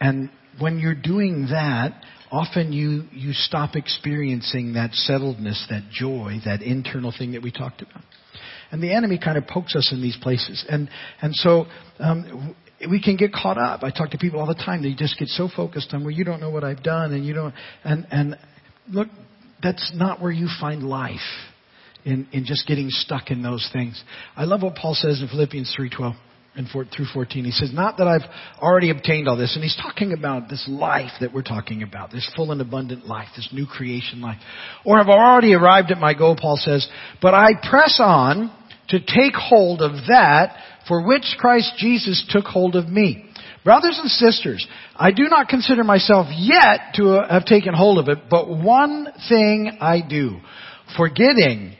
And 0.00 0.30
when 0.60 0.78
you're 0.78 0.94
doing 0.94 1.48
that, 1.50 2.02
often 2.30 2.72
you, 2.72 3.04
you 3.12 3.32
stop 3.32 3.74
experiencing 3.74 4.74
that 4.74 4.90
settledness, 4.90 5.66
that 5.70 5.88
joy, 5.90 6.38
that 6.44 6.62
internal 6.62 7.12
thing 7.16 7.32
that 7.32 7.42
we 7.42 7.50
talked 7.50 7.82
about. 7.82 8.02
And 8.70 8.82
the 8.82 8.92
enemy 8.92 9.18
kind 9.22 9.38
of 9.38 9.46
pokes 9.46 9.74
us 9.74 9.90
in 9.92 10.02
these 10.02 10.18
places. 10.20 10.64
And, 10.68 10.90
and 11.22 11.34
so, 11.34 11.66
um, 11.98 12.54
we 12.88 13.02
can 13.02 13.16
get 13.16 13.32
caught 13.32 13.58
up. 13.58 13.82
I 13.82 13.90
talk 13.90 14.10
to 14.10 14.18
people 14.18 14.38
all 14.38 14.46
the 14.46 14.54
time. 14.54 14.82
They 14.82 14.94
just 14.94 15.18
get 15.18 15.28
so 15.28 15.48
focused 15.54 15.92
on, 15.94 16.02
well, 16.02 16.12
you 16.12 16.24
don't 16.24 16.40
know 16.40 16.50
what 16.50 16.64
I've 16.64 16.82
done 16.82 17.12
and 17.12 17.26
you 17.26 17.34
don't, 17.34 17.54
and, 17.82 18.06
and 18.10 18.38
look, 18.88 19.08
that's 19.62 19.92
not 19.94 20.20
where 20.20 20.30
you 20.30 20.48
find 20.60 20.84
life 20.84 21.16
in, 22.04 22.28
in 22.32 22.44
just 22.44 22.66
getting 22.68 22.88
stuck 22.90 23.30
in 23.30 23.42
those 23.42 23.68
things. 23.72 24.02
I 24.36 24.44
love 24.44 24.62
what 24.62 24.76
Paul 24.76 24.94
says 24.94 25.20
in 25.20 25.28
Philippians 25.28 25.74
3.12 25.78 26.14
and 26.58 26.68
four, 26.68 26.84
through 26.84 27.06
14. 27.14 27.44
He 27.44 27.50
says, 27.52 27.72
not 27.72 27.96
that 27.98 28.08
I've 28.08 28.28
already 28.60 28.90
obtained 28.90 29.28
all 29.28 29.36
this. 29.36 29.54
And 29.54 29.62
he's 29.62 29.78
talking 29.80 30.12
about 30.12 30.48
this 30.50 30.66
life 30.68 31.12
that 31.20 31.32
we're 31.32 31.42
talking 31.42 31.82
about, 31.82 32.10
this 32.10 32.30
full 32.36 32.52
and 32.52 32.60
abundant 32.60 33.06
life, 33.06 33.28
this 33.36 33.48
new 33.52 33.66
creation 33.66 34.20
life. 34.20 34.38
Or 34.84 34.98
have 34.98 35.08
already 35.08 35.54
arrived 35.54 35.90
at 35.90 35.98
my 35.98 36.14
goal, 36.14 36.36
Paul 36.38 36.56
says, 36.56 36.86
but 37.22 37.32
I 37.32 37.50
press 37.70 37.98
on 38.02 38.52
to 38.88 38.98
take 38.98 39.34
hold 39.34 39.80
of 39.80 39.92
that 40.08 40.56
for 40.88 41.06
which 41.06 41.36
Christ 41.38 41.74
Jesus 41.78 42.26
took 42.28 42.44
hold 42.44 42.74
of 42.74 42.88
me. 42.88 43.24
Brothers 43.64 43.98
and 44.00 44.10
sisters, 44.10 44.66
I 44.96 45.12
do 45.12 45.24
not 45.24 45.48
consider 45.48 45.84
myself 45.84 46.26
yet 46.36 46.94
to 46.94 47.22
have 47.28 47.44
taken 47.44 47.74
hold 47.74 47.98
of 47.98 48.08
it, 48.08 48.24
but 48.30 48.48
one 48.48 49.06
thing 49.28 49.78
I 49.80 50.00
do, 50.08 50.38
forgetting 50.96 51.76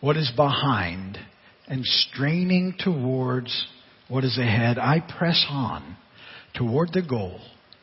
what 0.00 0.16
is 0.16 0.32
behind 0.34 1.18
and 1.66 1.84
straining 1.84 2.74
towards 2.78 3.66
what 4.08 4.24
is 4.24 4.38
ahead, 4.38 4.78
I 4.78 5.00
press 5.00 5.44
on 5.48 5.96
toward 6.54 6.92
the 6.92 7.02
goal 7.02 7.40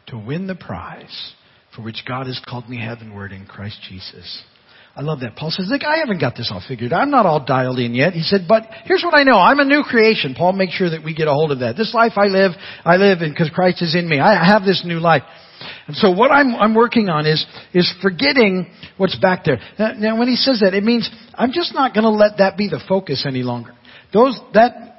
to 0.08 0.18
win 0.18 0.48
the 0.48 0.56
prize 0.56 1.34
for 1.76 1.82
which 1.82 2.04
God 2.08 2.28
has 2.28 2.40
called 2.48 2.70
me 2.70 2.80
heavenward 2.80 3.32
in 3.32 3.46
Christ 3.46 3.80
Jesus. 3.90 4.44
I 4.94 5.02
love 5.02 5.22
that. 5.22 5.38
Paul 5.38 5.52
says, 5.52 5.68
look, 5.70 5.84
I 5.84 6.00
haven't 6.00 6.20
got 6.20 6.36
this 6.36 6.52
all 6.52 6.62
figured. 6.68 6.92
I'm 6.92 7.12
not 7.12 7.26
all 7.26 7.46
dialed 7.46 7.80
in 7.80 7.96
yet. 7.96 8.12
He 8.12 8.24
said, 8.24 8.42
but 8.48 8.64
here's 8.84 9.04
what 9.04 9.18
I 9.18 9.24
know. 9.24 9.38
I'm 9.38 9.60
a 9.60 9.66
new 9.66 9.84
creation. 9.84 10.36
Paul 10.36 10.52
makes 10.52 10.74
sure 10.74 10.90
that 10.90 11.04
we 11.04 11.16
get 11.16 11.30
a 11.30 11.34
hold 11.34 11.54
of 11.54 11.60
that. 11.60 11.78
This 11.78 11.94
life 11.94 12.14
I 12.18 12.26
live, 12.26 12.52
I 12.84 12.98
live 12.98 13.20
because 13.20 13.50
Christ 13.54 13.82
is 13.82 13.96
in 13.96 14.08
me. 14.08 14.20
I 14.20 14.46
have 14.46 14.64
this 14.64 14.84
new 14.86 15.00
life. 15.00 15.24
And 15.88 15.96
so 15.96 16.12
what 16.12 16.32
I'm, 16.32 16.56
I'm 16.56 16.76
working 16.76 17.08
on 17.08 17.26
is, 17.26 17.46
is 17.74 17.92
forgetting 18.02 18.70
what's 18.98 19.18
back 19.18 19.46
there. 19.46 19.60
Now, 19.80 19.94
now 19.94 20.20
when 20.20 20.28
he 20.28 20.36
says 20.36 20.60
that, 20.60 20.74
it 20.74 20.84
means 20.84 21.10
I'm 21.36 21.54
just 21.54 21.74
not 21.74 21.94
going 21.94 22.04
to 22.04 22.10
let 22.10 22.40
that 22.40 22.58
be 22.58 22.68
the 22.68 22.82
focus 22.90 23.26
any 23.26 23.44
longer. 23.44 23.74
Those, 24.14 24.38
that, 24.54 24.91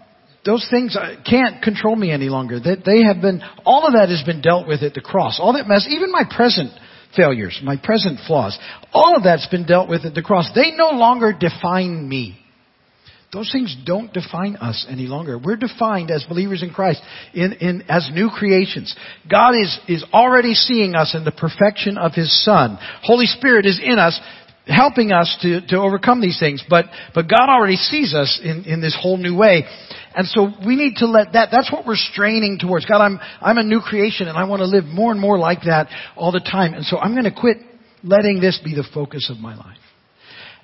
those 0.45 0.67
things 0.71 0.97
uh, 0.97 1.17
can't 1.29 1.63
control 1.63 1.95
me 1.95 2.11
any 2.11 2.29
longer. 2.29 2.59
That 2.59 2.83
they 2.85 3.03
have 3.05 3.23
been, 3.23 3.43
all 3.65 3.87
of 3.87 3.95
that 3.95 4.09
has 4.09 4.23
been 4.25 4.41
dealt 4.41 4.67
with 4.67 4.83
at 4.83 4.95
the 4.95 5.01
cross. 5.01 5.39
All 5.41 5.53
that 5.53 5.69
mess, 5.69 5.87
even 5.89 6.11
my 6.11 6.25
present 6.29 6.73
failures, 7.17 7.61
my 7.63 7.77
present 7.77 8.19
flaws. 8.27 8.59
All 8.93 9.17
of 9.17 9.23
that's 9.23 9.47
been 9.49 9.67
dealt 9.67 9.89
with 9.89 10.05
at 10.05 10.15
the 10.15 10.23
cross. 10.23 10.51
They 10.55 10.73
no 10.77 10.91
longer 10.91 11.33
define 11.33 12.09
me. 12.09 12.39
Those 13.33 13.51
things 13.51 13.75
don't 13.87 14.13
define 14.13 14.57
us 14.57 14.85
any 14.91 15.07
longer. 15.07 15.39
We're 15.39 15.57
defined 15.57 16.11
as 16.11 16.23
believers 16.25 16.63
in 16.63 16.69
Christ 16.69 17.01
in, 17.33 17.55
in, 17.55 17.83
as 17.89 18.11
new 18.13 18.29
creations. 18.29 18.95
God 19.31 19.53
is, 19.53 19.81
is 19.89 20.05
already 20.13 20.53
seeing 20.53 20.95
us 20.95 21.15
in 21.15 21.25
the 21.25 21.33
perfection 21.33 21.97
of 21.97 22.13
His 22.13 22.45
Son. 22.45 22.79
Holy 23.03 23.25
Spirit 23.25 23.65
is 23.65 23.81
in 23.83 23.99
us 23.99 24.21
helping 24.67 25.11
us 25.11 25.37
to, 25.43 25.67
to 25.69 25.77
overcome 25.77 26.21
these 26.21 26.39
things. 26.39 26.63
But, 26.69 26.87
but 27.15 27.29
God 27.29 27.49
already 27.49 27.77
sees 27.77 28.15
us 28.15 28.41
in, 28.43 28.65
in 28.65 28.81
this 28.81 28.97
whole 29.01 29.17
new 29.17 29.37
way. 29.37 29.65
And 30.15 30.27
so 30.29 30.51
we 30.65 30.77
need 30.77 30.97
to 30.97 31.07
let 31.07 31.33
that, 31.33 31.49
that's 31.51 31.73
what 31.73 31.87
we're 31.87 31.97
straining 31.97 32.59
towards. 32.61 32.87
God, 32.87 33.01
I'm, 33.01 33.19
I'm 33.41 33.59
a 33.59 33.65
new 33.65 33.81
creation 33.81 34.29
and 34.29 34.39
I 34.39 34.45
want 34.45 34.61
to 34.61 34.67
live 34.67 34.85
more 34.85 35.11
and 35.11 35.21
more 35.21 35.39
like 35.39 35.63
that 35.63 35.89
all 36.17 36.33
the 36.33 36.41
time. 36.41 36.75
And 36.75 36.85
so 36.85 36.99
I'm 36.99 37.13
going 37.13 37.25
to 37.25 37.35
quit 37.39 37.59
letting 38.05 38.41
this 38.41 38.61
be 38.65 38.75
the 38.75 38.85
focus 38.95 39.31
of 39.31 39.39
my 39.39 39.55
life. 39.55 39.79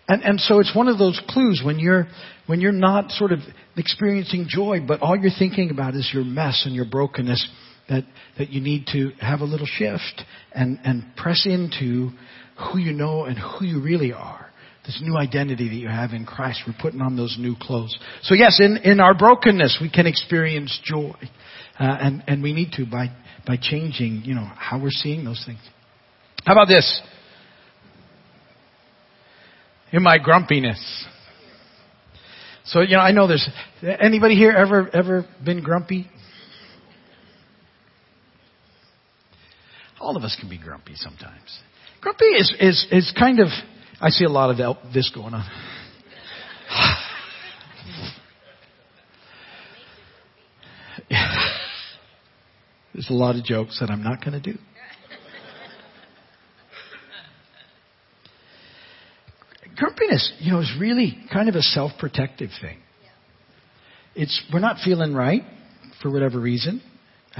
And, 0.08 0.22
and 0.22 0.40
so 0.40 0.58
it's 0.60 0.74
one 0.74 0.88
of 0.88 0.98
those 0.98 1.20
clues 1.28 1.62
when 1.64 1.78
you're, 1.78 2.06
when 2.46 2.60
you're 2.60 2.72
not 2.72 3.10
sort 3.10 3.32
of 3.32 3.40
experiencing 3.76 4.46
joy, 4.48 4.78
but 4.86 5.02
all 5.02 5.16
you're 5.16 5.30
thinking 5.38 5.70
about 5.70 5.94
is 5.94 6.08
your 6.12 6.24
mess 6.24 6.62
and 6.64 6.74
your 6.74 6.86
brokenness, 6.86 7.46
that, 7.88 8.04
that 8.38 8.50
you 8.50 8.60
need 8.60 8.86
to 8.92 9.10
have 9.20 9.40
a 9.40 9.44
little 9.44 9.66
shift 9.66 10.22
and, 10.52 10.78
and 10.84 11.04
press 11.16 11.46
into 11.46 12.10
who 12.58 12.78
you 12.78 12.92
know 12.92 13.24
and 13.24 13.38
who 13.38 13.64
you 13.64 13.80
really 13.82 14.12
are. 14.12 14.46
This 14.84 15.00
new 15.02 15.16
identity 15.16 15.68
that 15.68 15.74
you 15.74 15.88
have 15.88 16.12
in 16.12 16.24
Christ. 16.24 16.62
We're 16.66 16.74
putting 16.80 17.02
on 17.02 17.14
those 17.14 17.36
new 17.38 17.54
clothes. 17.60 17.96
So 18.22 18.34
yes, 18.34 18.58
in, 18.58 18.78
in 18.78 19.00
our 19.00 19.14
brokenness, 19.14 19.78
we 19.82 19.90
can 19.90 20.06
experience 20.06 20.80
joy. 20.82 21.12
Uh, 21.78 21.96
and, 22.00 22.24
and 22.26 22.42
we 22.42 22.52
need 22.52 22.72
to 22.72 22.86
by, 22.86 23.08
by 23.46 23.58
changing, 23.60 24.22
you 24.24 24.34
know, 24.34 24.48
how 24.56 24.80
we're 24.80 24.90
seeing 24.90 25.24
those 25.24 25.42
things. 25.44 25.60
How 26.44 26.52
about 26.52 26.68
this? 26.68 27.02
In 29.92 30.02
my 30.02 30.18
grumpiness. 30.18 31.06
So, 32.64 32.80
you 32.80 32.96
know, 32.96 33.00
I 33.00 33.12
know 33.12 33.26
there's, 33.26 33.48
anybody 33.82 34.34
here 34.34 34.52
ever, 34.52 34.88
ever 34.94 35.26
been 35.44 35.62
grumpy? 35.62 36.06
All 40.00 40.16
of 40.16 40.22
us 40.22 40.36
can 40.38 40.48
be 40.48 40.58
grumpy 40.58 40.94
sometimes. 40.94 41.60
Grumpy 42.00 42.24
is, 42.26 42.54
is, 42.60 42.86
is 42.90 43.12
kind 43.18 43.40
of, 43.40 43.48
I 44.00 44.10
see 44.10 44.24
a 44.24 44.30
lot 44.30 44.50
of 44.50 44.56
this 44.92 45.10
going 45.14 45.34
on. 45.34 45.44
There's 52.94 53.10
a 53.10 53.14
lot 53.14 53.36
of 53.36 53.44
jokes 53.44 53.78
that 53.80 53.90
I'm 53.90 54.02
not 54.02 54.24
going 54.24 54.40
to 54.40 54.52
do. 54.52 54.58
Grumpiness, 59.76 60.32
you 60.40 60.52
know, 60.52 60.60
is 60.60 60.72
really 60.80 61.16
kind 61.32 61.48
of 61.48 61.54
a 61.54 61.62
self-protective 61.62 62.50
thing. 62.60 62.78
It's, 64.16 64.42
we're 64.52 64.58
not 64.58 64.78
feeling 64.84 65.14
right 65.14 65.42
for 66.02 66.10
whatever 66.10 66.40
reason. 66.40 66.82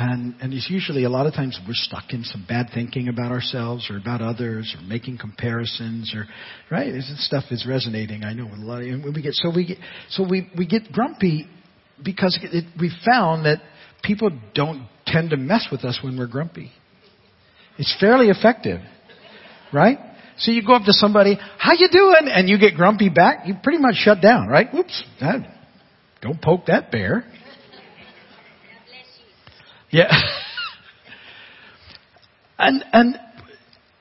And, 0.01 0.37
and 0.41 0.55
it's 0.55 0.71
usually 0.71 1.03
a 1.03 1.09
lot 1.09 1.27
of 1.27 1.35
times 1.35 1.59
we're 1.67 1.75
stuck 1.75 2.13
in 2.13 2.23
some 2.23 2.47
bad 2.49 2.69
thinking 2.73 3.09
about 3.09 3.33
ourselves 3.33 3.91
or 3.91 3.97
about 3.97 4.23
others 4.23 4.73
or 4.79 4.87
making 4.87 5.19
comparisons 5.19 6.15
or 6.15 6.25
right. 6.71 6.93
This 6.93 7.13
stuff 7.27 7.43
is 7.51 7.67
resonating. 7.69 8.23
I 8.23 8.33
know 8.33 8.45
with 8.45 8.61
a 8.61 8.65
lot 8.65 8.81
of 8.81 8.87
and 8.87 9.05
we 9.13 9.21
get 9.21 9.35
so 9.35 9.51
we 9.53 9.67
get 9.67 9.79
so 10.11 10.23
we 10.23 10.49
we 10.57 10.69
get 10.69 10.93
grumpy 10.93 11.49
because 12.01 12.39
it, 12.41 12.65
we 12.79 12.93
found 13.05 13.47
that 13.47 13.61
people 14.05 14.31
don't 14.55 14.87
tend 15.05 15.31
to 15.31 15.37
mess 15.37 15.67
with 15.73 15.85
us 15.85 15.99
when 16.01 16.17
we're 16.17 16.29
grumpy. 16.29 16.71
It's 17.77 17.93
fairly 17.99 18.29
effective, 18.29 18.81
right? 19.73 19.99
So 20.37 20.53
you 20.53 20.65
go 20.65 20.75
up 20.75 20.85
to 20.85 20.93
somebody, 20.93 21.37
how 21.59 21.73
you 21.77 21.89
doing? 21.91 22.31
And 22.33 22.49
you 22.49 22.57
get 22.61 22.77
grumpy 22.77 23.09
back, 23.09 23.49
you 23.49 23.55
pretty 23.65 23.81
much 23.81 23.97
shut 23.97 24.23
down, 24.23 24.47
right? 24.47 24.73
Whoops, 24.73 25.03
that, 25.21 25.41
don't 26.23 26.41
poke 26.41 26.67
that 26.67 26.93
bear. 26.93 27.25
Yeah. 29.91 30.11
and 32.59 32.85
and 32.93 33.21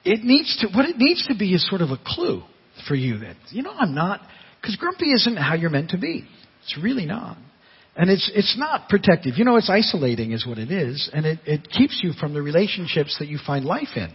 it 0.03 0.23
needs 0.23 0.57
to 0.61 0.67
what 0.75 0.85
it 0.85 0.97
needs 0.97 1.27
to 1.27 1.35
be 1.35 1.53
is 1.53 1.67
sort 1.69 1.81
of 1.81 1.89
a 1.91 1.99
clue 2.03 2.43
for 2.87 2.95
you 2.95 3.19
that 3.19 3.35
you 3.49 3.63
know 3.63 3.73
I'm 3.73 3.93
not 3.93 4.21
because 4.61 4.75
grumpy 4.75 5.11
isn't 5.11 5.37
how 5.37 5.55
you're 5.55 5.69
meant 5.69 5.91
to 5.91 5.97
be. 5.97 6.25
It's 6.63 6.77
really 6.81 7.05
not. 7.05 7.37
And 7.95 8.09
it's 8.09 8.29
it's 8.33 8.57
not 8.57 8.89
protective. 8.89 9.33
You 9.37 9.45
know, 9.45 9.55
it's 9.55 9.69
isolating 9.69 10.31
is 10.31 10.45
what 10.45 10.59
it 10.59 10.71
is, 10.71 11.09
and 11.13 11.25
it, 11.25 11.39
it 11.45 11.69
keeps 11.69 11.99
you 12.03 12.11
from 12.13 12.33
the 12.33 12.41
relationships 12.41 13.17
that 13.19 13.27
you 13.27 13.39
find 13.43 13.65
life 13.65 13.95
in. 13.95 14.09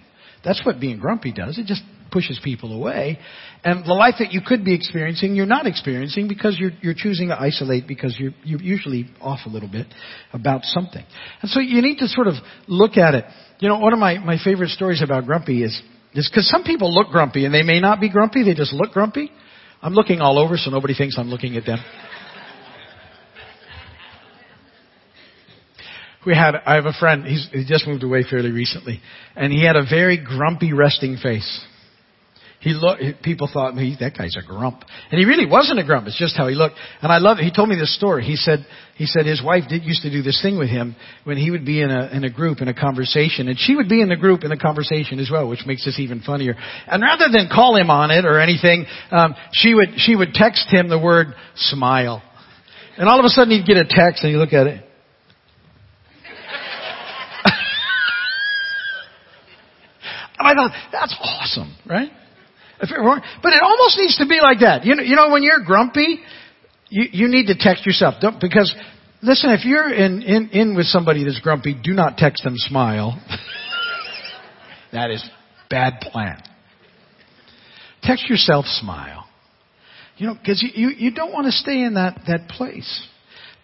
That's 0.44 0.64
what 0.64 0.78
being 0.78 0.98
grumpy 0.98 1.32
does. 1.32 1.58
It 1.58 1.66
just 1.66 1.82
pushes 2.12 2.38
people 2.44 2.72
away. 2.72 3.18
And 3.64 3.84
the 3.84 3.94
life 3.94 4.16
that 4.18 4.32
you 4.32 4.40
could 4.44 4.64
be 4.64 4.74
experiencing, 4.74 5.34
you're 5.34 5.46
not 5.46 5.66
experiencing 5.66 6.28
because 6.28 6.56
you're, 6.58 6.72
you're 6.82 6.94
choosing 6.96 7.28
to 7.28 7.40
isolate 7.40 7.88
because 7.88 8.16
you're, 8.18 8.32
you're 8.44 8.62
usually 8.62 9.08
off 9.20 9.40
a 9.46 9.48
little 9.48 9.70
bit 9.70 9.86
about 10.32 10.64
something. 10.64 11.04
And 11.40 11.50
so 11.50 11.60
you 11.60 11.82
need 11.82 11.98
to 11.98 12.08
sort 12.08 12.26
of 12.26 12.34
look 12.68 12.96
at 12.96 13.14
it. 13.14 13.24
You 13.58 13.68
know, 13.68 13.78
one 13.78 13.92
of 13.92 13.98
my, 13.98 14.18
my 14.18 14.36
favorite 14.42 14.70
stories 14.70 15.02
about 15.02 15.24
grumpy 15.26 15.64
is, 15.64 15.80
is 16.14 16.28
because 16.30 16.48
some 16.48 16.62
people 16.62 16.94
look 16.94 17.08
grumpy 17.08 17.44
and 17.44 17.54
they 17.54 17.62
may 17.62 17.80
not 17.80 18.00
be 18.00 18.10
grumpy, 18.10 18.44
they 18.44 18.54
just 18.54 18.72
look 18.72 18.92
grumpy. 18.92 19.30
I'm 19.80 19.94
looking 19.94 20.20
all 20.20 20.38
over 20.38 20.56
so 20.56 20.70
nobody 20.70 20.94
thinks 20.94 21.16
I'm 21.18 21.28
looking 21.28 21.56
at 21.56 21.64
them. 21.66 21.78
we 26.26 26.34
had 26.34 26.54
I 26.66 26.74
have 26.76 26.86
a 26.86 26.92
friend. 26.92 27.24
He's, 27.26 27.48
he 27.52 27.64
just 27.66 27.86
moved 27.86 28.02
away 28.02 28.24
fairly 28.28 28.50
recently, 28.50 29.00
and 29.34 29.52
he 29.52 29.64
had 29.64 29.76
a 29.76 29.84
very 29.84 30.22
grumpy 30.22 30.72
resting 30.72 31.16
face. 31.16 31.64
He 32.62 32.74
looked. 32.74 33.02
People 33.24 33.50
thought, 33.52 33.74
that 33.74 34.12
guy's 34.16 34.36
a 34.36 34.46
grump, 34.46 34.84
and 35.10 35.18
he 35.18 35.26
really 35.26 35.46
wasn't 35.46 35.80
a 35.80 35.84
grump. 35.84 36.06
It's 36.06 36.16
just 36.16 36.36
how 36.36 36.46
he 36.46 36.54
looked. 36.54 36.76
And 37.02 37.10
I 37.10 37.18
love 37.18 37.38
it. 37.38 37.42
He 37.42 37.50
told 37.50 37.68
me 37.68 37.74
this 37.74 37.94
story. 37.96 38.22
He 38.22 38.36
said 38.36 38.64
he 38.94 39.06
said 39.06 39.26
his 39.26 39.42
wife 39.42 39.64
did 39.68 39.82
used 39.82 40.02
to 40.02 40.10
do 40.12 40.22
this 40.22 40.40
thing 40.40 40.56
with 40.56 40.68
him 40.68 40.94
when 41.24 41.36
he 41.36 41.50
would 41.50 41.66
be 41.66 41.82
in 41.82 41.90
a 41.90 42.08
in 42.12 42.22
a 42.22 42.30
group 42.30 42.60
in 42.60 42.68
a 42.68 42.74
conversation, 42.74 43.48
and 43.48 43.58
she 43.58 43.74
would 43.74 43.88
be 43.88 44.00
in 44.00 44.08
the 44.08 44.16
group 44.16 44.44
in 44.44 44.50
the 44.50 44.56
conversation 44.56 45.18
as 45.18 45.28
well, 45.28 45.48
which 45.48 45.66
makes 45.66 45.84
this 45.84 45.98
even 45.98 46.20
funnier. 46.20 46.54
And 46.86 47.02
rather 47.02 47.26
than 47.32 47.48
call 47.52 47.74
him 47.74 47.90
on 47.90 48.12
it 48.12 48.24
or 48.24 48.38
anything, 48.38 48.86
um, 49.10 49.34
she 49.50 49.74
would 49.74 49.94
she 49.96 50.14
would 50.14 50.32
text 50.32 50.68
him 50.68 50.88
the 50.88 51.00
word 51.00 51.34
smile, 51.56 52.22
and 52.96 53.08
all 53.08 53.18
of 53.18 53.24
a 53.24 53.28
sudden 53.30 53.58
he'd 53.58 53.66
get 53.66 53.76
a 53.76 53.86
text 53.88 54.22
and 54.22 54.30
he'd 54.30 54.38
look 54.38 54.52
at 54.52 54.68
it. 54.68 54.84
I 60.38 60.54
thought, 60.54 60.70
that's 60.92 61.16
awesome, 61.20 61.76
right? 61.88 62.12
But 62.82 63.52
it 63.52 63.62
almost 63.62 63.96
needs 63.96 64.18
to 64.18 64.26
be 64.26 64.40
like 64.40 64.60
that. 64.60 64.84
You 64.84 64.96
know, 64.96 65.02
you 65.02 65.14
know 65.14 65.30
when 65.30 65.42
you're 65.42 65.64
grumpy, 65.64 66.18
you, 66.88 67.04
you 67.12 67.28
need 67.28 67.46
to 67.46 67.54
text 67.56 67.86
yourself. 67.86 68.16
Don't, 68.20 68.40
because, 68.40 68.74
listen, 69.22 69.50
if 69.50 69.64
you're 69.64 69.92
in, 69.92 70.22
in, 70.22 70.50
in 70.50 70.76
with 70.76 70.86
somebody 70.86 71.24
that's 71.24 71.40
grumpy, 71.40 71.74
do 71.80 71.92
not 71.92 72.16
text 72.16 72.42
them 72.42 72.54
smile. 72.56 73.22
that 74.92 75.10
is 75.10 75.24
bad 75.70 76.00
plan. 76.00 76.42
Text 78.02 78.28
yourself 78.28 78.66
smile. 78.66 79.28
You 80.16 80.26
know, 80.26 80.34
because 80.34 80.62
you, 80.62 80.88
you, 80.88 80.94
you 80.96 81.10
don't 81.12 81.32
want 81.32 81.46
to 81.46 81.52
stay 81.52 81.82
in 81.82 81.94
that, 81.94 82.20
that 82.26 82.48
place. 82.48 83.08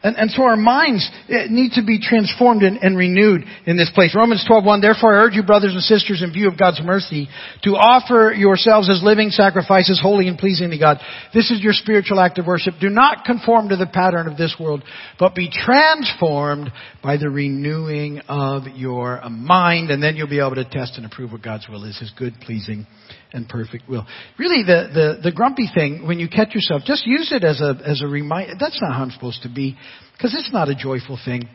And, 0.01 0.17
and 0.17 0.31
so 0.31 0.45
our 0.45 0.57
minds 0.57 1.09
eh, 1.29 1.47
need 1.51 1.73
to 1.73 1.83
be 1.85 1.99
transformed 2.01 2.63
and, 2.63 2.79
and 2.79 2.97
renewed 2.97 3.43
in 3.67 3.77
this 3.77 3.91
place. 3.93 4.15
Romans 4.15 4.47
12:1. 4.49 4.81
Therefore, 4.81 5.17
I 5.19 5.25
urge 5.25 5.35
you, 5.35 5.43
brothers 5.43 5.73
and 5.73 5.83
sisters, 5.83 6.23
in 6.23 6.33
view 6.33 6.47
of 6.47 6.57
God's 6.57 6.81
mercy, 6.85 7.29
to 7.65 7.71
offer 7.71 8.33
yourselves 8.33 8.89
as 8.89 9.03
living 9.03 9.31
sacrifices, 9.31 9.99
holy 10.01 10.29
and 10.29 10.39
pleasing 10.39 10.71
to 10.71 10.79
God. 10.79 10.99
This 11.35 11.51
is 11.51 11.61
your 11.61 11.73
spiritual 11.73 12.21
act 12.21 12.39
of 12.39 12.47
worship. 12.47 12.75
Do 12.81 12.91
not 12.91 13.25
conform 13.25 13.71
to 13.71 13.77
the 13.77 13.87
pattern 13.87 14.29
of 14.29 14.37
this 14.37 14.55
world, 14.61 14.85
but 15.19 15.35
be 15.35 15.51
transformed 15.51 16.71
by 17.03 17.17
the 17.17 17.29
renewing 17.29 18.21
of 18.29 18.69
your 18.77 19.21
mind, 19.29 19.91
and 19.91 20.01
then 20.01 20.15
you'll 20.15 20.29
be 20.29 20.39
able 20.39 20.55
to 20.55 20.65
test 20.65 20.97
and 20.97 21.07
approve 21.07 21.33
what 21.33 21.43
God's 21.43 21.69
will 21.69 21.83
is, 21.83 21.99
His 21.99 22.13
good, 22.17 22.35
pleasing, 22.43 22.87
and 23.33 23.49
perfect 23.49 23.89
will. 23.89 24.07
Really, 24.39 24.63
the, 24.63 24.89
the, 24.93 25.31
the 25.31 25.33
grumpy 25.33 25.69
thing, 25.75 26.07
when 26.07 26.19
you 26.19 26.29
catch 26.29 26.55
yourself, 26.55 26.83
just 26.85 27.07
use 27.07 27.33
it 27.33 27.45
as 27.45 27.61
a, 27.61 27.75
as 27.85 28.03
a 28.03 28.07
reminder. 28.07 28.55
That's 28.59 28.81
not 28.81 28.93
how 28.95 29.03
I'm 29.03 29.11
supposed 29.11 29.43
to 29.43 29.49
be, 29.49 29.77
because 30.13 30.35
it's 30.35 30.53
not 30.53 30.69
a 30.69 30.75
joyful 30.75 31.19
thing. 31.25 31.49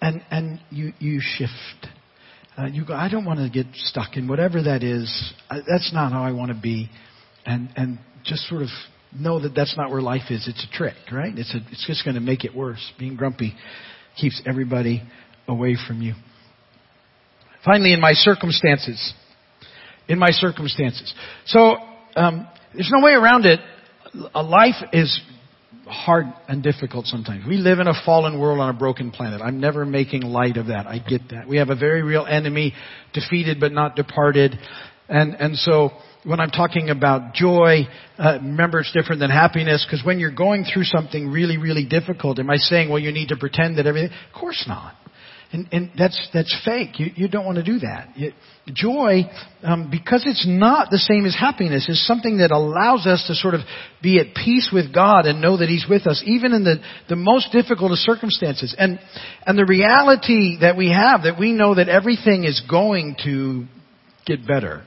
And, 0.00 0.22
and 0.30 0.60
you, 0.70 0.92
you 0.98 1.20
shift. 1.20 1.88
Uh, 2.58 2.66
you 2.66 2.84
go, 2.86 2.94
I 2.94 3.08
don't 3.08 3.24
want 3.24 3.40
to 3.40 3.50
get 3.50 3.66
stuck 3.74 4.16
in 4.16 4.28
whatever 4.28 4.62
that 4.62 4.82
is. 4.82 5.34
I, 5.50 5.60
that's 5.66 5.92
not 5.92 6.12
how 6.12 6.22
I 6.22 6.32
want 6.32 6.50
to 6.50 6.60
be. 6.60 6.90
and, 7.46 7.68
and 7.76 7.98
just 8.24 8.48
sort 8.48 8.62
of 8.62 8.68
know 9.14 9.40
that 9.40 9.54
that's 9.54 9.76
not 9.76 9.90
where 9.90 10.02
life 10.02 10.30
is. 10.30 10.46
It's 10.48 10.66
a 10.70 10.76
trick, 10.76 10.96
right? 11.12 11.32
It's, 11.36 11.54
a, 11.54 11.58
it's 11.70 11.86
just 11.86 12.04
going 12.04 12.16
to 12.16 12.20
make 12.20 12.44
it 12.44 12.54
worse. 12.54 12.92
Being 12.98 13.16
grumpy 13.16 13.54
keeps 14.20 14.42
everybody 14.44 15.02
away 15.48 15.76
from 15.86 16.02
you. 16.02 16.14
Finally, 17.64 17.92
in 17.92 18.00
my 18.00 18.12
circumstances, 18.12 19.14
in 20.08 20.18
my 20.18 20.30
circumstances. 20.30 21.12
So, 21.46 21.76
um, 22.16 22.46
there's 22.72 22.90
no 22.92 23.04
way 23.04 23.12
around 23.12 23.46
it. 23.46 23.60
A 24.34 24.42
life 24.42 24.82
is 24.92 25.20
hard 25.86 26.26
and 26.48 26.62
difficult 26.62 27.06
sometimes. 27.06 27.44
We 27.46 27.56
live 27.56 27.78
in 27.78 27.86
a 27.86 27.94
fallen 28.04 28.40
world 28.40 28.58
on 28.60 28.74
a 28.74 28.78
broken 28.78 29.10
planet. 29.10 29.40
I'm 29.40 29.60
never 29.60 29.86
making 29.86 30.22
light 30.22 30.56
of 30.56 30.66
that. 30.66 30.86
I 30.86 30.98
get 30.98 31.30
that. 31.30 31.46
We 31.48 31.58
have 31.58 31.70
a 31.70 31.76
very 31.76 32.02
real 32.02 32.26
enemy, 32.26 32.74
defeated 33.12 33.60
but 33.60 33.72
not 33.72 33.94
departed. 33.96 34.58
And, 35.08 35.34
and 35.34 35.56
so, 35.56 35.90
when 36.24 36.40
I'm 36.40 36.50
talking 36.50 36.90
about 36.90 37.34
joy, 37.34 37.86
uh, 38.18 38.38
remember 38.42 38.80
it's 38.80 38.92
different 38.92 39.20
than 39.20 39.30
happiness 39.30 39.86
because 39.88 40.04
when 40.04 40.18
you're 40.18 40.34
going 40.34 40.64
through 40.64 40.82
something 40.82 41.28
really, 41.28 41.56
really 41.56 41.86
difficult, 41.86 42.40
am 42.40 42.50
I 42.50 42.56
saying, 42.56 42.88
well, 42.88 42.98
you 42.98 43.12
need 43.12 43.28
to 43.28 43.36
pretend 43.36 43.78
that 43.78 43.86
everything? 43.86 44.10
Of 44.10 44.40
course 44.40 44.64
not. 44.66 44.94
And, 45.52 45.68
and 45.70 45.90
that's 45.96 46.28
that's 46.34 46.54
fake. 46.64 46.98
You, 46.98 47.10
you 47.14 47.28
don't 47.28 47.46
want 47.46 47.56
to 47.56 47.62
do 47.62 47.78
that. 47.78 48.16
You, 48.16 48.32
joy, 48.72 49.22
um, 49.62 49.88
because 49.90 50.24
it's 50.26 50.44
not 50.46 50.90
the 50.90 50.98
same 50.98 51.24
as 51.24 51.36
happiness, 51.38 51.88
is 51.88 52.04
something 52.04 52.38
that 52.38 52.50
allows 52.50 53.06
us 53.06 53.24
to 53.28 53.34
sort 53.34 53.54
of 53.54 53.60
be 54.02 54.18
at 54.18 54.34
peace 54.34 54.70
with 54.72 54.92
God 54.92 55.26
and 55.26 55.40
know 55.40 55.56
that 55.58 55.68
He's 55.68 55.86
with 55.88 56.06
us, 56.06 56.22
even 56.26 56.52
in 56.52 56.64
the 56.64 56.76
the 57.08 57.16
most 57.16 57.52
difficult 57.52 57.92
of 57.92 57.98
circumstances. 57.98 58.74
And 58.76 58.98
and 59.46 59.56
the 59.56 59.66
reality 59.66 60.58
that 60.60 60.76
we 60.76 60.90
have 60.90 61.22
that 61.22 61.38
we 61.38 61.52
know 61.52 61.76
that 61.76 61.88
everything 61.88 62.44
is 62.44 62.60
going 62.68 63.16
to 63.24 63.66
get 64.26 64.46
better 64.46 64.82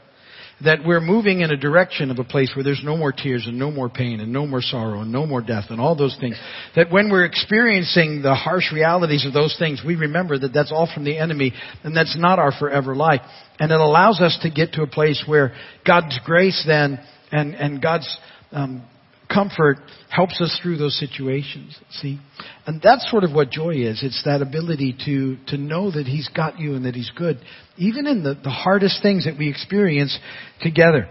that 0.63 0.79
we're 0.85 1.01
moving 1.01 1.41
in 1.41 1.51
a 1.51 1.57
direction 1.57 2.11
of 2.11 2.19
a 2.19 2.23
place 2.23 2.51
where 2.55 2.63
there's 2.63 2.81
no 2.83 2.97
more 2.97 3.11
tears 3.11 3.45
and 3.47 3.57
no 3.57 3.71
more 3.71 3.89
pain 3.89 4.19
and 4.19 4.33
no 4.33 4.45
more 4.45 4.61
sorrow 4.61 5.01
and 5.01 5.11
no 5.11 5.25
more 5.25 5.41
death 5.41 5.65
and 5.69 5.79
all 5.79 5.95
those 5.95 6.17
things. 6.19 6.37
That 6.75 6.91
when 6.91 7.09
we're 7.09 7.25
experiencing 7.25 8.21
the 8.21 8.35
harsh 8.35 8.71
realities 8.73 9.25
of 9.25 9.33
those 9.33 9.55
things, 9.57 9.81
we 9.85 9.95
remember 9.95 10.37
that 10.39 10.53
that's 10.53 10.71
all 10.71 10.89
from 10.93 11.05
the 11.05 11.17
enemy 11.17 11.53
and 11.83 11.95
that's 11.95 12.17
not 12.17 12.39
our 12.39 12.51
forever 12.51 12.95
life. 12.95 13.21
And 13.59 13.71
it 13.71 13.79
allows 13.79 14.21
us 14.21 14.37
to 14.43 14.49
get 14.49 14.73
to 14.73 14.81
a 14.81 14.87
place 14.87 15.23
where 15.25 15.53
God's 15.85 16.19
grace 16.25 16.63
then 16.67 16.99
and, 17.31 17.55
and 17.55 17.81
God's 17.81 18.17
um, 18.51 18.83
comfort 19.31 19.77
helps 20.09 20.41
us 20.41 20.59
through 20.61 20.77
those 20.77 20.99
situations. 20.99 21.77
See? 21.91 22.19
And 22.65 22.81
that's 22.81 23.09
sort 23.09 23.23
of 23.23 23.31
what 23.31 23.51
joy 23.51 23.75
is. 23.75 24.01
It's 24.03 24.23
that 24.25 24.41
ability 24.41 24.97
to, 25.05 25.37
to 25.47 25.57
know 25.57 25.91
that 25.91 26.07
He's 26.07 26.27
got 26.29 26.59
you 26.59 26.75
and 26.75 26.85
that 26.85 26.95
He's 26.95 27.11
good, 27.15 27.39
even 27.77 28.07
in 28.07 28.23
the, 28.23 28.33
the 28.33 28.49
hardest 28.49 29.01
things 29.01 29.25
that 29.25 29.37
we 29.37 29.49
experience 29.49 30.17
together. 30.61 31.07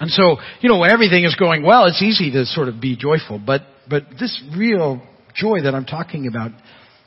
And 0.00 0.10
so, 0.10 0.36
you 0.60 0.68
know, 0.68 0.78
when 0.78 0.90
everything 0.90 1.24
is 1.24 1.36
going 1.36 1.62
well, 1.62 1.84
it's 1.86 2.02
easy 2.02 2.32
to 2.32 2.46
sort 2.46 2.68
of 2.68 2.80
be 2.80 2.96
joyful. 2.96 3.40
But, 3.44 3.62
but 3.88 4.04
this 4.18 4.42
real 4.56 5.02
joy 5.34 5.62
that 5.62 5.74
I'm 5.74 5.84
talking 5.84 6.26
about 6.26 6.50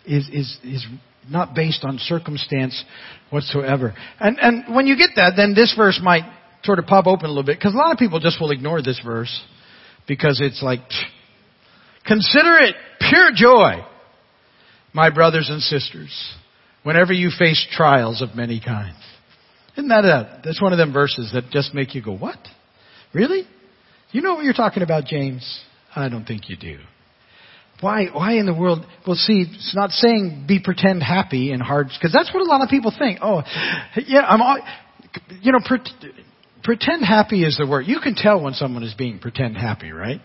is, 0.06 0.30
is, 0.30 0.58
is 0.64 0.86
not 1.30 1.54
based 1.54 1.84
on 1.84 1.98
circumstance 1.98 2.86
whatsoever. 3.30 3.94
And, 4.20 4.38
and 4.40 4.76
when 4.76 4.88
you 4.88 4.96
get 4.96 5.12
that, 5.18 5.34
then 5.36 5.54
this 5.54 5.74
verse 5.76 6.00
might 6.02 6.24
sort 6.64 6.80
of 6.80 6.86
pop 6.86 7.08
open 7.08 7.26
a 7.26 7.30
little 7.30 7.44
bit, 7.44 7.58
because 7.58 7.74
a 7.74 7.78
lot 7.78 7.92
of 7.92 7.98
people 7.98 8.20
just 8.20 8.40
will 8.40 8.52
ignore 8.52 8.82
this 8.82 9.02
verse 9.04 9.42
because 10.08 10.40
it's 10.42 10.64
like, 10.64 10.80
consider 12.06 12.58
it 12.58 12.76
pure 13.00 13.30
joy, 13.36 13.86
my 14.94 15.10
brothers 15.10 15.50
and 15.50 15.62
sisters, 15.62 16.34
whenever 16.84 17.14
you 17.14 17.30
face 17.38 17.66
trials 17.72 18.22
of 18.22 18.36
many 18.36 18.60
kinds. 18.60 18.98
Isn't 19.74 19.90
that 19.90 20.06
a, 20.06 20.42
that's 20.44 20.62
one 20.62 20.72
of 20.72 20.78
them 20.78 20.92
verses 20.92 21.32
that 21.34 21.52
just 21.52 21.74
make 21.74 21.94
you 21.94 22.02
go, 22.02 22.16
what? 22.16 22.40
Really? 23.14 23.44
You 24.12 24.22
know 24.22 24.36
what 24.36 24.46
you're 24.46 24.54
talking 24.54 24.84
about, 24.84 25.06
James? 25.06 25.62
I 25.96 26.10
don't 26.10 26.26
think 26.26 26.50
you 26.50 26.56
do. 26.58 26.80
Why, 27.80 28.08
why 28.12 28.38
in 28.38 28.48
the 28.48 28.56
world? 28.56 28.86
Well, 29.06 29.16
see, 29.16 29.46
it's 29.48 29.76
not 29.76 29.92
saying 29.92 30.46
be 30.48 30.60
pretend 30.64 31.04
happy 31.04 31.52
in 31.52 31.60
hard, 31.60 31.90
because 31.90 32.12
that's 32.12 32.34
what 32.34 32.42
a 32.42 32.50
lot 32.50 32.62
of 32.64 32.70
people 32.70 32.92
think. 32.98 33.20
Oh, 33.22 33.44
yeah, 34.08 34.22
I'm 34.22 34.42
all, 34.42 34.58
you 35.42 35.52
know, 35.52 35.60
pretend 36.64 37.04
happy 37.04 37.44
is 37.44 37.58
the 37.58 37.68
word. 37.68 37.86
You 37.88 38.00
can 38.02 38.16
tell 38.16 38.42
when 38.42 38.54
someone 38.54 38.84
is 38.84 38.94
being 38.94 39.20
pretend 39.20 39.58
happy, 39.58 39.92
right? 39.92 40.22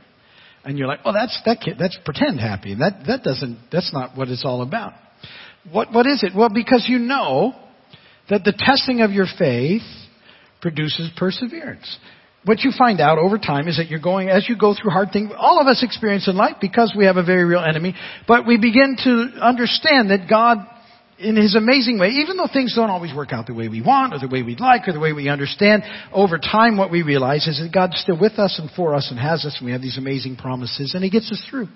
And 0.64 0.78
you're 0.78 0.86
like, 0.86 1.00
oh, 1.04 1.12
that's 1.12 1.40
that 1.44 1.60
kid, 1.60 1.76
that's 1.78 1.98
pretend 2.04 2.40
happy. 2.40 2.74
That 2.74 3.04
that 3.06 3.22
doesn't 3.22 3.58
that's 3.70 3.92
not 3.92 4.16
what 4.16 4.28
it's 4.28 4.44
all 4.44 4.62
about. 4.62 4.92
What 5.70 5.92
what 5.92 6.06
is 6.06 6.22
it? 6.22 6.32
Well, 6.36 6.50
because 6.52 6.86
you 6.88 6.98
know 6.98 7.54
that 8.30 8.44
the 8.44 8.52
testing 8.56 9.00
of 9.00 9.10
your 9.10 9.26
faith 9.38 9.82
produces 10.60 11.10
perseverance. 11.16 11.98
What 12.44 12.60
you 12.60 12.72
find 12.76 13.00
out 13.00 13.18
over 13.18 13.38
time 13.38 13.68
is 13.68 13.76
that 13.76 13.88
you're 13.88 14.00
going, 14.00 14.28
as 14.28 14.48
you 14.48 14.56
go 14.58 14.74
through 14.74 14.90
hard 14.90 15.10
things, 15.12 15.30
all 15.36 15.60
of 15.60 15.68
us 15.68 15.84
experience 15.84 16.26
in 16.26 16.36
life 16.36 16.56
because 16.60 16.92
we 16.96 17.04
have 17.04 17.16
a 17.16 17.22
very 17.22 17.44
real 17.44 17.60
enemy, 17.62 17.94
but 18.26 18.46
we 18.46 18.56
begin 18.56 18.96
to 19.04 19.40
understand 19.40 20.10
that 20.10 20.26
God 20.28 20.58
in 21.22 21.36
his 21.36 21.54
amazing 21.54 21.98
way, 21.98 22.08
even 22.08 22.36
though 22.36 22.48
things 22.52 22.74
don't 22.74 22.90
always 22.90 23.14
work 23.14 23.32
out 23.32 23.46
the 23.46 23.54
way 23.54 23.68
we 23.68 23.80
want 23.80 24.12
or 24.12 24.18
the 24.18 24.28
way 24.28 24.42
we'd 24.42 24.60
like 24.60 24.88
or 24.88 24.92
the 24.92 25.00
way 25.00 25.12
we 25.12 25.28
understand, 25.28 25.84
over 26.12 26.38
time 26.38 26.76
what 26.76 26.90
we 26.90 27.02
realize 27.02 27.46
is 27.46 27.58
that 27.58 27.72
God's 27.72 27.98
still 28.00 28.18
with 28.20 28.38
us 28.38 28.58
and 28.58 28.70
for 28.72 28.94
us 28.94 29.08
and 29.10 29.18
has 29.18 29.44
us 29.44 29.56
and 29.58 29.66
we 29.66 29.72
have 29.72 29.80
these 29.80 29.98
amazing 29.98 30.36
promises 30.36 30.94
and 30.94 31.04
he 31.04 31.10
gets 31.10 31.30
us 31.30 31.42
through. 31.48 31.68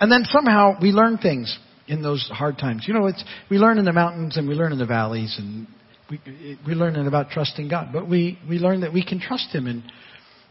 And 0.00 0.10
then 0.10 0.24
somehow 0.24 0.76
we 0.80 0.90
learn 0.90 1.18
things 1.18 1.58
in 1.86 2.02
those 2.02 2.28
hard 2.32 2.56
times. 2.58 2.84
You 2.86 2.94
know, 2.94 3.06
it's, 3.06 3.22
we 3.50 3.58
learn 3.58 3.78
in 3.78 3.84
the 3.84 3.92
mountains 3.92 4.36
and 4.36 4.48
we 4.48 4.54
learn 4.54 4.72
in 4.72 4.78
the 4.78 4.86
valleys 4.86 5.36
and 5.38 5.66
we, 6.10 6.58
we 6.66 6.74
learn 6.74 6.96
about 7.06 7.30
trusting 7.30 7.68
God, 7.68 7.88
but 7.92 8.08
we, 8.08 8.38
we 8.48 8.58
learn 8.58 8.80
that 8.82 8.92
we 8.92 9.04
can 9.04 9.20
trust 9.20 9.54
him 9.54 9.66
and 9.66 9.82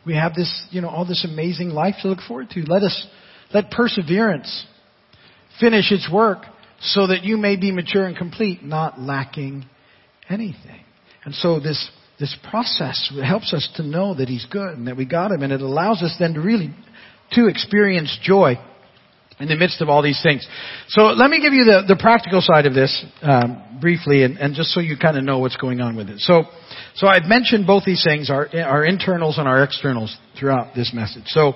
we 0.05 0.15
have 0.15 0.33
this, 0.35 0.65
you 0.71 0.81
know, 0.81 0.89
all 0.89 1.05
this 1.05 1.25
amazing 1.25 1.69
life 1.69 1.95
to 2.01 2.09
look 2.09 2.19
forward 2.27 2.49
to. 2.51 2.61
Let 2.61 2.83
us, 2.83 3.07
let 3.53 3.71
perseverance 3.71 4.65
finish 5.59 5.91
its 5.91 6.09
work 6.11 6.43
so 6.83 7.07
that 7.07 7.23
you 7.23 7.37
may 7.37 7.55
be 7.55 7.71
mature 7.71 8.05
and 8.05 8.17
complete, 8.17 8.63
not 8.63 8.99
lacking 8.99 9.65
anything. 10.29 10.81
And 11.23 11.33
so 11.33 11.59
this, 11.59 11.89
this 12.19 12.35
process 12.49 13.11
helps 13.23 13.53
us 13.53 13.67
to 13.77 13.83
know 13.83 14.13
that 14.15 14.27
He's 14.27 14.45
good 14.51 14.77
and 14.77 14.87
that 14.87 14.97
we 14.97 15.05
got 15.05 15.31
Him, 15.31 15.43
and 15.43 15.53
it 15.53 15.61
allows 15.61 16.01
us 16.03 16.15
then 16.19 16.33
to 16.33 16.41
really, 16.41 16.73
to 17.31 17.47
experience 17.47 18.17
joy 18.21 18.55
in 19.39 19.47
the 19.47 19.55
midst 19.55 19.81
of 19.81 19.89
all 19.89 20.03
these 20.03 20.21
things. 20.21 20.47
So 20.89 21.03
let 21.05 21.29
me 21.29 21.41
give 21.41 21.53
you 21.53 21.63
the, 21.63 21.83
the 21.87 21.95
practical 21.99 22.41
side 22.41 22.65
of 22.65 22.73
this 22.73 23.05
um, 23.21 23.79
briefly, 23.81 24.23
and, 24.23 24.37
and, 24.37 24.53
just 24.53 24.69
so 24.69 24.79
you 24.79 24.95
kind 24.97 25.17
of 25.17 25.23
know 25.23 25.39
what's 25.39 25.57
going 25.57 25.81
on 25.81 25.95
with 25.95 26.09
it. 26.09 26.19
So, 26.19 26.43
so 26.95 27.07
I've 27.07 27.25
mentioned 27.25 27.65
both 27.65 27.83
these 27.83 28.03
things, 28.03 28.29
our, 28.29 28.47
our 28.55 28.85
internals 28.85 29.37
and 29.37 29.47
our 29.47 29.63
externals, 29.63 30.15
throughout 30.37 30.75
this 30.75 30.91
message. 30.93 31.23
So 31.27 31.53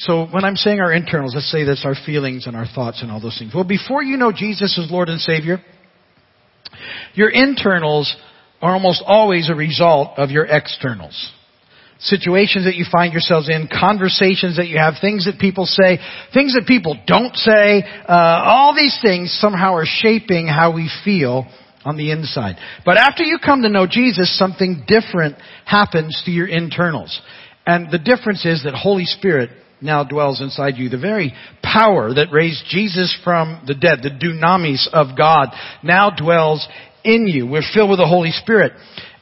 so 0.00 0.26
when 0.28 0.44
I'm 0.44 0.56
saying 0.56 0.80
our 0.80 0.92
internals, 0.94 1.34
let's 1.34 1.50
say 1.52 1.64
that's 1.64 1.84
our 1.84 1.94
feelings 1.94 2.46
and 2.46 2.56
our 2.56 2.64
thoughts 2.66 3.02
and 3.02 3.10
all 3.10 3.20
those 3.20 3.38
things. 3.38 3.52
Well, 3.54 3.64
before 3.64 4.02
you 4.02 4.16
know 4.16 4.32
Jesus 4.32 4.78
as 4.82 4.90
Lord 4.90 5.10
and 5.10 5.20
Savior, 5.20 5.58
your 7.12 7.28
internals 7.28 8.16
are 8.62 8.72
almost 8.72 9.02
always 9.06 9.50
a 9.50 9.54
result 9.54 10.18
of 10.18 10.30
your 10.30 10.46
externals. 10.46 11.30
Situations 11.98 12.64
that 12.64 12.76
you 12.76 12.86
find 12.90 13.12
yourselves 13.12 13.50
in, 13.50 13.68
conversations 13.68 14.56
that 14.56 14.68
you 14.68 14.78
have, 14.78 14.94
things 15.02 15.26
that 15.26 15.38
people 15.38 15.66
say, 15.66 15.98
things 16.32 16.54
that 16.54 16.64
people 16.66 16.96
don't 17.06 17.36
say, 17.36 17.82
uh, 18.08 18.42
all 18.46 18.74
these 18.74 18.98
things 19.02 19.36
somehow 19.38 19.74
are 19.74 19.84
shaping 19.86 20.46
how 20.46 20.74
we 20.74 20.90
feel 21.04 21.46
on 21.84 21.98
the 21.98 22.10
inside. 22.10 22.56
But 22.86 22.96
after 22.96 23.22
you 23.22 23.38
come 23.44 23.60
to 23.62 23.68
know 23.68 23.86
Jesus, 23.86 24.38
something 24.38 24.84
different 24.86 25.36
happens 25.66 26.22
to 26.24 26.30
your 26.30 26.48
internals. 26.48 27.20
And 27.66 27.90
the 27.90 27.98
difference 27.98 28.46
is 28.46 28.64
that 28.64 28.72
Holy 28.72 29.04
Spirit 29.04 29.50
now 29.80 30.04
dwells 30.04 30.40
inside 30.40 30.76
you. 30.76 30.88
The 30.88 30.98
very 30.98 31.34
power 31.62 32.12
that 32.14 32.32
raised 32.32 32.64
Jesus 32.68 33.16
from 33.24 33.62
the 33.66 33.74
dead, 33.74 34.00
the 34.02 34.10
dunamis 34.10 34.88
of 34.92 35.16
God, 35.16 35.48
now 35.82 36.10
dwells 36.10 36.66
in 37.04 37.26
you. 37.26 37.46
We're 37.46 37.62
filled 37.74 37.90
with 37.90 37.98
the 37.98 38.06
Holy 38.06 38.30
Spirit. 38.30 38.72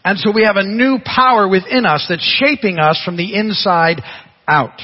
And 0.04 0.18
so 0.18 0.32
we 0.32 0.44
have 0.44 0.56
a 0.56 0.64
new 0.64 0.98
power 1.04 1.48
within 1.48 1.84
us 1.84 2.06
that's 2.08 2.40
shaping 2.42 2.78
us 2.78 3.00
from 3.04 3.16
the 3.16 3.34
inside 3.34 4.00
out. 4.46 4.80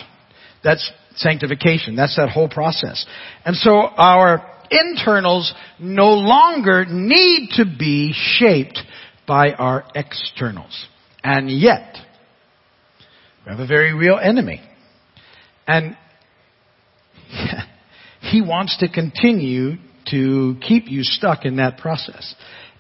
That's 0.63 0.91
sanctification. 1.17 1.97
That's 1.97 2.17
that 2.17 2.29
whole 2.29 2.49
process. 2.49 3.07
And 3.45 3.57
so 3.57 3.71
our 3.73 4.51
internals 4.71 5.53
no 5.79 6.15
longer 6.15 6.85
need 6.89 7.51
to 7.57 7.65
be 7.65 8.13
shaped 8.15 8.81
by 9.27 9.53
our 9.53 9.85
externals. 9.95 10.87
And 11.23 11.51
yet, 11.51 11.97
we 13.47 13.51
have 13.53 13.61
a 13.61 13.67
very 13.67 13.95
real 13.95 14.19
enemy. 14.23 14.61
And 15.67 15.97
he 18.21 18.43
wants 18.43 18.77
to 18.79 18.89
continue 18.89 19.77
to 20.11 20.57
keep 20.67 20.89
you 20.89 21.03
stuck 21.03 21.45
in 21.45 21.57
that 21.57 21.79
process. 21.79 22.35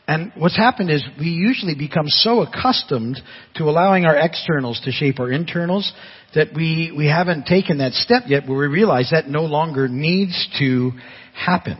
And 0.06 0.32
what's 0.36 0.56
happened 0.56 0.90
is 0.90 1.02
we 1.18 1.28
usually 1.28 1.74
become 1.74 2.08
so 2.08 2.42
accustomed 2.42 3.18
to 3.54 3.64
allowing 3.64 4.04
our 4.04 4.16
externals 4.16 4.80
to 4.84 4.90
shape 4.90 5.18
our 5.18 5.32
internals 5.32 5.90
that 6.34 6.48
we, 6.54 6.92
we 6.94 7.06
haven't 7.06 7.46
taken 7.46 7.78
that 7.78 7.92
step 7.92 8.24
yet 8.26 8.46
where 8.46 8.58
we 8.58 8.66
realize 8.66 9.10
that 9.12 9.28
no 9.28 9.44
longer 9.44 9.88
needs 9.88 10.48
to 10.58 10.90
happen. 11.34 11.78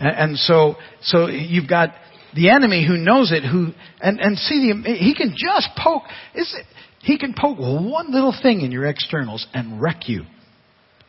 And, 0.00 0.16
and 0.16 0.38
so, 0.38 0.76
so 1.02 1.26
you've 1.26 1.68
got 1.68 1.90
the 2.34 2.48
enemy 2.48 2.86
who 2.86 2.96
knows 2.96 3.30
it, 3.30 3.42
who, 3.42 3.72
and, 4.00 4.20
and 4.20 4.38
see 4.38 4.72
the, 4.72 4.94
he 4.94 5.14
can 5.14 5.34
just 5.36 5.68
poke, 5.76 6.04
is 6.34 6.54
it, 6.58 6.66
He 7.02 7.18
can 7.18 7.34
poke 7.38 7.58
one 7.58 8.10
little 8.10 8.34
thing 8.42 8.62
in 8.62 8.72
your 8.72 8.86
externals 8.86 9.46
and 9.52 9.80
wreck 9.80 10.08
you. 10.08 10.24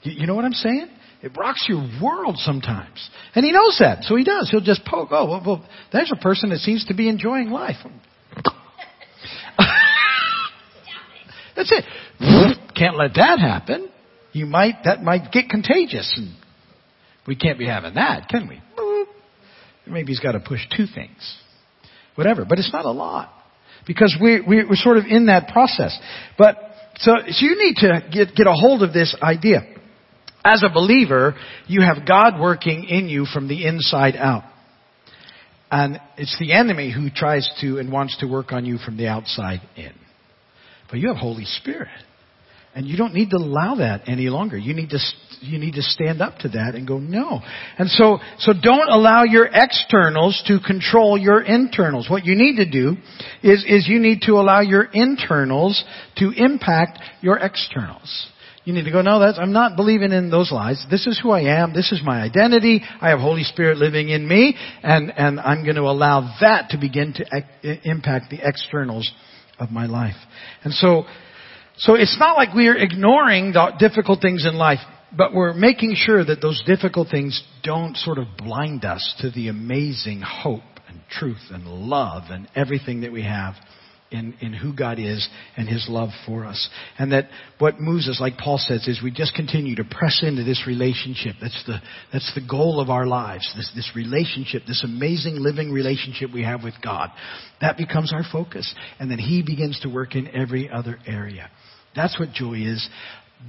You 0.03 0.27
know 0.27 0.35
what 0.35 0.45
I'm 0.45 0.53
saying? 0.53 0.89
It 1.21 1.35
rocks 1.35 1.65
your 1.67 1.87
world 2.01 2.37
sometimes. 2.37 3.09
And 3.33 3.43
he 3.43 3.51
knows 3.51 3.77
that, 3.79 4.03
so 4.03 4.15
he 4.15 4.23
does. 4.23 4.49
He'll 4.51 4.61
just 4.61 4.85
poke, 4.85 5.09
oh, 5.11 5.25
well, 5.27 5.43
well 5.45 5.65
there's 5.91 6.11
a 6.15 6.21
person 6.21 6.49
that 6.51 6.59
seems 6.59 6.85
to 6.85 6.93
be 6.93 7.09
enjoying 7.09 7.49
life. 7.49 7.77
That's 11.55 11.71
it. 11.71 11.83
Can't 12.75 12.95
let 12.97 13.15
that 13.15 13.39
happen. 13.39 13.89
You 14.31 14.45
might, 14.45 14.83
that 14.83 15.01
might 15.01 15.31
get 15.31 15.49
contagious. 15.49 16.13
And 16.17 16.35
we 17.25 17.35
can't 17.35 17.57
be 17.57 17.65
having 17.65 17.95
that, 17.95 18.29
can 18.29 18.47
we? 18.47 18.61
Maybe 19.87 20.11
he's 20.11 20.19
got 20.19 20.33
to 20.33 20.39
push 20.39 20.61
two 20.75 20.85
things. 20.93 21.37
Whatever. 22.13 22.45
But 22.47 22.59
it's 22.59 22.71
not 22.71 22.85
a 22.85 22.91
lot. 22.91 23.33
Because 23.87 24.15
we, 24.21 24.41
we, 24.41 24.65
we're 24.65 24.75
sort 24.75 24.97
of 24.97 25.05
in 25.05 25.27
that 25.27 25.51
process. 25.51 25.97
But, 26.37 26.57
so, 26.97 27.13
so 27.27 27.45
you 27.45 27.57
need 27.57 27.75
to 27.77 28.01
get, 28.11 28.35
get 28.35 28.47
a 28.47 28.53
hold 28.53 28.83
of 28.83 28.93
this 28.93 29.15
idea. 29.21 29.61
As 30.47 30.63
a 30.63 30.69
believer, 30.73 31.35
you 31.67 31.81
have 31.81 32.07
God 32.07 32.39
working 32.39 32.85
in 32.85 33.09
you 33.09 33.25
from 33.25 33.49
the 33.49 33.67
inside 33.67 34.15
out. 34.15 34.43
And 35.69 35.99
it's 36.17 36.37
the 36.39 36.53
enemy 36.53 36.89
who 36.93 37.09
tries 37.09 37.49
to 37.59 37.79
and 37.79 37.91
wants 37.91 38.17
to 38.19 38.27
work 38.27 38.53
on 38.53 38.63
you 38.63 38.77
from 38.77 38.95
the 38.95 39.07
outside 39.07 39.59
in. 39.75 39.91
But 40.89 40.99
you 40.99 41.09
have 41.09 41.17
Holy 41.17 41.43
Spirit. 41.43 41.89
And 42.73 42.87
you 42.87 42.95
don't 42.95 43.13
need 43.13 43.31
to 43.31 43.37
allow 43.37 43.75
that 43.75 44.03
any 44.07 44.29
longer. 44.29 44.57
You 44.57 44.73
need 44.73 44.91
to, 44.91 44.99
you 45.41 45.57
need 45.57 45.73
to 45.73 45.81
stand 45.81 46.21
up 46.21 46.37
to 46.39 46.49
that 46.49 46.75
and 46.75 46.87
go, 46.87 46.99
no. 46.99 47.41
And 47.77 47.89
so, 47.89 48.19
so 48.37 48.53
don't 48.53 48.87
allow 48.87 49.23
your 49.23 49.49
externals 49.51 50.41
to 50.47 50.59
control 50.65 51.17
your 51.17 51.41
internals. 51.41 52.09
What 52.09 52.23
you 52.23 52.35
need 52.35 52.55
to 52.57 52.69
do 52.69 52.95
is, 53.43 53.65
is 53.67 53.87
you 53.89 53.99
need 53.99 54.21
to 54.27 54.33
allow 54.33 54.61
your 54.61 54.83
internals 54.83 55.83
to 56.17 56.31
impact 56.31 56.99
your 57.19 57.37
externals. 57.37 58.29
You 58.67 58.73
need 58.73 58.83
to 58.83 58.91
go, 58.91 59.01
no, 59.01 59.21
that's, 59.21 59.39
I'm 59.39 59.53
not 59.53 59.77
believing 59.77 60.11
in 60.11 60.29
those 60.29 60.51
lies. 60.51 60.85
This 60.91 61.07
is 61.07 61.17
who 61.23 61.31
I 61.31 61.61
am. 61.61 61.73
This 61.73 61.93
is 61.93 62.01
my 62.03 62.21
identity. 62.21 62.81
I 62.99 63.11
have 63.11 63.19
Holy 63.19 63.43
Spirit 63.43 63.77
living 63.77 64.09
in 64.09 64.27
me 64.27 64.57
and, 64.83 65.09
and 65.15 65.39
I'm 65.39 65.63
going 65.63 65.77
to 65.77 65.83
allow 65.83 66.35
that 66.41 66.71
to 66.71 66.77
begin 66.77 67.13
to 67.13 67.79
impact 67.89 68.29
the 68.29 68.39
externals 68.43 69.09
of 69.57 69.71
my 69.71 69.85
life. 69.85 70.17
And 70.65 70.73
so, 70.73 71.05
so 71.77 71.95
it's 71.95 72.17
not 72.19 72.35
like 72.35 72.53
we're 72.53 72.75
ignoring 72.75 73.53
the 73.53 73.71
difficult 73.79 74.19
things 74.21 74.45
in 74.45 74.57
life, 74.57 74.79
but 75.17 75.33
we're 75.33 75.53
making 75.53 75.93
sure 75.95 76.25
that 76.25 76.41
those 76.41 76.61
difficult 76.67 77.07
things 77.07 77.41
don't 77.63 77.95
sort 77.95 78.17
of 78.17 78.27
blind 78.37 78.83
us 78.83 79.15
to 79.21 79.31
the 79.31 79.47
amazing 79.47 80.19
hope 80.19 80.59
and 80.89 80.99
truth 81.09 81.51
and 81.51 81.65
love 81.65 82.23
and 82.31 82.49
everything 82.53 82.99
that 82.99 83.13
we 83.13 83.23
have 83.23 83.53
in, 84.11 84.35
in 84.41 84.53
who 84.53 84.73
God 84.73 84.99
is 84.99 85.27
and 85.55 85.67
His 85.67 85.85
love 85.89 86.09
for 86.25 86.45
us. 86.45 86.69
And 86.97 87.11
that 87.11 87.29
what 87.59 87.79
moves 87.79 88.07
us, 88.07 88.19
like 88.21 88.37
Paul 88.37 88.57
says, 88.57 88.87
is 88.87 89.01
we 89.03 89.11
just 89.11 89.35
continue 89.35 89.75
to 89.75 89.83
press 89.83 90.21
into 90.23 90.43
this 90.43 90.63
relationship. 90.67 91.35
That's 91.41 91.63
the, 91.65 91.79
that's 92.11 92.31
the 92.35 92.45
goal 92.47 92.79
of 92.79 92.89
our 92.89 93.05
lives. 93.05 93.51
This, 93.55 93.71
this 93.75 93.91
relationship, 93.95 94.63
this 94.67 94.83
amazing 94.83 95.35
living 95.35 95.71
relationship 95.71 96.31
we 96.33 96.43
have 96.43 96.63
with 96.63 96.75
God. 96.83 97.09
That 97.61 97.77
becomes 97.77 98.13
our 98.13 98.23
focus. 98.31 98.73
And 98.99 99.11
then 99.11 99.19
He 99.19 99.43
begins 99.43 99.79
to 99.81 99.89
work 99.89 100.15
in 100.15 100.27
every 100.35 100.69
other 100.69 100.99
area. 101.05 101.49
That's 101.95 102.19
what 102.19 102.31
joy 102.31 102.55
is. 102.55 102.87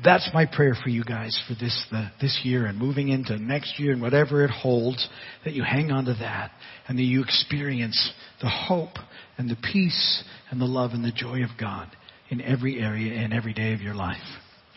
That's 0.05 0.29
my 0.35 0.45
prayer 0.45 0.77
for 0.83 0.91
you 0.91 1.03
guys 1.03 1.39
for 1.49 1.55
this 1.55 1.87
the, 1.91 2.11
this 2.21 2.41
year 2.45 2.67
and 2.67 2.79
moving 2.79 3.09
into 3.09 3.39
next 3.39 3.81
year 3.81 3.93
and 3.93 4.03
whatever 4.03 4.45
it 4.45 4.51
holds. 4.51 5.07
That 5.45 5.55
you 5.55 5.63
hang 5.63 5.91
on 5.91 6.05
to 6.05 6.15
that 6.15 6.51
and 6.89 6.99
that 6.99 7.05
you 7.05 7.23
experience 7.23 8.13
the 8.43 8.49
hope 8.49 8.97
and 9.39 9.49
the 9.49 9.57
peace 9.57 10.25
and 10.51 10.61
the 10.61 10.67
love 10.67 10.93
and 10.93 11.05
the 11.05 11.13
joy 11.13 11.43
of 11.43 11.51
God 11.59 11.89
in 12.31 12.41
every 12.41 12.81
area 12.81 13.15
and 13.21 13.33
every 13.33 13.53
day 13.53 13.73
of 13.73 13.81
your 13.81 13.95
life. 13.95 14.17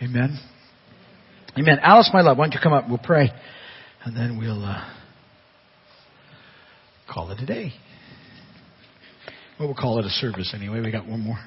Amen. 0.02 0.40
Amen. 1.58 1.80
Alice, 1.82 2.10
my 2.14 2.22
love, 2.22 2.38
why 2.38 2.46
don't 2.46 2.54
you 2.54 2.60
come 2.62 2.74
up? 2.74 2.88
We'll 2.88 2.98
pray, 2.98 3.30
and 4.04 4.16
then 4.16 4.38
we'll 4.38 4.64
uh, 4.64 4.90
call 7.12 7.32
it 7.32 7.40
a 7.42 7.46
day. 7.46 7.74
Well, 9.60 9.68
we'll 9.68 9.78
call 9.78 10.00
it 10.00 10.06
a 10.06 10.10
service 10.10 10.54
anyway. 10.56 10.82
We 10.82 10.92
got 10.92 11.08
one 11.08 11.20
more. 11.20 11.40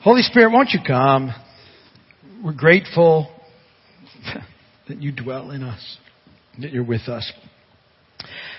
Holy 0.00 0.22
Spirit, 0.22 0.52
won't 0.52 0.70
you 0.70 0.80
come? 0.86 1.32
We're 2.44 2.52
grateful 2.52 3.28
that 4.88 5.00
you 5.00 5.12
dwell 5.12 5.50
in 5.50 5.62
us, 5.62 5.98
that 6.60 6.72
you're 6.72 6.84
with 6.84 7.08
us. 7.08 7.32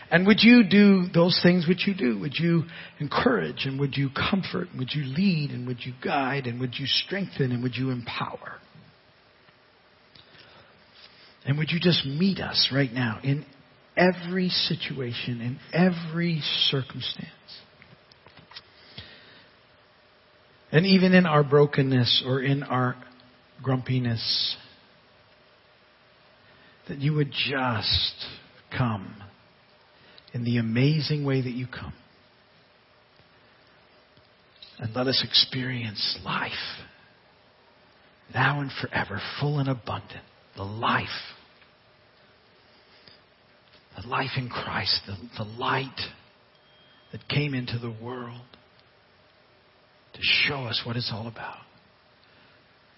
And 0.09 0.25
would 0.25 0.41
you 0.41 0.63
do 0.63 1.07
those 1.13 1.37
things 1.43 1.67
which 1.67 1.85
you 1.85 1.93
do? 1.93 2.19
Would 2.19 2.35
you 2.37 2.63
encourage 2.99 3.65
and 3.65 3.79
would 3.79 3.97
you 3.97 4.09
comfort? 4.09 4.69
And 4.69 4.79
would 4.79 4.91
you 4.93 5.03
lead 5.03 5.51
and 5.51 5.67
would 5.67 5.85
you 5.85 5.93
guide 6.03 6.47
and 6.47 6.59
would 6.61 6.75
you 6.77 6.85
strengthen 6.85 7.51
and 7.51 7.61
would 7.61 7.75
you 7.75 7.89
empower? 7.89 8.53
And 11.45 11.57
would 11.57 11.71
you 11.71 11.79
just 11.79 12.05
meet 12.05 12.39
us 12.39 12.69
right 12.73 12.91
now 12.91 13.19
in 13.23 13.45
every 13.97 14.49
situation, 14.49 15.41
in 15.41 15.59
every 15.73 16.41
circumstance? 16.69 17.27
And 20.71 20.85
even 20.85 21.13
in 21.13 21.25
our 21.25 21.43
brokenness 21.43 22.23
or 22.25 22.41
in 22.41 22.63
our 22.63 22.95
grumpiness, 23.63 24.55
that 26.87 26.99
you 26.99 27.13
would 27.13 27.31
just 27.31 28.25
come 28.77 29.15
in 30.33 30.43
the 30.43 30.57
amazing 30.57 31.25
way 31.25 31.41
that 31.41 31.53
you 31.53 31.67
come. 31.67 31.93
And 34.79 34.95
let 34.95 35.07
us 35.07 35.23
experience 35.23 36.19
life 36.23 36.51
now 38.33 38.61
and 38.61 38.71
forever, 38.81 39.21
full 39.39 39.59
and 39.59 39.69
abundant. 39.69 40.23
The 40.55 40.63
life. 40.63 41.07
The 43.95 44.07
life 44.07 44.31
in 44.37 44.49
Christ, 44.49 45.01
the, 45.07 45.15
the 45.37 45.49
light 45.49 45.99
that 47.11 47.27
came 47.29 47.53
into 47.53 47.79
the 47.79 47.95
world 48.03 48.41
to 50.13 50.19
show 50.21 50.65
us 50.65 50.81
what 50.85 50.95
it's 50.95 51.11
all 51.13 51.27
about. 51.27 51.57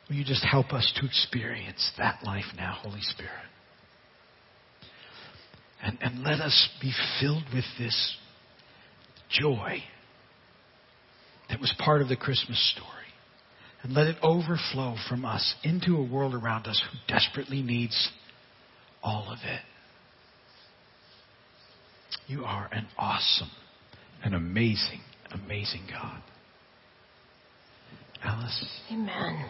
Will 0.09 0.15
you 0.15 0.25
just 0.25 0.43
help 0.43 0.73
us 0.73 0.91
to 0.99 1.05
experience 1.05 1.91
that 1.97 2.23
life 2.23 2.45
now, 2.57 2.77
Holy 2.81 3.01
Spirit? 3.01 3.48
And, 5.83 5.97
and 6.01 6.23
let 6.23 6.39
us 6.41 6.69
be 6.81 6.91
filled 7.19 7.43
with 7.53 7.65
this 7.77 8.17
joy 9.29 9.83
that 11.49 11.59
was 11.59 11.73
part 11.79 12.01
of 12.01 12.09
the 12.09 12.15
Christmas 12.15 12.73
story. 12.75 12.95
And 13.81 13.93
let 13.93 14.07
it 14.07 14.17
overflow 14.21 14.95
from 15.07 15.23
us 15.23 15.55
into 15.63 15.95
a 15.95 16.03
world 16.03 16.35
around 16.35 16.67
us 16.67 16.81
who 16.91 17.13
desperately 17.13 17.61
needs 17.61 18.09
all 19.01 19.31
of 19.31 19.37
it. 19.43 19.61
You 22.27 22.43
are 22.43 22.69
an 22.71 22.87
awesome, 22.97 23.49
an 24.23 24.33
amazing, 24.33 24.99
amazing 25.31 25.87
God. 25.89 26.21
Alice? 28.21 28.65
Amen. 28.91 29.45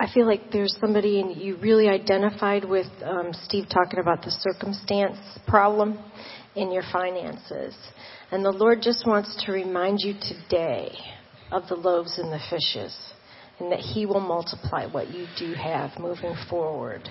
I 0.00 0.06
feel 0.12 0.26
like 0.26 0.52
there's 0.52 0.76
somebody, 0.80 1.20
and 1.20 1.36
you 1.36 1.56
really 1.56 1.88
identified 1.88 2.64
with 2.64 2.86
um, 3.04 3.32
Steve 3.32 3.64
talking 3.68 3.98
about 3.98 4.22
the 4.22 4.30
circumstance 4.30 5.18
problem 5.48 5.98
in 6.54 6.70
your 6.70 6.84
finances. 6.92 7.76
And 8.30 8.44
the 8.44 8.52
Lord 8.52 8.78
just 8.80 9.04
wants 9.08 9.42
to 9.44 9.52
remind 9.52 9.98
you 10.00 10.14
today 10.20 10.92
of 11.50 11.66
the 11.66 11.74
loaves 11.74 12.16
and 12.18 12.30
the 12.30 12.38
fishes, 12.48 12.96
and 13.58 13.72
that 13.72 13.80
He 13.80 14.06
will 14.06 14.20
multiply 14.20 14.86
what 14.86 15.10
you 15.10 15.26
do 15.36 15.54
have 15.54 15.98
moving 15.98 16.36
forward. 16.48 17.08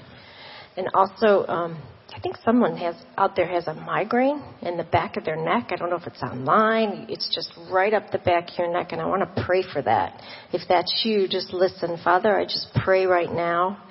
And 0.78 0.88
also, 0.94 1.46
um, 1.48 1.82
I 2.16 2.20
think 2.20 2.38
someone 2.44 2.78
has 2.78 2.96
out 3.18 3.36
there 3.36 3.48
has 3.48 3.68
a 3.68 3.74
migraine 3.74 4.42
in 4.62 4.78
the 4.78 4.84
back 4.84 5.18
of 5.18 5.26
their 5.26 5.36
neck. 5.36 5.68
I 5.72 5.76
don't 5.76 5.90
know 5.90 5.98
if 5.98 6.08
it's 6.08 6.24
online. 6.24 7.06
It's 7.10 7.30
just 7.34 7.52
right 7.70 7.94
up 7.94 8.12
the 8.12 8.18
back 8.18 8.50
of 8.50 8.58
your 8.58 8.72
neck, 8.72 8.92
and 8.92 9.02
I 9.02 9.06
want 9.06 9.24
to 9.24 9.44
pray 9.44 9.62
for 9.62 9.82
that. 9.82 10.22
If 10.54 10.62
that's 10.68 11.02
you, 11.06 11.28
just 11.28 11.54
listen, 11.54 11.98
Father. 12.04 12.38
I 12.40 12.46
just 12.46 12.68
pray 12.84 13.06
right 13.06 13.32
now 13.32 13.84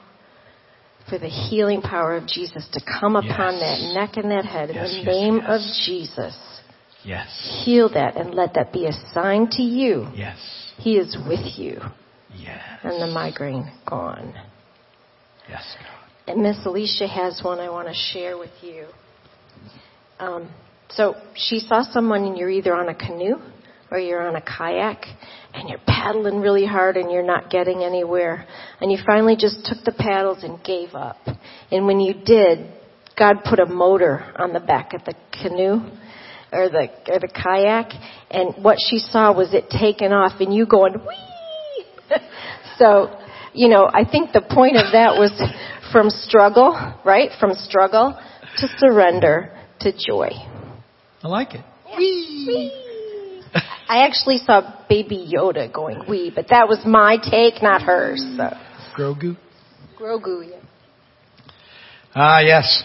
for 1.09 1.19
the 1.19 1.29
healing 1.29 1.83
power 1.83 2.17
of 2.17 2.27
Jesus 2.27 2.67
to 2.73 2.81
come 3.01 3.17
upon 3.17 3.61
that 3.61 3.95
neck 3.95 4.17
and 4.17 4.31
that 4.31 4.45
head 4.45 4.71
yes, 4.73 4.91
in 4.91 5.05
the 5.05 5.11
yes, 5.11 5.23
name 5.23 5.39
of 5.41 5.61
Jesus. 5.85 6.37
Yes. 7.05 7.63
Heal 7.65 7.89
that 7.95 8.17
and 8.17 8.35
let 8.35 8.55
that 8.55 8.73
be 8.73 8.87
a 8.87 8.93
sign 9.15 9.49
to 9.53 9.63
you. 9.63 10.09
Yes. 10.15 10.39
He 10.79 10.97
is 10.97 11.17
with 11.29 11.57
you. 11.57 11.81
Yes. 12.35 12.61
And 12.83 13.01
the 13.01 13.07
migraine 13.07 13.71
gone. 13.89 14.35
Yes, 15.49 15.63
God. 15.79 15.96
Miss 16.35 16.57
Alicia 16.67 17.07
has 17.07 17.41
one 17.43 17.61
I 17.61 17.71
want 17.71 17.89
to 17.89 17.95
share 17.95 18.37
with 18.37 18.51
you. 18.63 18.87
Um, 20.19 20.51
so 20.89 21.15
she 21.35 21.61
saw 21.61 21.83
someone 21.93 22.25
and 22.25 22.37
you're 22.37 22.51
either 22.51 22.75
on 22.75 22.89
a 22.89 22.95
canoe 22.95 23.37
or 23.91 23.99
you're 23.99 24.27
on 24.27 24.35
a 24.35 24.43
kayak 24.43 25.05
and 25.55 25.69
you're 25.69 25.81
paddling 25.87 26.41
really 26.41 26.67
hard 26.67 26.97
and 26.97 27.13
you're 27.13 27.23
not 27.23 27.51
getting 27.51 27.83
anywhere. 27.83 28.47
And 28.81 28.91
you 28.91 28.99
finally 29.07 29.37
just 29.39 29.65
took 29.65 29.85
the 29.85 29.93
paddles 29.93 30.43
and 30.43 30.63
gave 30.65 30.95
up. 30.95 31.19
And 31.71 31.87
when 31.87 32.01
you 32.01 32.15
did, 32.15 32.73
God 33.17 33.37
put 33.49 33.61
a 33.61 33.67
motor 33.67 34.35
on 34.37 34.53
the 34.53 34.61
back 34.61 34.95
of 34.95 35.05
the 35.05 35.15
canoe 35.41 35.81
or 36.53 36.69
the 36.69 36.89
or 37.09 37.19
the 37.19 37.29
kayak, 37.29 37.91
and 38.31 38.63
what 38.63 38.79
she 38.79 38.99
saw 38.99 39.37
was 39.37 39.53
it 39.53 39.69
taken 39.71 40.13
off, 40.13 40.41
and 40.41 40.55
you 40.55 40.67
going 40.67 40.95
wee. 40.95 41.87
so, 42.79 43.19
you 43.53 43.69
know, 43.69 43.89
I 43.93 44.05
think 44.09 44.33
the 44.33 44.43
point 44.43 44.77
of 44.77 44.93
that 44.93 45.19
was 45.19 45.33
from 45.93 46.11
struggle, 46.11 46.95
right? 47.05 47.31
From 47.39 47.55
struggle 47.55 48.19
to 48.59 48.69
surrender 48.79 49.57
to 49.81 49.93
joy. 49.93 50.31
I 51.23 51.29
like 51.29 51.55
it. 51.55 51.65
Yeah. 51.89 51.97
Wee. 51.99 52.83
I 53.89 54.05
actually 54.05 54.39
saw 54.39 54.85
Baby 54.89 55.33
Yoda 55.35 55.73
going 55.73 56.03
wee, 56.09 56.33
but 56.35 56.47
that 56.51 56.69
was 56.69 56.81
my 56.85 57.17
take, 57.17 57.63
not 57.63 57.83
hers. 57.83 58.25
So. 58.37 58.51
Grogu. 58.97 59.37
Grogu, 59.99 60.51
yeah. 60.51 60.57
Ah, 62.15 62.41
yes. 62.41 62.83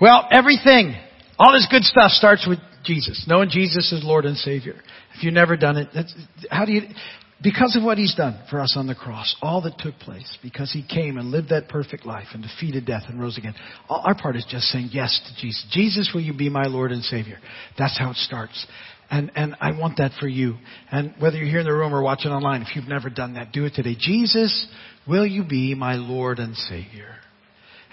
Well, 0.00 0.26
everything, 0.30 0.96
all 1.38 1.52
this 1.52 1.66
good 1.70 1.84
stuff 1.84 2.10
starts 2.10 2.46
with 2.48 2.58
Jesus, 2.84 3.24
knowing 3.28 3.48
Jesus 3.50 3.92
is 3.92 4.02
Lord 4.04 4.24
and 4.24 4.36
Savior. 4.36 4.74
If 5.16 5.22
you've 5.22 5.34
never 5.34 5.56
done 5.56 5.76
it, 5.76 5.88
that's, 5.94 6.14
how 6.50 6.64
do 6.64 6.72
you, 6.72 6.82
because 7.42 7.76
of 7.76 7.82
what 7.82 7.98
He's 7.98 8.14
done 8.14 8.40
for 8.50 8.60
us 8.60 8.74
on 8.76 8.86
the 8.86 8.94
cross, 8.94 9.34
all 9.42 9.60
that 9.62 9.78
took 9.78 9.98
place, 9.98 10.38
because 10.42 10.72
He 10.72 10.82
came 10.86 11.18
and 11.18 11.30
lived 11.30 11.50
that 11.50 11.68
perfect 11.68 12.06
life 12.06 12.28
and 12.32 12.42
defeated 12.42 12.86
death 12.86 13.04
and 13.08 13.20
rose 13.20 13.36
again, 13.38 13.54
our 13.88 14.14
part 14.14 14.36
is 14.36 14.46
just 14.48 14.66
saying 14.66 14.90
yes 14.92 15.20
to 15.26 15.40
Jesus. 15.40 15.66
Jesus, 15.70 16.10
will 16.14 16.22
you 16.22 16.34
be 16.34 16.48
my 16.48 16.64
Lord 16.64 16.92
and 16.92 17.02
Savior? 17.02 17.38
That's 17.78 17.98
how 17.98 18.10
it 18.10 18.16
starts. 18.16 18.66
And, 19.10 19.30
and 19.36 19.54
I 19.60 19.78
want 19.78 19.98
that 19.98 20.12
for 20.18 20.28
you. 20.28 20.56
And 20.90 21.14
whether 21.18 21.36
you're 21.36 21.48
here 21.48 21.60
in 21.60 21.66
the 21.66 21.72
room 21.72 21.94
or 21.94 22.02
watching 22.02 22.30
online, 22.30 22.62
if 22.62 22.74
you've 22.74 22.88
never 22.88 23.10
done 23.10 23.34
that, 23.34 23.52
do 23.52 23.64
it 23.64 23.74
today. 23.74 23.96
Jesus, 23.98 24.66
will 25.06 25.26
you 25.26 25.44
be 25.44 25.74
my 25.74 25.94
Lord 25.94 26.38
and 26.38 26.56
Savior? 26.56 27.14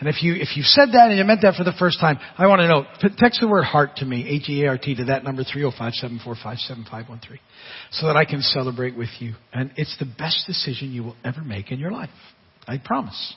And 0.02 0.10
if 0.10 0.24
you, 0.24 0.34
if 0.34 0.58
you 0.58 0.64
said 0.64 0.90
that 0.94 1.10
and 1.10 1.18
you 1.18 1.24
meant 1.24 1.44
that 1.44 1.54
for 1.54 1.64
the 1.64 1.76
first 1.78 2.00
time, 2.00 2.18
I 2.36 2.48
want 2.48 2.62
to 2.62 2.68
know, 2.68 2.86
text 3.20 3.40
the 3.40 3.48
word 3.48 3.66
heart 3.66 3.98
to 3.98 4.06
me, 4.06 4.28
H-E-A-R-T, 4.28 4.96
to 4.96 5.06
that 5.06 5.24
number 5.24 5.44
305-745-7513, 5.44 7.38
so 7.92 8.08
that 8.08 8.18
I 8.18 8.26
can 8.26 8.42
celebrate 8.42 8.98
with 8.98 9.10
you. 9.20 9.36
And 9.54 9.72
it's 9.76 9.96
the 10.00 10.08
best 10.18 10.48
decision 10.48 10.92
you 10.92 11.04
will 11.04 11.16
ever 11.24 11.42
make 11.42 11.72
in 11.72 11.78
your 11.78 11.92
life. 11.92 12.10
I 12.68 12.80
promise. 12.84 13.36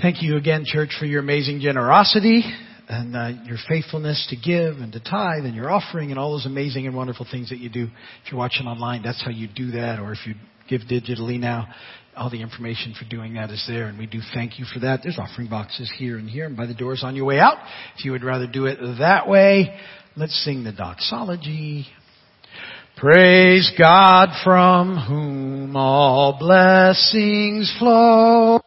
Thank 0.00 0.22
you 0.22 0.36
again, 0.36 0.62
church, 0.64 0.90
for 1.00 1.06
your 1.06 1.18
amazing 1.20 1.58
generosity 1.60 2.44
and 2.88 3.16
uh, 3.16 3.30
your 3.44 3.58
faithfulness 3.68 4.28
to 4.30 4.36
give 4.36 4.76
and 4.76 4.92
to 4.92 5.00
tithe 5.00 5.44
and 5.44 5.56
your 5.56 5.72
offering 5.72 6.10
and 6.10 6.20
all 6.20 6.30
those 6.30 6.46
amazing 6.46 6.86
and 6.86 6.94
wonderful 6.94 7.26
things 7.28 7.50
that 7.50 7.58
you 7.58 7.68
do. 7.68 7.88
If 8.24 8.30
you're 8.30 8.38
watching 8.38 8.68
online, 8.68 9.02
that's 9.02 9.22
how 9.24 9.30
you 9.32 9.48
do 9.48 9.72
that. 9.72 9.98
Or 9.98 10.12
if 10.12 10.18
you 10.24 10.34
give 10.78 10.88
digitally 10.88 11.38
now, 11.38 11.68
all 12.16 12.30
the 12.30 12.40
information 12.40 12.94
for 12.98 13.08
doing 13.08 13.34
that 13.34 13.50
is 13.50 13.64
there. 13.68 13.86
And 13.86 13.98
we 13.98 14.06
do 14.06 14.20
thank 14.34 14.58
you 14.58 14.64
for 14.72 14.80
that. 14.80 15.00
There's 15.02 15.18
offering 15.18 15.48
boxes 15.48 15.92
here 15.96 16.18
and 16.18 16.28
here 16.28 16.46
and 16.46 16.56
by 16.56 16.66
the 16.66 16.74
doors 16.74 17.02
on 17.04 17.16
your 17.16 17.24
way 17.24 17.38
out. 17.38 17.56
If 17.96 18.04
you 18.04 18.12
would 18.12 18.24
rather 18.24 18.46
do 18.46 18.66
it 18.66 18.78
that 18.98 19.28
way, 19.28 19.78
let's 20.16 20.44
sing 20.44 20.64
the 20.64 20.72
doxology. 20.72 21.86
Praise 22.96 23.72
God 23.78 24.28
from 24.44 24.96
whom 24.96 25.76
all 25.76 26.36
blessings 26.38 27.74
flow. 27.78 28.60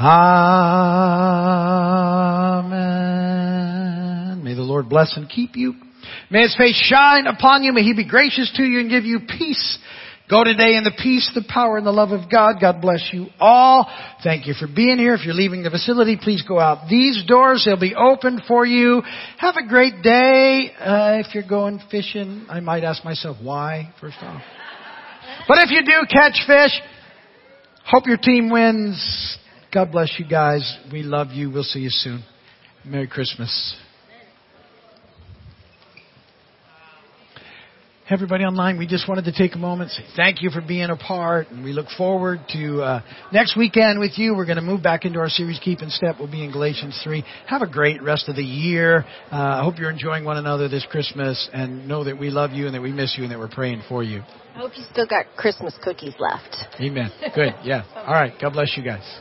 Amen. 0.00 0.14
May 4.42 4.54
the 4.54 4.62
Lord 4.62 4.88
bless 4.88 5.14
and 5.16 5.28
keep 5.28 5.56
you. 5.56 5.74
May 6.30 6.42
His 6.42 6.56
face 6.56 6.76
shine 6.76 7.26
upon 7.26 7.62
you. 7.62 7.72
May 7.74 7.82
He 7.82 7.92
be 7.92 8.08
gracious 8.08 8.50
to 8.56 8.62
you 8.62 8.80
and 8.80 8.88
give 8.88 9.04
you 9.04 9.20
peace. 9.20 9.78
Go 10.30 10.44
today 10.44 10.76
in 10.76 10.84
the 10.84 10.92
peace, 10.96 11.28
the 11.34 11.44
power, 11.46 11.76
and 11.76 11.84
the 11.84 11.90
love 11.90 12.12
of 12.12 12.30
God. 12.30 12.60
God 12.60 12.80
bless 12.80 13.10
you 13.12 13.26
all. 13.40 13.90
Thank 14.22 14.46
you 14.46 14.54
for 14.54 14.68
being 14.68 14.96
here. 14.96 15.14
If 15.14 15.24
you're 15.24 15.34
leaving 15.34 15.64
the 15.64 15.70
facility, 15.70 16.16
please 16.22 16.44
go 16.46 16.60
out 16.60 16.88
these 16.88 17.24
doors. 17.26 17.64
They'll 17.66 17.80
be 17.80 17.96
open 17.96 18.40
for 18.46 18.64
you. 18.64 19.02
Have 19.38 19.56
a 19.56 19.66
great 19.66 20.02
day. 20.02 20.70
Uh, 20.78 21.18
if 21.18 21.34
you're 21.34 21.42
going 21.48 21.80
fishing, 21.90 22.46
I 22.48 22.60
might 22.60 22.84
ask 22.84 23.04
myself 23.04 23.38
why, 23.42 23.92
first 24.00 24.18
off. 24.20 24.40
But 25.48 25.58
if 25.58 25.70
you 25.70 25.82
do 25.84 26.06
catch 26.08 26.40
fish, 26.46 26.80
hope 27.84 28.06
your 28.06 28.18
team 28.18 28.50
wins. 28.50 29.36
God 29.72 29.92
bless 29.92 30.16
you 30.18 30.26
guys. 30.26 30.78
We 30.92 31.04
love 31.04 31.28
you. 31.28 31.48
We'll 31.50 31.62
see 31.62 31.80
you 31.80 31.90
soon. 31.90 32.24
Merry 32.84 33.06
Christmas. 33.06 33.76
Everybody 38.08 38.42
online, 38.42 38.76
we 38.76 38.88
just 38.88 39.08
wanted 39.08 39.26
to 39.26 39.32
take 39.32 39.54
a 39.54 39.58
moment, 39.58 39.92
say 39.92 40.02
thank 40.16 40.42
you 40.42 40.50
for 40.50 40.60
being 40.60 40.90
a 40.90 40.96
part, 40.96 41.48
and 41.50 41.62
we 41.62 41.72
look 41.72 41.86
forward 41.96 42.40
to 42.48 42.82
uh, 42.82 43.02
next 43.32 43.56
weekend 43.56 44.00
with 44.00 44.18
you. 44.18 44.34
We're 44.34 44.46
going 44.46 44.56
to 44.56 44.62
move 44.62 44.82
back 44.82 45.04
into 45.04 45.20
our 45.20 45.28
series, 45.28 45.60
Keep 45.62 45.82
in 45.82 45.90
Step. 45.90 46.16
We'll 46.18 46.28
be 46.28 46.42
in 46.42 46.50
Galatians 46.50 47.00
3. 47.04 47.22
Have 47.46 47.62
a 47.62 47.68
great 47.68 48.02
rest 48.02 48.28
of 48.28 48.34
the 48.34 48.42
year. 48.42 49.04
Uh, 49.30 49.36
I 49.36 49.62
hope 49.62 49.78
you're 49.78 49.92
enjoying 49.92 50.24
one 50.24 50.38
another 50.38 50.68
this 50.68 50.84
Christmas, 50.90 51.48
and 51.52 51.86
know 51.86 52.02
that 52.02 52.18
we 52.18 52.30
love 52.30 52.50
you 52.50 52.66
and 52.66 52.74
that 52.74 52.82
we 52.82 52.90
miss 52.90 53.14
you 53.16 53.22
and 53.22 53.30
that 53.30 53.38
we're 53.38 53.46
praying 53.46 53.82
for 53.88 54.02
you. 54.02 54.22
I 54.56 54.58
hope 54.58 54.72
you 54.76 54.82
still 54.90 55.06
got 55.06 55.26
Christmas 55.36 55.78
cookies 55.80 56.14
left. 56.18 56.56
Amen. 56.80 57.12
Good. 57.32 57.54
Yeah. 57.62 57.84
All 57.94 58.14
right. 58.14 58.32
God 58.40 58.54
bless 58.54 58.76
you 58.76 58.82
guys. 58.82 59.20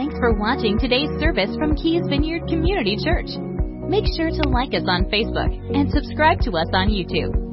Thanks 0.00 0.16
for 0.16 0.32
watching 0.32 0.78
today's 0.78 1.10
service 1.20 1.54
from 1.58 1.76
Keys 1.76 2.00
Vineyard 2.08 2.48
Community 2.48 2.96
Church. 3.04 3.28
Make 3.84 4.06
sure 4.16 4.30
to 4.30 4.48
like 4.48 4.72
us 4.72 4.88
on 4.88 5.04
Facebook 5.12 5.52
and 5.76 5.92
subscribe 5.92 6.40
to 6.48 6.52
us 6.52 6.68
on 6.72 6.88
YouTube. 6.88 7.49